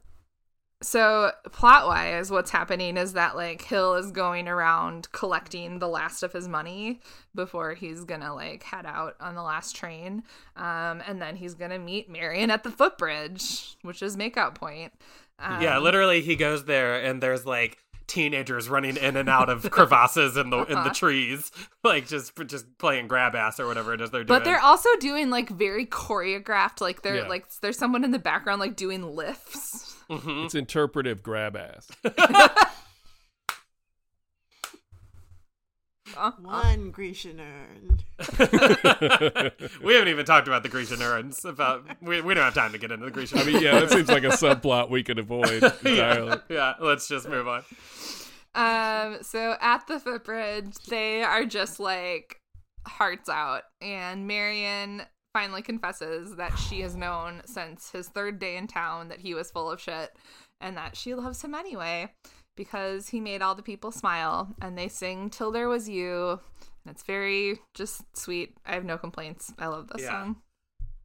[0.81, 6.23] so plot wise, what's happening is that like Hill is going around collecting the last
[6.23, 6.99] of his money
[7.35, 10.23] before he's gonna like head out on the last train.
[10.57, 14.91] Um, and then he's gonna meet Marian at the footbridge, which is makeout point.
[15.39, 17.77] Um, yeah, literally, he goes there and there's like
[18.07, 20.89] teenagers running in and out of crevasses in the in the Uh-huh.
[20.93, 21.51] trees,
[21.83, 24.39] like just just playing grab ass or whatever it is they're doing.
[24.39, 27.27] But they're also doing like very choreographed, like they're Yeah.
[27.27, 29.95] like there's someone in the background like doing lifts.
[30.09, 30.45] Mhm.
[30.45, 31.87] It's interpretive grab ass.
[36.41, 37.99] One Grecian urn.
[39.83, 41.43] we haven't even talked about the Grecian urns.
[41.45, 43.39] About we, we don't have time to get into the Grecian.
[43.39, 46.37] I mean, yeah, that seems like a subplot we could avoid entirely.
[46.49, 47.63] yeah, let's just move on.
[48.55, 52.39] Um, so at the footbridge, they are just like
[52.87, 55.03] hearts out, and Marian
[55.33, 59.49] finally confesses that she has known since his third day in town that he was
[59.49, 60.11] full of shit,
[60.61, 62.11] and that she loves him anyway
[62.55, 66.39] because he made all the people smile, and they sing "Till There Was You."
[66.85, 68.55] And it's very just sweet.
[68.65, 69.53] I have no complaints.
[69.57, 70.09] I love this Yeah.
[70.11, 70.41] song.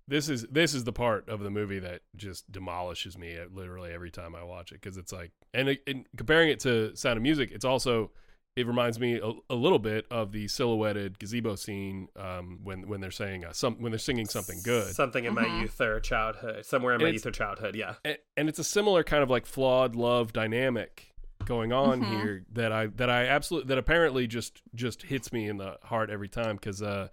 [0.09, 3.93] This is this is the part of the movie that just demolishes me uh, literally
[3.93, 7.23] every time I watch it because it's like and, and comparing it to Sound of
[7.23, 8.11] Music, it's also
[8.57, 13.01] it reminds me a, a little bit of the silhouetted gazebo scene um, when when
[13.03, 14.95] they're saying uh, some when they're singing something good.
[14.95, 15.61] Something in my Mhm.
[15.61, 17.77] youth or childhood, somewhere in my youth or childhood.
[17.77, 17.97] Yeah.
[18.05, 21.08] and, and it's a similar kind of like flawed love dynamic
[21.49, 22.11] going on Mhm.
[22.11, 26.11] here that I that I absolutely that apparently just just hits me in the heart
[26.11, 27.09] every time because uh,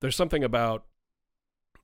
[0.00, 0.86] there's something about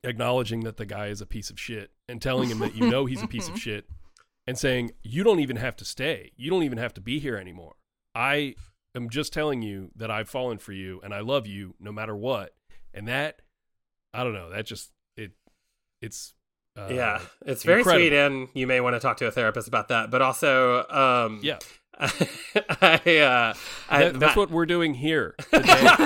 [0.04, 3.06] acknowledging that the guy is a piece of shit and telling him that you know
[3.06, 3.88] he's a piece of shit
[4.46, 6.32] and saying you don't even have to stay.
[6.36, 7.74] You don't even have to be here anymore.
[8.14, 8.54] I
[8.94, 12.14] am just telling you that I've fallen for you and I love you no matter
[12.16, 12.54] what.
[12.94, 13.42] And that
[14.12, 15.32] I don't know that just it
[16.02, 16.34] it's
[16.88, 18.02] uh, yeah, it's very incredible.
[18.06, 20.10] sweet, and you may want to talk to a therapist about that.
[20.10, 21.58] But also, um, yeah
[22.00, 23.54] I, uh,
[23.90, 25.96] I, That- that's what we're doing here today.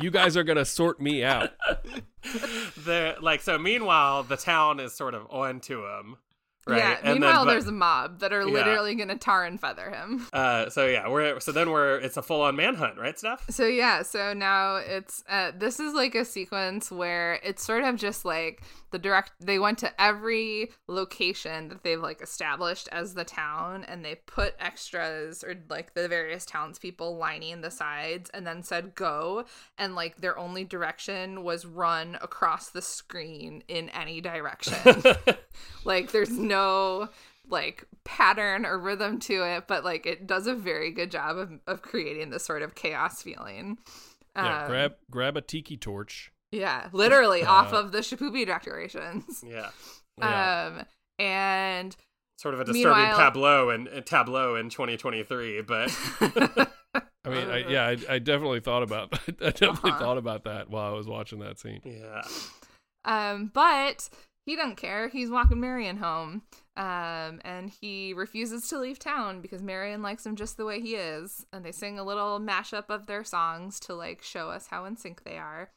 [0.00, 1.50] you guys are gonna sort me out.
[2.84, 3.40] the like.
[3.42, 6.16] So meanwhile, the town is sort of on to him,
[6.66, 6.78] right?
[6.78, 6.90] Yeah.
[6.98, 8.46] And then, Meanwhile, but- there's a mob that are Yeah.
[8.52, 10.26] literally gonna tar and feather him.
[10.32, 13.18] Uh, so yeah, we're so then we're it's a full on manhunt, right?
[13.18, 13.44] Stuff.
[13.50, 17.96] So yeah, so now it's uh this is like a sequence where it's sort of
[17.96, 18.62] just like
[18.92, 24.04] the direct they went to every location that they've like established as the town and
[24.04, 29.44] they put extras or like the various townspeople lining the sides and then said go
[29.78, 35.02] and like their only direction was run across the screen in any direction.
[35.84, 37.08] like there's no
[37.48, 41.50] like pattern or rhythm to it but like it does a very good job of,
[41.66, 43.78] of creating this sort of chaos feeling
[44.36, 46.31] Yeah, Um, grab grab a tiki torch.
[46.52, 49.70] Yeah literally off Uh, of the Shipoopi decorations yeah,
[50.20, 50.66] Yeah.
[50.78, 50.84] um
[51.18, 51.96] and
[52.38, 55.90] sort of a disturbing Meanwhile- tableau and uh, tableau in 2023, but
[57.24, 59.98] I mean, I, yeah, I, I definitely thought about I definitely Uh-huh.
[59.98, 61.80] thought about that while I was watching that scene.
[61.84, 62.22] yeah,
[63.04, 64.08] um but
[64.46, 66.42] he doesn't care he's walking marian home
[66.76, 70.94] um and he refuses to leave town because marian likes him just the way he
[70.96, 74.84] is and they sing a little mashup of their songs to like show us how
[74.84, 75.70] in sync they are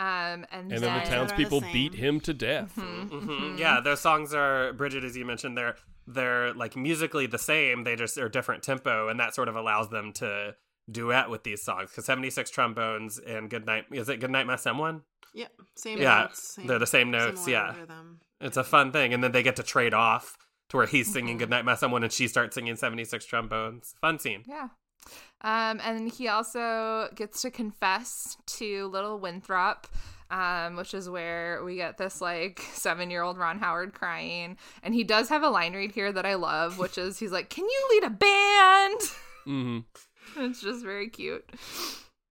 [0.00, 2.72] um and, And then the then They're townspeople the beat him to death.
[2.76, 3.58] Mhm, hmm mhm.
[3.58, 3.80] yeah.
[3.80, 7.84] Those songs are Bridget, as you mentioned, they're they're like musically the same.
[7.84, 10.56] They just are different tempo, and that sort of allows them to
[10.90, 11.90] duet with these songs.
[11.90, 15.02] Because 76 trombones and Goodnight is it Goodnight My Someone?
[15.34, 15.52] Yep.
[15.76, 16.54] Same Yeah, notes.
[16.54, 17.80] Same, they're the same notes, similar yeah.
[17.80, 18.20] rhythm.
[18.40, 20.36] It's a fun thing, and then they get to trade off
[20.70, 21.40] to where he's singing Mhm.
[21.40, 24.44] "Goodnight, My Someone" and she starts singing "76 Trombones." Fun scene.
[24.48, 24.68] Yeah.
[25.42, 29.86] Um, and he also gets to confess to little Winthrop,
[30.30, 34.58] um, which is where we get this like seven year old Ron Howard crying.
[34.82, 37.48] And he does have a line read here that I love, which is he's like,
[37.48, 39.00] Can you lead a band?
[39.44, 39.78] hmm
[40.36, 41.48] it's just very cute.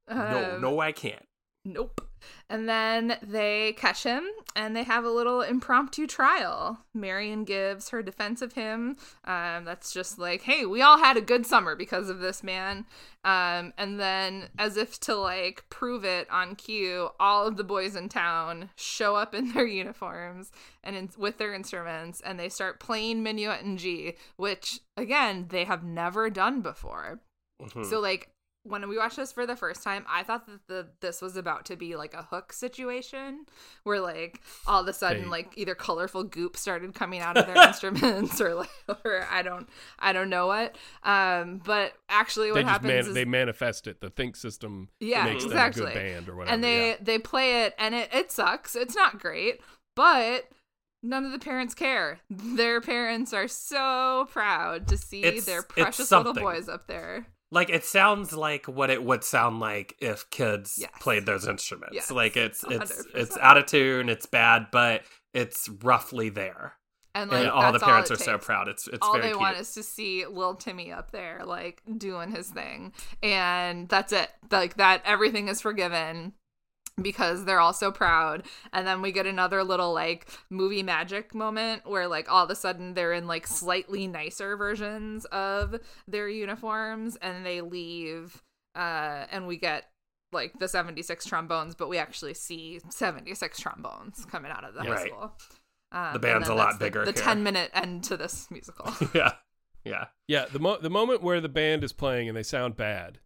[0.09, 1.25] no, Um, no, I can't.
[1.65, 2.01] Nope.
[2.51, 4.23] And then they catch him
[4.55, 6.79] and they have a little impromptu trial.
[6.95, 8.97] Marian gives her defense of him.
[9.23, 12.85] Um, that's just like, hey, we all had a good summer because of this man.
[13.23, 17.95] Um, and then, as if to like prove it on cue, all of the boys
[17.95, 20.51] in town show up in their uniforms
[20.83, 25.65] and in, with their instruments and they start playing Minuet and G, which again, they
[25.65, 27.19] have never done before.
[27.61, 27.85] Mhm.
[27.85, 28.31] So like
[28.63, 31.65] when we watched this for the first time, I thought that the this was about
[31.65, 33.45] to be like a hook situation
[33.83, 37.45] where like all of a sudden They- like either colorful goop started coming out of
[37.47, 38.69] their instruments or like
[39.05, 40.75] or I don't I don't know what.
[41.03, 44.01] Um but actually what happens man- is they manifest it.
[44.01, 45.81] The think system Yeah, makes exactly.
[45.83, 46.53] them a good band or whatever.
[46.53, 46.95] and they yeah.
[47.01, 48.75] they play it and it, it sucks.
[48.75, 49.61] It's not great,
[49.95, 50.49] but
[51.01, 52.19] none of the parents care.
[52.29, 57.25] Their parents are so proud to see It's- their precious little boys up there.
[57.51, 60.91] Like it sounds like what it would sound like if kids Yes.
[60.99, 61.95] played those instruments.
[61.95, 63.15] Yes, Like it's it's 100%.
[63.15, 65.01] it's out of tune, it's bad, but
[65.33, 66.73] it's roughly there.
[67.15, 68.67] And like and all the parents it are so proud.
[68.67, 69.39] It's it's all very they cute.
[69.39, 72.93] want is to see little Timmy up there, like doing his thing,
[73.23, 74.29] and that's it.
[74.51, 76.33] Like that, everything is forgiven
[77.01, 78.43] because they're all so proud.
[78.73, 82.55] And then we get another little like movie magic moment where like all of a
[82.55, 85.75] sudden they're in like slightly nicer versions of
[86.07, 88.41] their uniforms, and they leave,
[88.75, 89.85] uh, and we get
[90.31, 94.89] like the 76 trombones but we actually see 76 trombones coming out of the high
[94.91, 95.07] Right.
[95.07, 95.33] school
[95.91, 97.23] um, The band's a lot that's the- bigger the here.
[97.23, 99.31] 10 minute end to this musical yeah.
[99.83, 100.05] Yeah.
[100.27, 103.17] Yeah, the mo- the moment where the band is playing and they sound bad,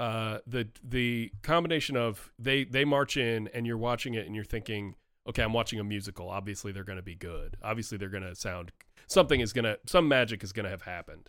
[0.00, 4.46] uh, the the combination of they they march in and you're watching it and you're
[4.46, 4.94] thinking,
[5.28, 6.30] okay, I'm watching a musical.
[6.30, 7.58] Obviously, they're going to be good.
[7.62, 8.72] Obviously, they're going to sound
[9.06, 11.28] something is going to some magic is going to have happened,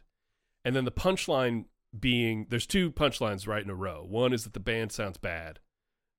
[0.64, 1.66] and then the punchline
[2.00, 4.06] being there's two punchlines right in a row.
[4.08, 5.60] One is that the band sounds bad,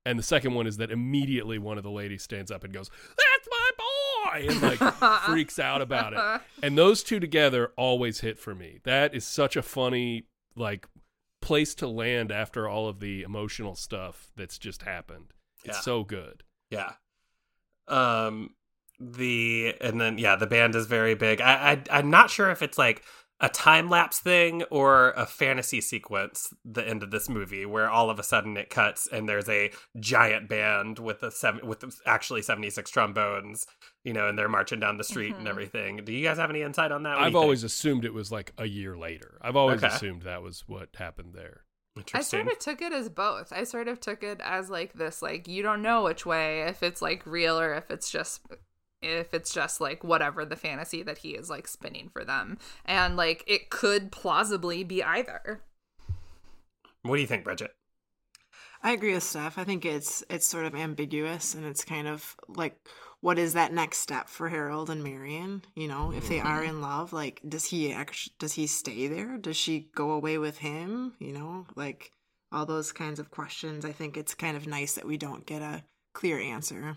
[0.05, 2.91] and the second one is that immediately one of the ladies stands up and goes,
[3.17, 8.39] "That's my boy," and like freaks out about it and those two together always hit
[8.39, 10.25] for me that is such a funny
[10.57, 10.87] like
[11.53, 15.33] place to land after all of the emotional stuff that's just happened
[15.65, 15.81] it's Yeah.
[15.81, 16.93] so good Yeah.
[17.89, 18.55] Um
[19.01, 21.41] the and then yeah, the band is very big.
[21.41, 23.03] I, I I'm not sure if it's like
[23.43, 28.09] a time lapse thing or a fantasy sequence the end of this movie where all
[28.09, 32.41] of a sudden it cuts and there's a giant band with a seven with actually
[32.41, 33.67] 76 trombones
[34.05, 35.51] you know and they're marching down the street and Mhm.
[35.51, 37.43] everything do you guys have any insight on that What i've you think?
[37.43, 39.93] always assumed it was like a year later i've always Okay.
[39.93, 41.65] assumed that was what happened there
[42.15, 43.53] I sort of took it as both.
[43.53, 46.83] I sort of took it as like this, like you don't know which way if
[46.83, 48.41] it's like real or if it's just
[49.03, 53.17] if it's just like whatever the fantasy that he is like spinning for them, and
[53.17, 55.63] like it could plausibly be either.
[57.03, 57.73] what do you think bridget
[58.85, 59.59] I agree with Steph.
[59.59, 62.77] I think it's it's sort of ambiguous and it's kind of like
[63.21, 65.63] what is that next step for Harold and Marian?
[65.77, 66.71] You know, if they are mm-hmm.
[66.71, 69.39] in love, like does he actually does he stay there?
[69.39, 71.15] Does she go away with him?
[71.21, 72.11] You know, like
[72.51, 73.85] all those kinds of questions.
[73.85, 76.97] I think it's kind of nice that we don't get a clear answer.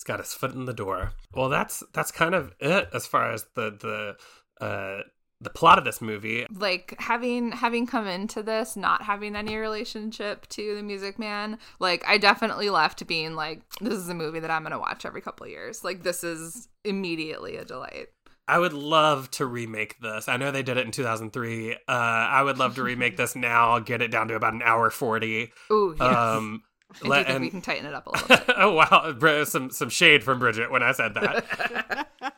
[0.00, 1.12] He's got his foot in the door.
[1.34, 4.16] Well, that's that's kind of it as far as the
[4.58, 5.02] the uh
[5.42, 6.46] the plot of this movie.
[6.54, 12.04] like having having come into this not having any relationship to the music man like
[12.06, 15.44] i definitely left being like this is a movie that i'm gonna watch every couple
[15.44, 18.08] of years like this is immediately a delight
[18.48, 20.26] I would love to remake this.
[20.26, 21.72] I know they did it in 2003.
[21.72, 24.90] Uh I would love to remake this now, get it down to about an hour
[24.90, 25.52] 40.
[25.70, 26.16] ooh yes.
[26.16, 26.62] Um
[26.96, 29.70] i do let- think we can tighten it up a little bit oh wow, some
[29.70, 32.08] some shade from Bridget when I said that.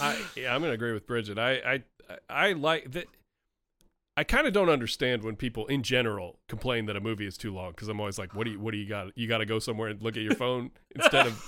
[0.00, 1.82] I, yeah i'm gonna agree with bridget i i
[2.28, 3.06] i like that
[4.16, 7.54] I kind of don't understand when people in general complain that a movie is too
[7.54, 9.16] long because I'm always like, what do you, what do you got?
[9.16, 11.42] You got to go somewhere and look at your phone instead of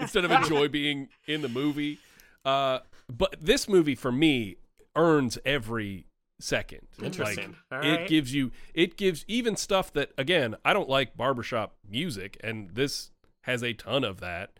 [0.00, 2.00] instead of enjoy being in the movie.
[2.44, 4.56] Uh, but this movie for me
[4.96, 6.06] earns every
[6.40, 6.86] second.
[7.02, 7.56] Interesting.
[7.70, 12.36] Like, it gives you it gives even stuff that again I don't like barbershop music,
[12.42, 13.10] and this
[13.44, 14.50] has a ton of that.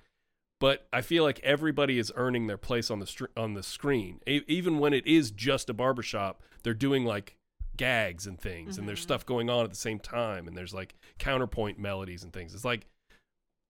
[0.60, 4.20] But I feel like everybody is earning their place on the str- on the screen,
[4.26, 6.42] e- even when it is just a barbershop.
[6.64, 7.36] They're doing like
[7.76, 10.96] gags and things, and there's stuff going on at the same time, and there's like
[11.18, 12.55] counterpoint melodies and things.
[12.56, 12.86] It's like,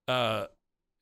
[0.09, 0.47] uh,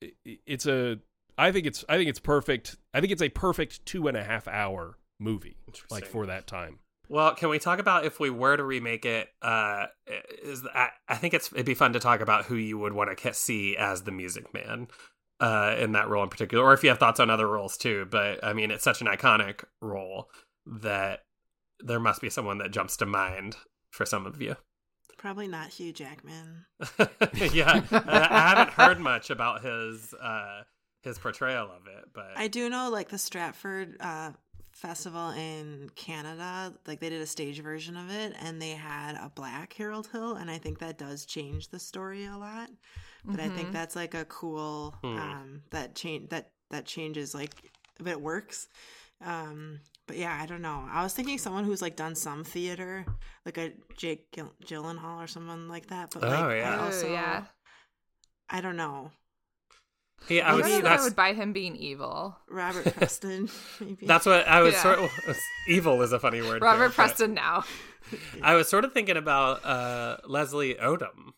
[0.03, 0.99] i- i- it's a.
[1.37, 1.85] I think it's.
[1.87, 2.75] I think it's perfect.
[2.93, 5.55] I think it's a perfect two and a half hour movie,
[5.91, 6.79] like for that time.
[7.09, 9.29] Well, can we talk about if we were to remake it?
[9.41, 9.87] Uh,
[10.43, 13.17] is I, I think it's it'd be fun to talk about who you would want
[13.17, 14.87] to see as the Music Man
[15.39, 18.07] uh, in that role in particular, or if you have thoughts on other roles too.
[18.09, 20.29] But I mean, it's such an iconic role
[20.65, 21.23] that
[21.79, 23.55] there must be someone that jumps to mind
[23.91, 24.55] for some of you.
[25.17, 26.65] Probably not Hugh Jackman.
[27.51, 30.61] yeah, I, I haven't heard much about his uh,
[31.01, 34.31] his portrayal of it, but I do know like the Stratford uh,
[34.77, 39.31] Festival in Canada, like they did a stage version of it and they had a
[39.33, 42.69] black Harold Hill and I think that does change the story a lot.
[43.25, 43.73] But I think Mhm.
[43.73, 45.17] that's like a cool Hmm.
[45.17, 47.53] um that change that that changes like
[47.99, 48.67] if it works.
[49.21, 50.87] Um but yeah, I don't know.
[50.89, 53.05] I was thinking someone who's like done some theater,
[53.45, 56.11] like a Jake Gill- Gyllenhaal or someone like that.
[56.13, 56.77] But like, Oh, I yeah.
[56.79, 57.45] Oh, also, yeah.
[58.49, 59.11] I don't know.
[60.27, 62.35] He, I I, was don't know that I would buy him being evil.
[62.49, 63.49] Robert Preston,
[63.79, 64.05] maybe.
[64.05, 64.83] that's what I was Yeah.
[64.83, 65.11] sort of.
[65.67, 66.61] Evil is a funny word.
[66.61, 67.63] Robert here, but- Preston now.
[68.41, 71.33] I was sort of thinking about uh, Leslie Odom.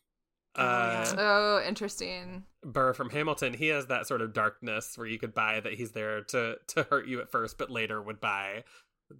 [0.55, 1.15] Oh, Uh, yeah.
[1.17, 2.43] Oh, interesting.
[2.63, 5.91] Burr from Hamilton, he has that sort of darkness where you could buy that he's
[5.93, 8.63] there to to hurt you at first, but later would buy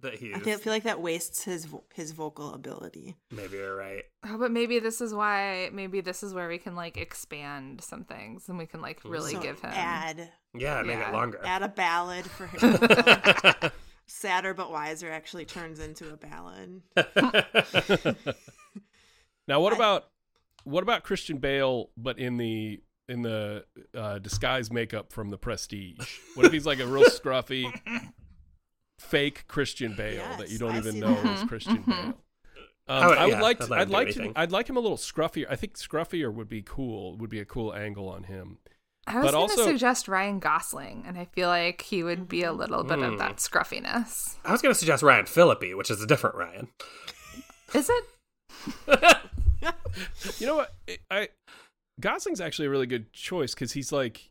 [0.02, 0.34] that he's.
[0.36, 3.16] I feel, feel like that wastes his vo- his vocal ability.
[3.30, 4.04] Maybe you're right.
[4.26, 5.68] Oh, but maybe this is why.
[5.72, 9.32] Maybe this is where we can like expand some things, and we can like really
[9.34, 9.70] So give him.
[9.74, 11.10] add Yeah, make Yeah.
[11.10, 11.40] it longer.
[11.44, 12.46] add a ballad for
[13.62, 13.70] him.
[14.06, 16.82] Sadder but wiser actually turns into a ballad.
[19.48, 20.08] Now, what I- about
[20.64, 23.64] what about Christian Bale, but in the in the
[23.94, 26.18] uh, disguise makeup from The Prestige?
[26.34, 27.64] What if he's like a real scruffy,
[29.00, 31.38] fake Christian Bale that you don't I even know that.
[31.42, 31.86] is Christian Mhm.
[31.86, 31.96] Bale?
[32.06, 32.14] Um,
[32.88, 34.24] I would- I would yeah, like I'd to, I'd like anything.
[34.26, 35.46] him I'd like him a little scruffier.
[35.48, 37.16] I think scruffier would be cool.
[37.18, 38.58] Would be a cool angle on him.
[39.06, 42.28] I was But going also- to suggest Ryan Gosling, and I feel like he would
[42.28, 43.18] be a little bit of Mm.
[43.18, 44.36] that scruffiness.
[44.44, 46.68] I was going to suggest Ryan Phillippe, which is a different Ryan.
[47.74, 48.04] Is it?
[50.38, 50.74] You know what?
[50.88, 51.28] I, I
[52.00, 54.29] Gosling's actually a really good choice because he's like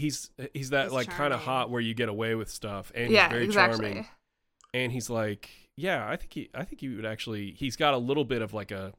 [0.00, 3.10] he's he's that He's like kind of hot where you get away with stuff, and
[3.10, 3.86] yeah, he's very exactly.
[3.88, 4.06] charming.
[4.72, 7.52] And he's like, yeah, I think he I think he would actually.
[7.52, 8.92] He's got a little bit of like a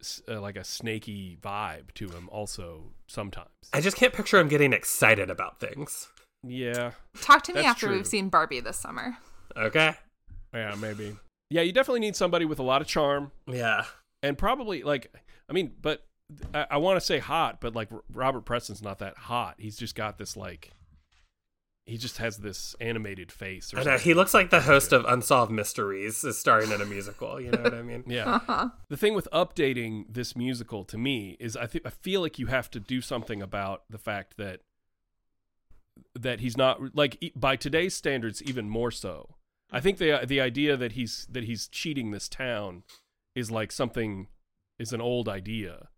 [0.00, 3.48] s- uh, like a snaky vibe to him, also sometimes.
[3.72, 6.08] I just can't picture him getting excited about things.
[6.42, 7.96] yeah, Talk to me That's after true.
[7.96, 9.16] we've seen Barbie this summer.
[9.56, 9.94] Okay.
[10.52, 11.16] yeah, maybe.
[11.50, 13.30] Yeah, you definitely need somebody with a lot of charm.
[13.46, 13.84] Yeah.
[14.22, 15.12] and probably like
[15.48, 16.04] I mean, but
[16.52, 19.56] I, I want to say hot, but like Robert Preston's not that hot.
[19.58, 20.72] He's just got this like
[21.86, 23.74] he just has this animated face.
[23.74, 23.84] Or I know.
[23.90, 24.04] something.
[24.04, 27.38] He looks like the host of Unsolved Mysteries is starring in a musical.
[27.38, 28.04] You know what I mean?
[28.08, 28.36] Yeah.
[28.36, 28.68] Uh-huh.
[28.88, 32.46] The thing with updating this musical to me is I think I feel like you
[32.46, 34.60] have to do something about the fact that
[36.18, 39.36] that he's not like e- by today's standards even more so.
[39.70, 42.82] I think the the idea that he's that he's cheating this town
[43.34, 44.28] is like something
[44.78, 45.88] is an old idea.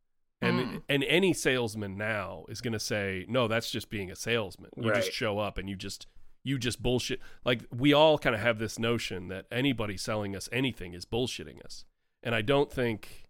[0.42, 0.82] And Mm.
[0.88, 4.70] and any salesman now is going to say, "No, that's just being a salesman.
[4.76, 5.02] You Right.
[5.02, 6.06] just show up and you just
[6.44, 10.48] you just bullshit." Like we all kind of have this notion that anybody selling us
[10.52, 11.84] anything is bullshitting us.
[12.22, 13.24] And I don't think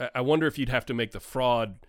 [0.00, 1.86] I- I wonder if you'd have to make the fraud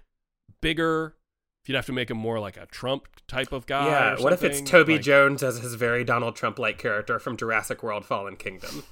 [0.62, 1.16] bigger,
[1.64, 3.86] if you'd have to make him more like a Trump type of guy.
[3.88, 4.20] yeah.
[4.22, 4.62] What if it's.
[4.62, 8.84] Toby Like- Jones as his very Donald Trump like character from Jurassic World Fallen Kingdom?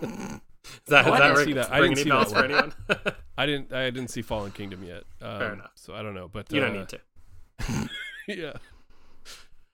[0.66, 1.72] Is that, Oh, I didn't see that.
[1.72, 2.44] I didn't see that for one.
[2.44, 2.72] anyone?
[3.38, 5.04] I didn't I didn't see Fallen Kingdom yet.
[5.20, 5.72] Um, Fair enough.
[5.74, 7.88] So I don't know, but you don't uh, need to.
[8.28, 8.52] yeah.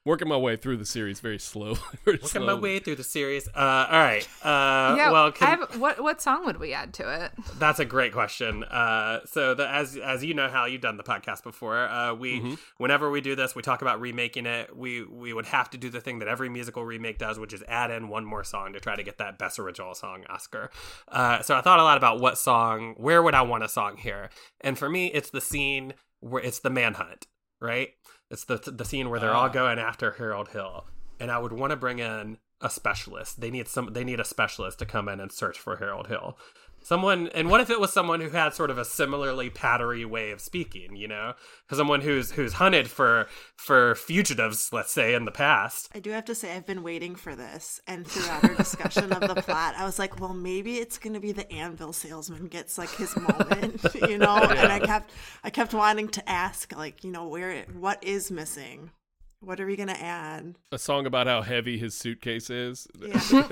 [0.05, 1.75] Working my way through the series very slow.
[2.05, 3.47] very Working my way through the series.
[3.47, 4.27] Uh, all right.
[4.45, 5.13] Uh, yeah.
[5.13, 7.31] well, I can, have, what what song would we add to it?
[7.61, 8.65] That's a great question.
[8.65, 12.33] Uh, so the, as as you know, how you've done the podcast before, uh, we
[12.41, 12.55] Mm-hmm.
[12.79, 14.77] whenever we do this, we talk about remaking it.
[14.77, 17.63] We we would have to do the thing that every musical remake does, which is
[17.69, 20.71] add in one more song to try to get that best original song Oscar.
[21.07, 23.99] Uh, so I thought a lot about what song, where would I want a song
[23.99, 24.31] here,
[24.63, 27.29] and for me, it's the scene where it's the manhunt,
[27.61, 27.91] right?
[28.33, 29.49] It's the the scene where they're all Ah.
[29.49, 30.87] going after Harold Hill,
[31.21, 33.41] and I would want to bring in a specialist.
[33.43, 33.93] They need some.
[33.93, 36.39] They need a specialist to come in and search for Harold Hill.
[36.83, 40.31] Someone, and what if it was someone who had sort of a similarly pattery way
[40.31, 40.97] of speaking?
[40.97, 41.35] You know,
[41.71, 45.89] someone who's who's hunted for for fugitives, let's say, in the past.
[45.95, 49.21] I do have to say I've been waiting for this, and throughout our discussion of
[49.21, 52.79] the plot, I was like, well, maybe it's going to be the anvil salesman gets
[52.79, 54.37] like his moment, you know.
[54.37, 55.13] And I kept,
[55.45, 58.91] I kept wanting to ask, like, you know, where, what is missing?
[59.45, 60.55] What are we going to add?
[60.71, 62.87] a song about how heavy his suitcase is.
[63.01, 63.49] Yeah.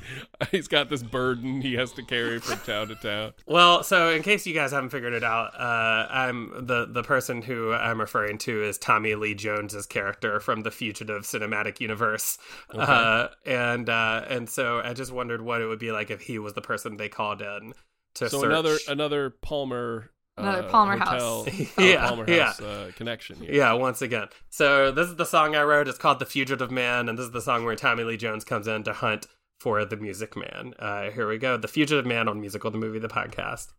[0.50, 3.32] He's got this burden he has to carry from town to town.
[3.46, 7.40] Well, so in case you guys haven't figured it out, uh, I'm the the person
[7.42, 12.36] who I'm referring to is Tommy Lee Jones's character from the Fugitive cinematic universe,
[12.74, 16.38] uh, and uh, and so I just wondered what it would be like if he
[16.38, 17.72] was the person they called in
[18.14, 18.50] to So search.
[18.50, 21.72] another another Palmer Another uh, Palmer hotel, House.
[21.78, 22.44] Yeah, Palmer yeah.
[22.46, 23.52] House uh, connection here.
[23.52, 24.28] Yeah, once again.
[24.48, 25.88] So this is the song I wrote.
[25.88, 28.66] It's called "The Fugitive Man," and this is the song where Tommy Lee Jones comes
[28.66, 29.26] in to hunt
[29.58, 30.74] for the Music Man.
[30.78, 33.72] Uh, here we go: "The Fugitive Man" on musical, the movie, the podcast.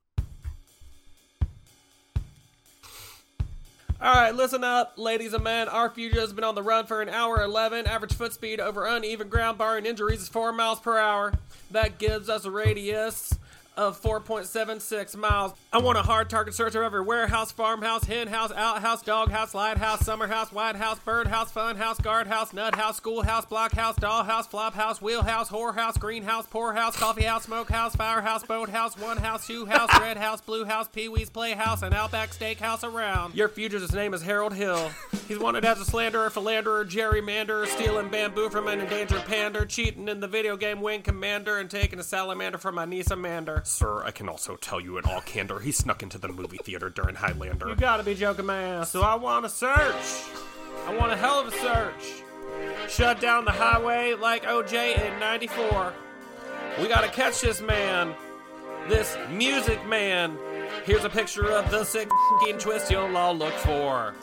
[4.03, 5.69] All right, listen up, ladies and men.
[5.69, 7.85] Our fugitive has been on the run for an hour 11.
[7.85, 11.33] Average foot speed over uneven ground, barring injuries, is 4 miles per hour.
[11.69, 13.37] That gives us a radius
[13.77, 15.53] of 4.76 miles.
[15.71, 20.05] I want a hard target search of every warehouse, farmhouse, hen house, outhouse, doghouse, lighthouse,
[20.05, 24.47] summer house, white house, bird house, fun house, guard house, nut house, schoolhouse, blockhouse, dollhouse,
[24.47, 29.89] flop house, wheelhouse, whorehouse, greenhouse, poorhouse, coffee house, smokehouse, firehouse, boathouse, one house, shoe house,
[29.99, 33.35] red house, blue house, pee-wee's playhouse, and outback steakhouse around.
[33.35, 34.91] Your fugitive's name is Harold Hill.
[35.27, 40.19] He's wanted as a slanderer, philanderer, gerrymanderer, stealing bamboo from an endangered pander, cheating in
[40.19, 43.60] the video game Wing Commander, and taking a salamander from my niece Amanda.
[43.63, 46.89] Sir, I can also tell you in all candor, he snuck into the movie theater
[46.89, 47.69] during Highlander.
[47.69, 48.91] You gotta be joking my ass.
[48.91, 50.23] So I want a search.
[50.87, 52.23] I want a hell of a search.
[52.89, 55.93] Shut down the highway like OJ in 94.
[56.79, 58.13] We gotta catch this man.
[58.89, 60.37] This music man.
[60.85, 62.09] Here's a picture of the sick
[62.43, 64.15] fing twist you'll all look for.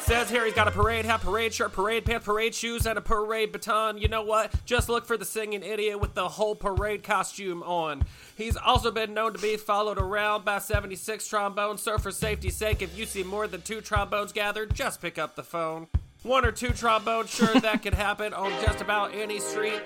[0.00, 3.00] Says here he's got a parade hat, parade shirt, parade pants, parade shoes, and a
[3.00, 3.98] parade baton.
[3.98, 4.52] You know what?
[4.64, 8.02] Just look for the singing idiot with the whole parade costume on.
[8.36, 12.82] He's also been known to be followed around by 76 trombones, so for safety's sake,
[12.82, 15.86] if you see more than two trombones gathered, just pick up the phone.
[16.22, 19.80] One or two trombones, sure, that could happen on just about any street.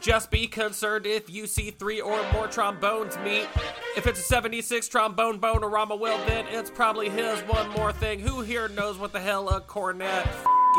[0.00, 3.48] Just be concerned if you see three or more trombones meet.
[3.96, 7.40] If it's a 76 trombone bonorama, well, then it's probably his.
[7.40, 8.20] One more thing.
[8.20, 10.28] Who here knows what the hell a cornet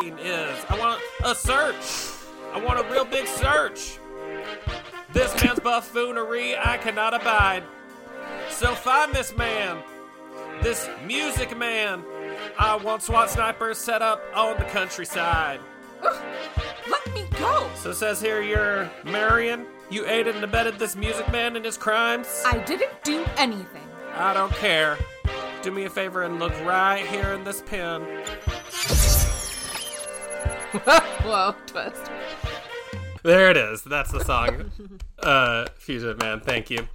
[0.06, 0.66] is?
[0.70, 2.14] I want a search.
[2.54, 3.98] I want a real big search.
[5.12, 7.64] This man's buffoonery I cannot abide.
[8.52, 9.82] So find this man.
[10.62, 12.04] This music man.
[12.62, 15.62] I want SWAT snipers set up on the countryside.
[16.04, 17.70] Let me go.
[17.76, 19.66] So says here you're Marian.
[19.90, 22.44] You aided and abetted this music man in his crimes.
[22.46, 23.88] I didn't do anything.
[24.14, 24.98] I don't care.
[25.62, 28.02] Do me a favor and look right here in this pen.
[31.24, 32.12] Whoa, twist.
[33.24, 33.84] There it is.
[33.84, 34.70] That's the song.
[35.20, 36.42] uh, Fugitive Man.
[36.42, 36.88] Thank you.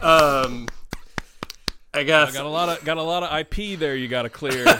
[0.00, 0.68] Um,
[1.94, 3.94] I guess I got a lot of got a lot of IP there.
[3.94, 4.64] You got to clear.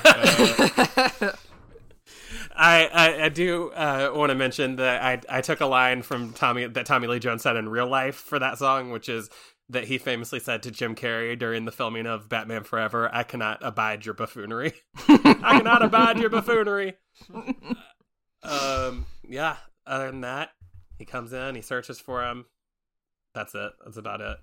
[2.55, 6.02] Uh, I, I, I do uh, want to mention that I I took a line
[6.02, 9.30] from Tommy that Tommy Lee Jones said in real life for that song, which is
[9.68, 13.59] that he famously said to Jim Carrey during the filming of Batman Forever, "I cannot
[13.62, 14.74] abide your buffoonery.
[15.09, 16.94] I cannot abide your buffoonery."
[18.43, 19.56] um, yeah.
[19.86, 20.51] Other than that,
[20.98, 22.47] he comes in, he searches for him.
[23.34, 23.72] That's it.
[23.84, 24.36] That's about it.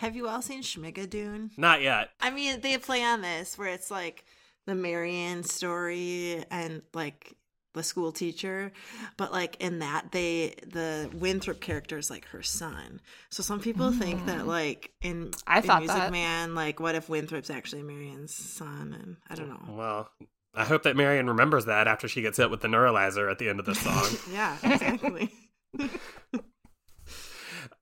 [0.00, 1.50] Have you all seen Schmigadoon?
[1.58, 2.08] Not yet.
[2.22, 4.24] I mean, they play on this where it's like
[4.64, 7.36] the Marian story and like
[7.74, 8.72] the school teacher,
[9.18, 13.02] but like in that they the Winthrop character is like her son.
[13.28, 14.46] So some people think that mm.
[14.46, 16.12] like in, I in thought Music that.
[16.12, 18.96] Man, like what if Winthrop's actually Marian's son?
[18.98, 19.74] And I don't know.
[19.74, 20.10] Well,
[20.54, 23.50] I hope that Marian remembers that after she gets hit with the neuralizer at the
[23.50, 24.08] end of the song.
[24.32, 25.30] Yeah, exactly.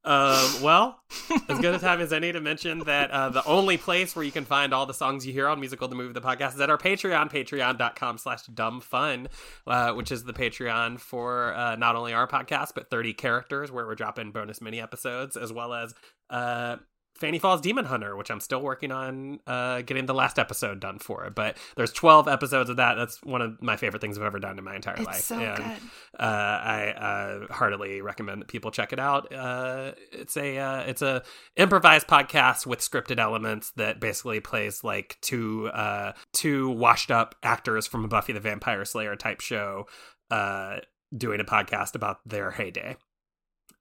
[0.05, 1.03] Um, well,
[1.49, 4.33] as good a time as any to mention that uh, the only place where you
[4.33, 6.71] can find all the songs you hear on Musical the Movie the Podcast is at
[6.71, 9.29] our Patreon, patreon.com slash dumb fun,
[9.67, 13.87] uh, which is the Patreon for uh, not only our podcast, but 30 characters where
[13.87, 15.95] we're dropping bonus mini episodes, as well as
[16.31, 16.77] uh,
[17.19, 20.99] Fanny Falls Demon Hunter, which I'm still working on uh, getting the last episode done
[20.99, 21.31] for.
[21.31, 22.95] But there's 12 episodes of that.
[22.95, 25.21] That's one of my favorite things I've ever done in my entire It's life.
[25.21, 26.21] so and, good.
[26.21, 29.33] uh, I uh, heartily recommend that people check it out.
[29.33, 31.23] Uh, it's a uh, it's a
[31.57, 37.87] improvised podcast with scripted elements that basically plays like two uh, two washed up actors
[37.87, 39.87] from a Buffy the Vampire Slayer type show
[40.31, 40.77] uh,
[41.17, 42.97] doing a podcast about their heyday.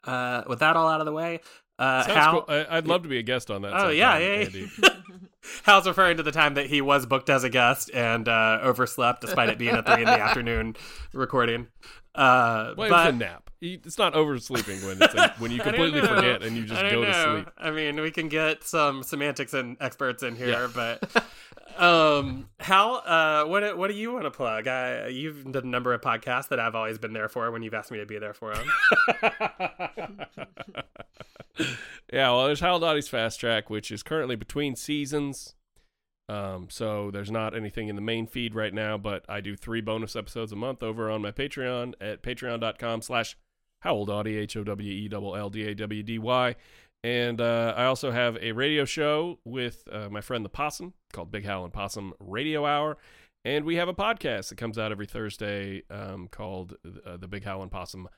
[0.03, 1.41] Uh, with that all out of the way,
[1.79, 2.45] uh, Hal, cool.
[2.47, 3.73] I, I'd love to be a guest on that.
[3.73, 4.45] Oh, sometime, yeah, yeah, yeah.
[4.45, 4.69] Andy.
[5.63, 9.21] Hal's referring to the time that he was booked as a guest and uh, overslept
[9.21, 10.75] despite it being a three in the afternoon
[11.13, 11.67] recording.
[12.17, 13.43] Uh, Well, but it's a nap.
[13.61, 16.07] It's not oversleeping when it's a, when you completely know.
[16.07, 17.49] forget and you just go don't to sleep.
[17.57, 20.97] I mean, we can get some semantics and experts in here, Yeah.
[21.01, 21.25] but
[21.81, 24.67] um, Hal, uh, what what do you want to plug?
[24.67, 27.73] I, you've done a number of podcasts that I've always been there for when you've
[27.73, 28.67] asked me to be there for them.
[32.13, 35.55] yeah, well, there's Howell Dawdy's Fast Track, which is currently between seasons.
[36.29, 39.79] Um, so there's not anything in the main feed right now, but I do three
[39.81, 43.37] bonus episodes a month over on my Patreon at patreon.com slash
[43.85, 46.55] howelldawdy, H-O-W-E-L-L-D-A-W-D-Y.
[47.03, 51.31] And uh, I also have a radio show with uh, my friend the Possum called
[51.31, 52.97] Big Hal and Possum Radio Hour.
[53.45, 56.75] And we have a podcast that comes out every Thursday um, called
[57.05, 58.09] uh, the Big Hal and Possum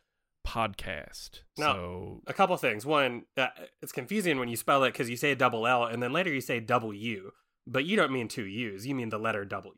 [0.47, 1.41] Podcast.
[1.57, 1.73] No.
[1.73, 2.83] So a couple things.
[2.85, 3.47] One, uh,
[3.81, 6.33] it's confusing when you spell it because you say a double L and then later
[6.33, 7.33] you say double U,
[7.67, 8.85] but you don't mean two U's.
[8.87, 9.73] You mean the letter W.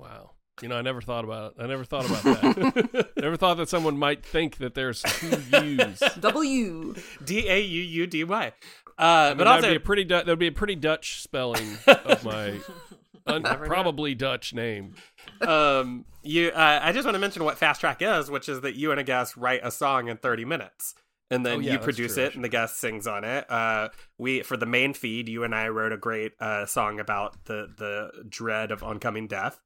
[0.00, 0.32] Wow.
[0.62, 1.62] You know, I never thought about it.
[1.62, 3.10] I never thought about that.
[3.16, 6.00] never thought that someone might think that there's two U's.
[6.20, 6.94] W.
[7.24, 8.46] D A U U D Y.
[8.46, 11.22] Uh, I mean, but that'd also, be a pretty Du- that'd be a pretty Dutch
[11.22, 12.60] spelling of my
[13.26, 13.68] un- Never know.
[13.68, 14.94] probably Dutch name.
[15.40, 16.48] um, you.
[16.50, 19.00] Uh, I just want to mention what Fast Track is, which is that you and
[19.00, 20.94] a guest write a song in 30 minutes.
[21.32, 23.48] And then Oh, yeah, you produce true, it, and the guest sings on it.
[23.50, 27.44] Uh, we for the main feed, you and I wrote a great uh, song about
[27.44, 29.60] the the dread of oncoming death,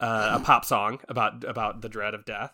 [0.00, 2.52] uh, a pop song about about the dread of death.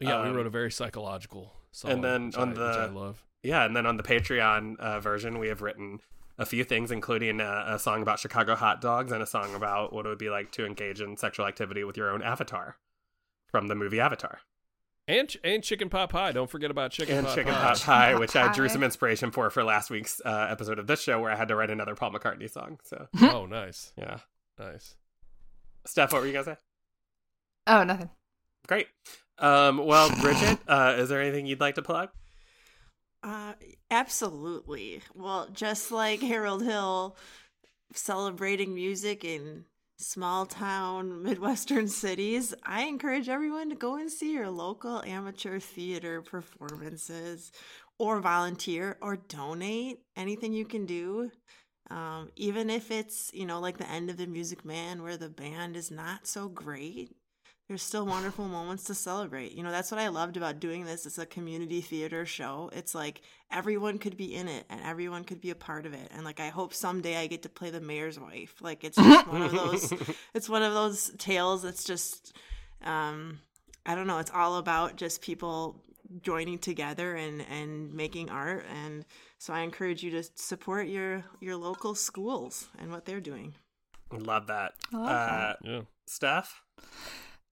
[0.00, 1.90] Yeah, we Um, wrote a very psychological song.
[1.92, 5.48] and then which on I, the- yeah, and then on the Patreon uh, version, we
[5.48, 6.00] have written
[6.36, 9.92] a few things, including a, a song about Chicago hot dogs and a song about
[9.92, 12.76] what it would be like to engage in sexual activity with your own avatar
[13.50, 14.40] from the movie Avatar.
[15.10, 16.30] And and chicken pot pie.
[16.32, 17.60] Don't forget about chicken and pot chicken pie.
[17.60, 21.02] pot pie, which I drew some inspiration for for last week's uh, episode of this
[21.02, 22.78] show, where I had to write another Paul McCartney song.
[22.84, 24.18] So Oh, nice, yeah,
[24.58, 24.94] nice.
[25.84, 26.56] Steph, what were you gonna say?
[27.66, 28.10] Oh, nothing.
[28.68, 28.86] Great.
[29.38, 32.10] Um, well, Bridget, uh, is there anything you'd like to plug?
[33.22, 33.54] Uh,
[33.90, 35.00] absolutely.
[35.14, 37.16] Well, just like Harold Hill
[37.94, 39.64] celebrating music in
[40.00, 46.22] small town Midwestern cities, I encourage everyone to go and see your local amateur theater
[46.22, 47.52] performances
[47.98, 51.30] or volunteer or donate anything you can do.
[51.90, 55.28] Um, even if it's, you know, like the end of the Music Man where the
[55.28, 57.10] band is not so great,
[57.70, 59.52] there's still wonderful moments to celebrate.
[59.52, 61.06] You know, that's what I loved about doing this.
[61.06, 62.68] It's a community theater show.
[62.72, 66.10] It's like everyone could be in it and everyone could be a part of it.
[66.12, 68.56] And like I hope someday I get to play the mayor's wife.
[68.60, 69.92] Like it's just one of those
[70.34, 72.36] it's one of those tales that's just
[72.82, 73.38] um
[73.86, 75.80] I don't know, it's all about just people
[76.22, 79.04] joining together and and making art and
[79.38, 83.54] so I encourage you to support your your local schools and what they're doing.
[84.10, 84.72] Love that.
[84.92, 85.80] I love uh, Yeah.
[86.08, 86.62] Steph?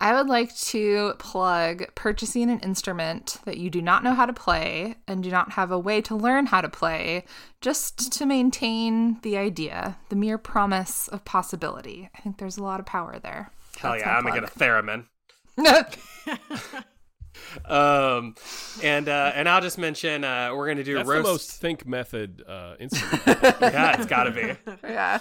[0.00, 4.32] I would like to plug purchasing an instrument that you do not know how to
[4.32, 7.24] play and do not have a way to learn how to play,
[7.60, 12.10] just to maintain the idea, the mere promise of possibility.
[12.14, 13.50] I think there's a lot of power there.
[13.78, 15.06] Hell That's yeah, I'm gonna get a theremin.
[17.64, 18.34] Um,
[18.82, 21.24] and uh, and I'll just mention uh, we're gonna do That's roast.
[21.24, 23.22] the most think method uh, instrument.
[23.60, 24.72] yeah, it's gotta be.
[24.82, 25.20] yeah.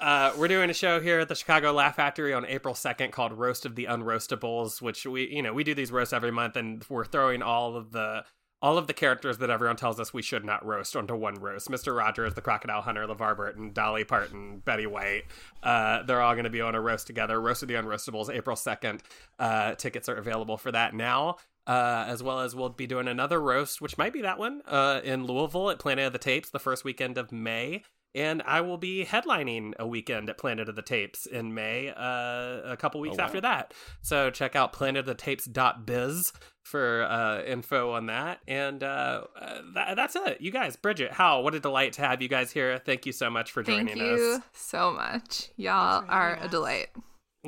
[0.00, 3.32] Uh, we're doing a show here at the Chicago Laugh Factory on April 2nd called
[3.32, 6.84] Roast of the Unroastables, which we, you know, we do these roasts every month and
[6.88, 8.24] we're throwing all of the
[8.60, 11.70] all of the characters that everyone tells us we should not roast onto one roast.
[11.70, 11.96] Mr.
[11.96, 15.24] Rogers, the Crocodile Hunter, LeVar Burton, Dolly Parton, Betty White.
[15.62, 17.40] Uh, they're all going to be on a roast together.
[17.40, 19.00] Roast of the Unroastables, April 2nd.
[19.38, 21.36] Uh, tickets are available for that now.
[21.68, 25.02] Uh, as well as we'll be doing another roast, which might be that one, uh,
[25.04, 27.82] in Louisville at Planet of the Tapes the first weekend of May
[28.14, 32.72] and I will be headlining a weekend at Planet of the Tapes in May, uh,
[32.72, 33.24] a couple weeks wow.
[33.24, 33.74] after that.
[34.02, 36.32] So check out planetoftheTapes.biz
[36.62, 38.40] for uh, info on that.
[38.46, 40.40] And uh, uh, that, that's it.
[40.40, 42.78] You guys, Bridget, Hal, what a delight to have you guys here.
[42.78, 43.98] Thank you so much for joining us.
[43.98, 44.42] Thank you us.
[44.52, 45.48] so much.
[45.56, 46.50] Y'all are having a us.
[46.50, 46.88] delight.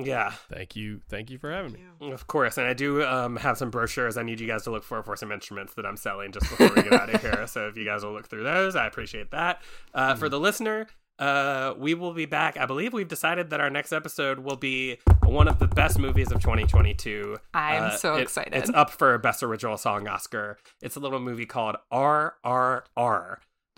[0.05, 2.11] Yeah, thank you, thank you for having me.
[2.13, 2.59] of course.
[2.59, 5.17] And I do um, have some brochures I need you guys to look for for
[5.17, 7.47] some instruments that I'm selling just before we get out of here.
[7.47, 9.63] So if you guys will look through those, I appreciate that.
[9.95, 10.87] Uh, For the listener,
[11.19, 12.57] uh, we will be back.
[12.57, 16.33] I believe we've decided that our next episode will be one of the best movies
[16.33, 17.37] of 2022.
[17.53, 18.55] I'm Uh, so it- excited.
[18.55, 20.57] It's up for Best Original Song Oscar.
[20.81, 23.37] It's a little movie called RRR.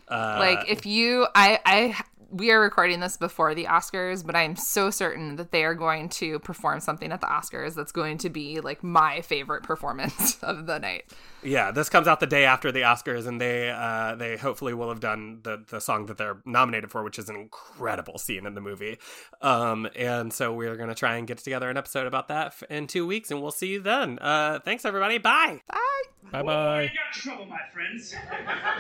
[0.09, 4.57] Uh, like if you I I we are recording this before the Oscars, but I'm
[4.57, 8.31] so certain that they are going to perform something at the Oscars that's going to
[8.31, 11.05] be like my favorite performance of the night.
[11.43, 14.89] yeah, this comes out the day after the Oscars, and they uh, they hopefully will
[14.89, 18.55] have done the the song that they're nominated for, which is an incredible scene in
[18.55, 18.99] the movie.
[19.43, 23.07] Um, and so we're gonna try and get together an episode about that in two
[23.07, 24.19] weeks, and we'll see you then.
[24.21, 25.19] Uh, thanks everybody.
[25.19, 25.61] Bye.
[25.69, 26.03] Bye.
[26.31, 26.83] Bye bye.
[26.83, 28.15] you got trouble, my friends.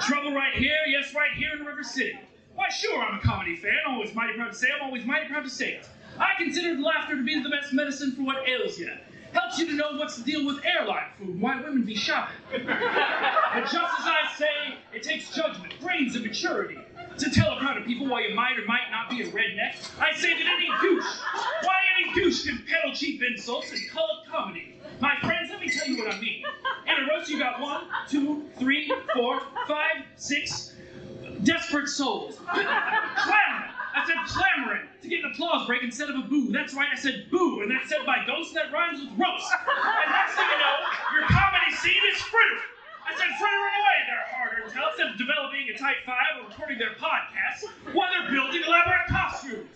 [0.01, 2.19] trouble right here, yes, right here in River City.
[2.55, 3.73] Why, sure, I'm a comedy fan.
[3.87, 5.89] Always mighty proud to say I'm always mighty proud to say it.
[6.19, 8.91] I consider laughter to be the best medicine for what ails you.
[9.33, 12.37] Helps you to know what's the deal with airline food and why women be shopping.
[12.53, 16.79] but just as I say, it takes judgment, brains, and maturity
[17.17, 19.75] to tell a crowd of people why you might or might not be a redneck.
[19.99, 21.05] I say that any douche,
[21.63, 24.79] why any douche can peddle cheap insults and call it comedy.
[25.01, 26.45] My friends, let me tell you what I mean.
[26.87, 30.72] In a roast, you got one, two, three, four, five, six
[31.45, 32.37] desperate souls.
[32.47, 33.73] clamoring.
[33.95, 36.51] I said clamoring to get an applause break instead of a boo.
[36.51, 39.53] That's right, I said boo, and that's said by ghosts that rhymes with roast.
[39.53, 40.77] And next thing you know,
[41.13, 42.73] your comedy scene is frittering.
[43.05, 46.95] I said frittering away their hard-earned talents of developing a type five or recording their
[46.97, 49.69] podcasts while they're building elaborate costumes.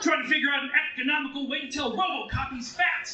[0.00, 3.12] Trying to figure out an economical way to tell RoboCop he's fat.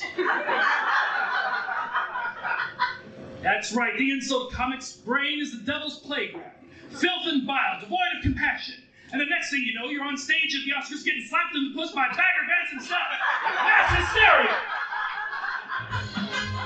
[3.43, 6.58] That's right, the insult comics brain is the devil's playground.
[6.91, 8.77] Filth and bile, devoid of compassion.
[9.13, 11.73] And the next thing you know, you're on stage at the Oscars getting slapped in
[11.73, 13.09] the puss by Bagger Vance himself.
[13.45, 14.57] That's hysteria!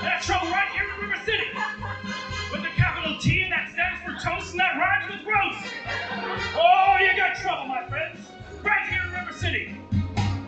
[0.02, 1.46] That's trouble right here in River City.
[2.50, 5.74] With the capital T, and that stands for toast, and that rhymes with roast.
[6.56, 8.18] Oh, you got trouble, my friends.
[8.62, 9.76] Right here in River City.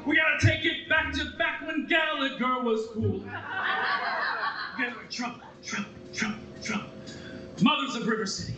[0.04, 3.24] We gotta take it back to back when Gallagher was cool.
[4.78, 6.90] In trouble, trouble, trouble, trouble.
[7.62, 8.54] Mothers of River City,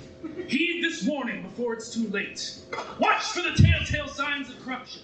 [0.48, 2.59] Heed this warning before it's too late.
[2.98, 5.03] Watch for the telltale signs of corruption.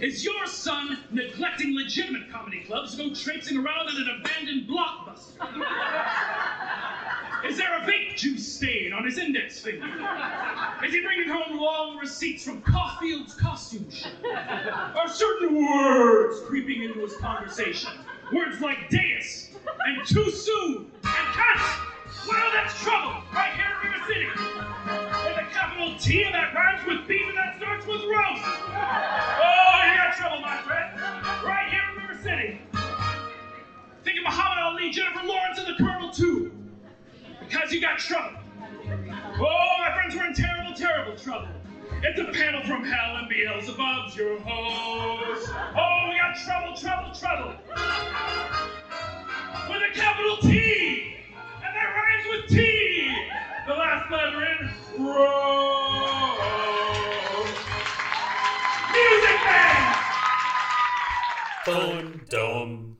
[0.00, 5.40] Is your son neglecting legitimate comedy clubs to go traipsing around in an abandoned blockbuster?
[7.44, 9.86] Is there a vape juice stain on his index finger?
[10.84, 14.08] Is he bringing home long receipts from Caulfield's costume show?
[14.32, 17.90] Are certain words creeping into his conversation?
[18.32, 19.50] Words like deus
[19.86, 21.93] and too soon and cunt?
[22.28, 24.28] Well, that's trouble right here in River City.
[25.26, 28.44] With a capital T and that rhymes with beef and that starts with roast.
[28.44, 31.00] Oh, you got trouble, my friend.
[31.44, 32.60] Right here in River City.
[34.04, 36.52] Think of Muhammad Ali, Jennifer Lawrence, and the Colonel, too.
[37.40, 38.38] Because you got trouble.
[39.38, 41.48] Oh, my friends, we're in terrible, terrible trouble.
[42.02, 45.50] It's a panel from hell and Beelzebub's your host.
[45.76, 47.54] Oh, we got trouble, trouble, trouble.
[49.68, 51.16] With a capital T.
[51.84, 53.14] That rhymes with T.
[53.66, 54.58] The last letter in
[55.04, 56.40] Rose.
[58.94, 59.94] Music Man!
[61.66, 62.96] Dum dum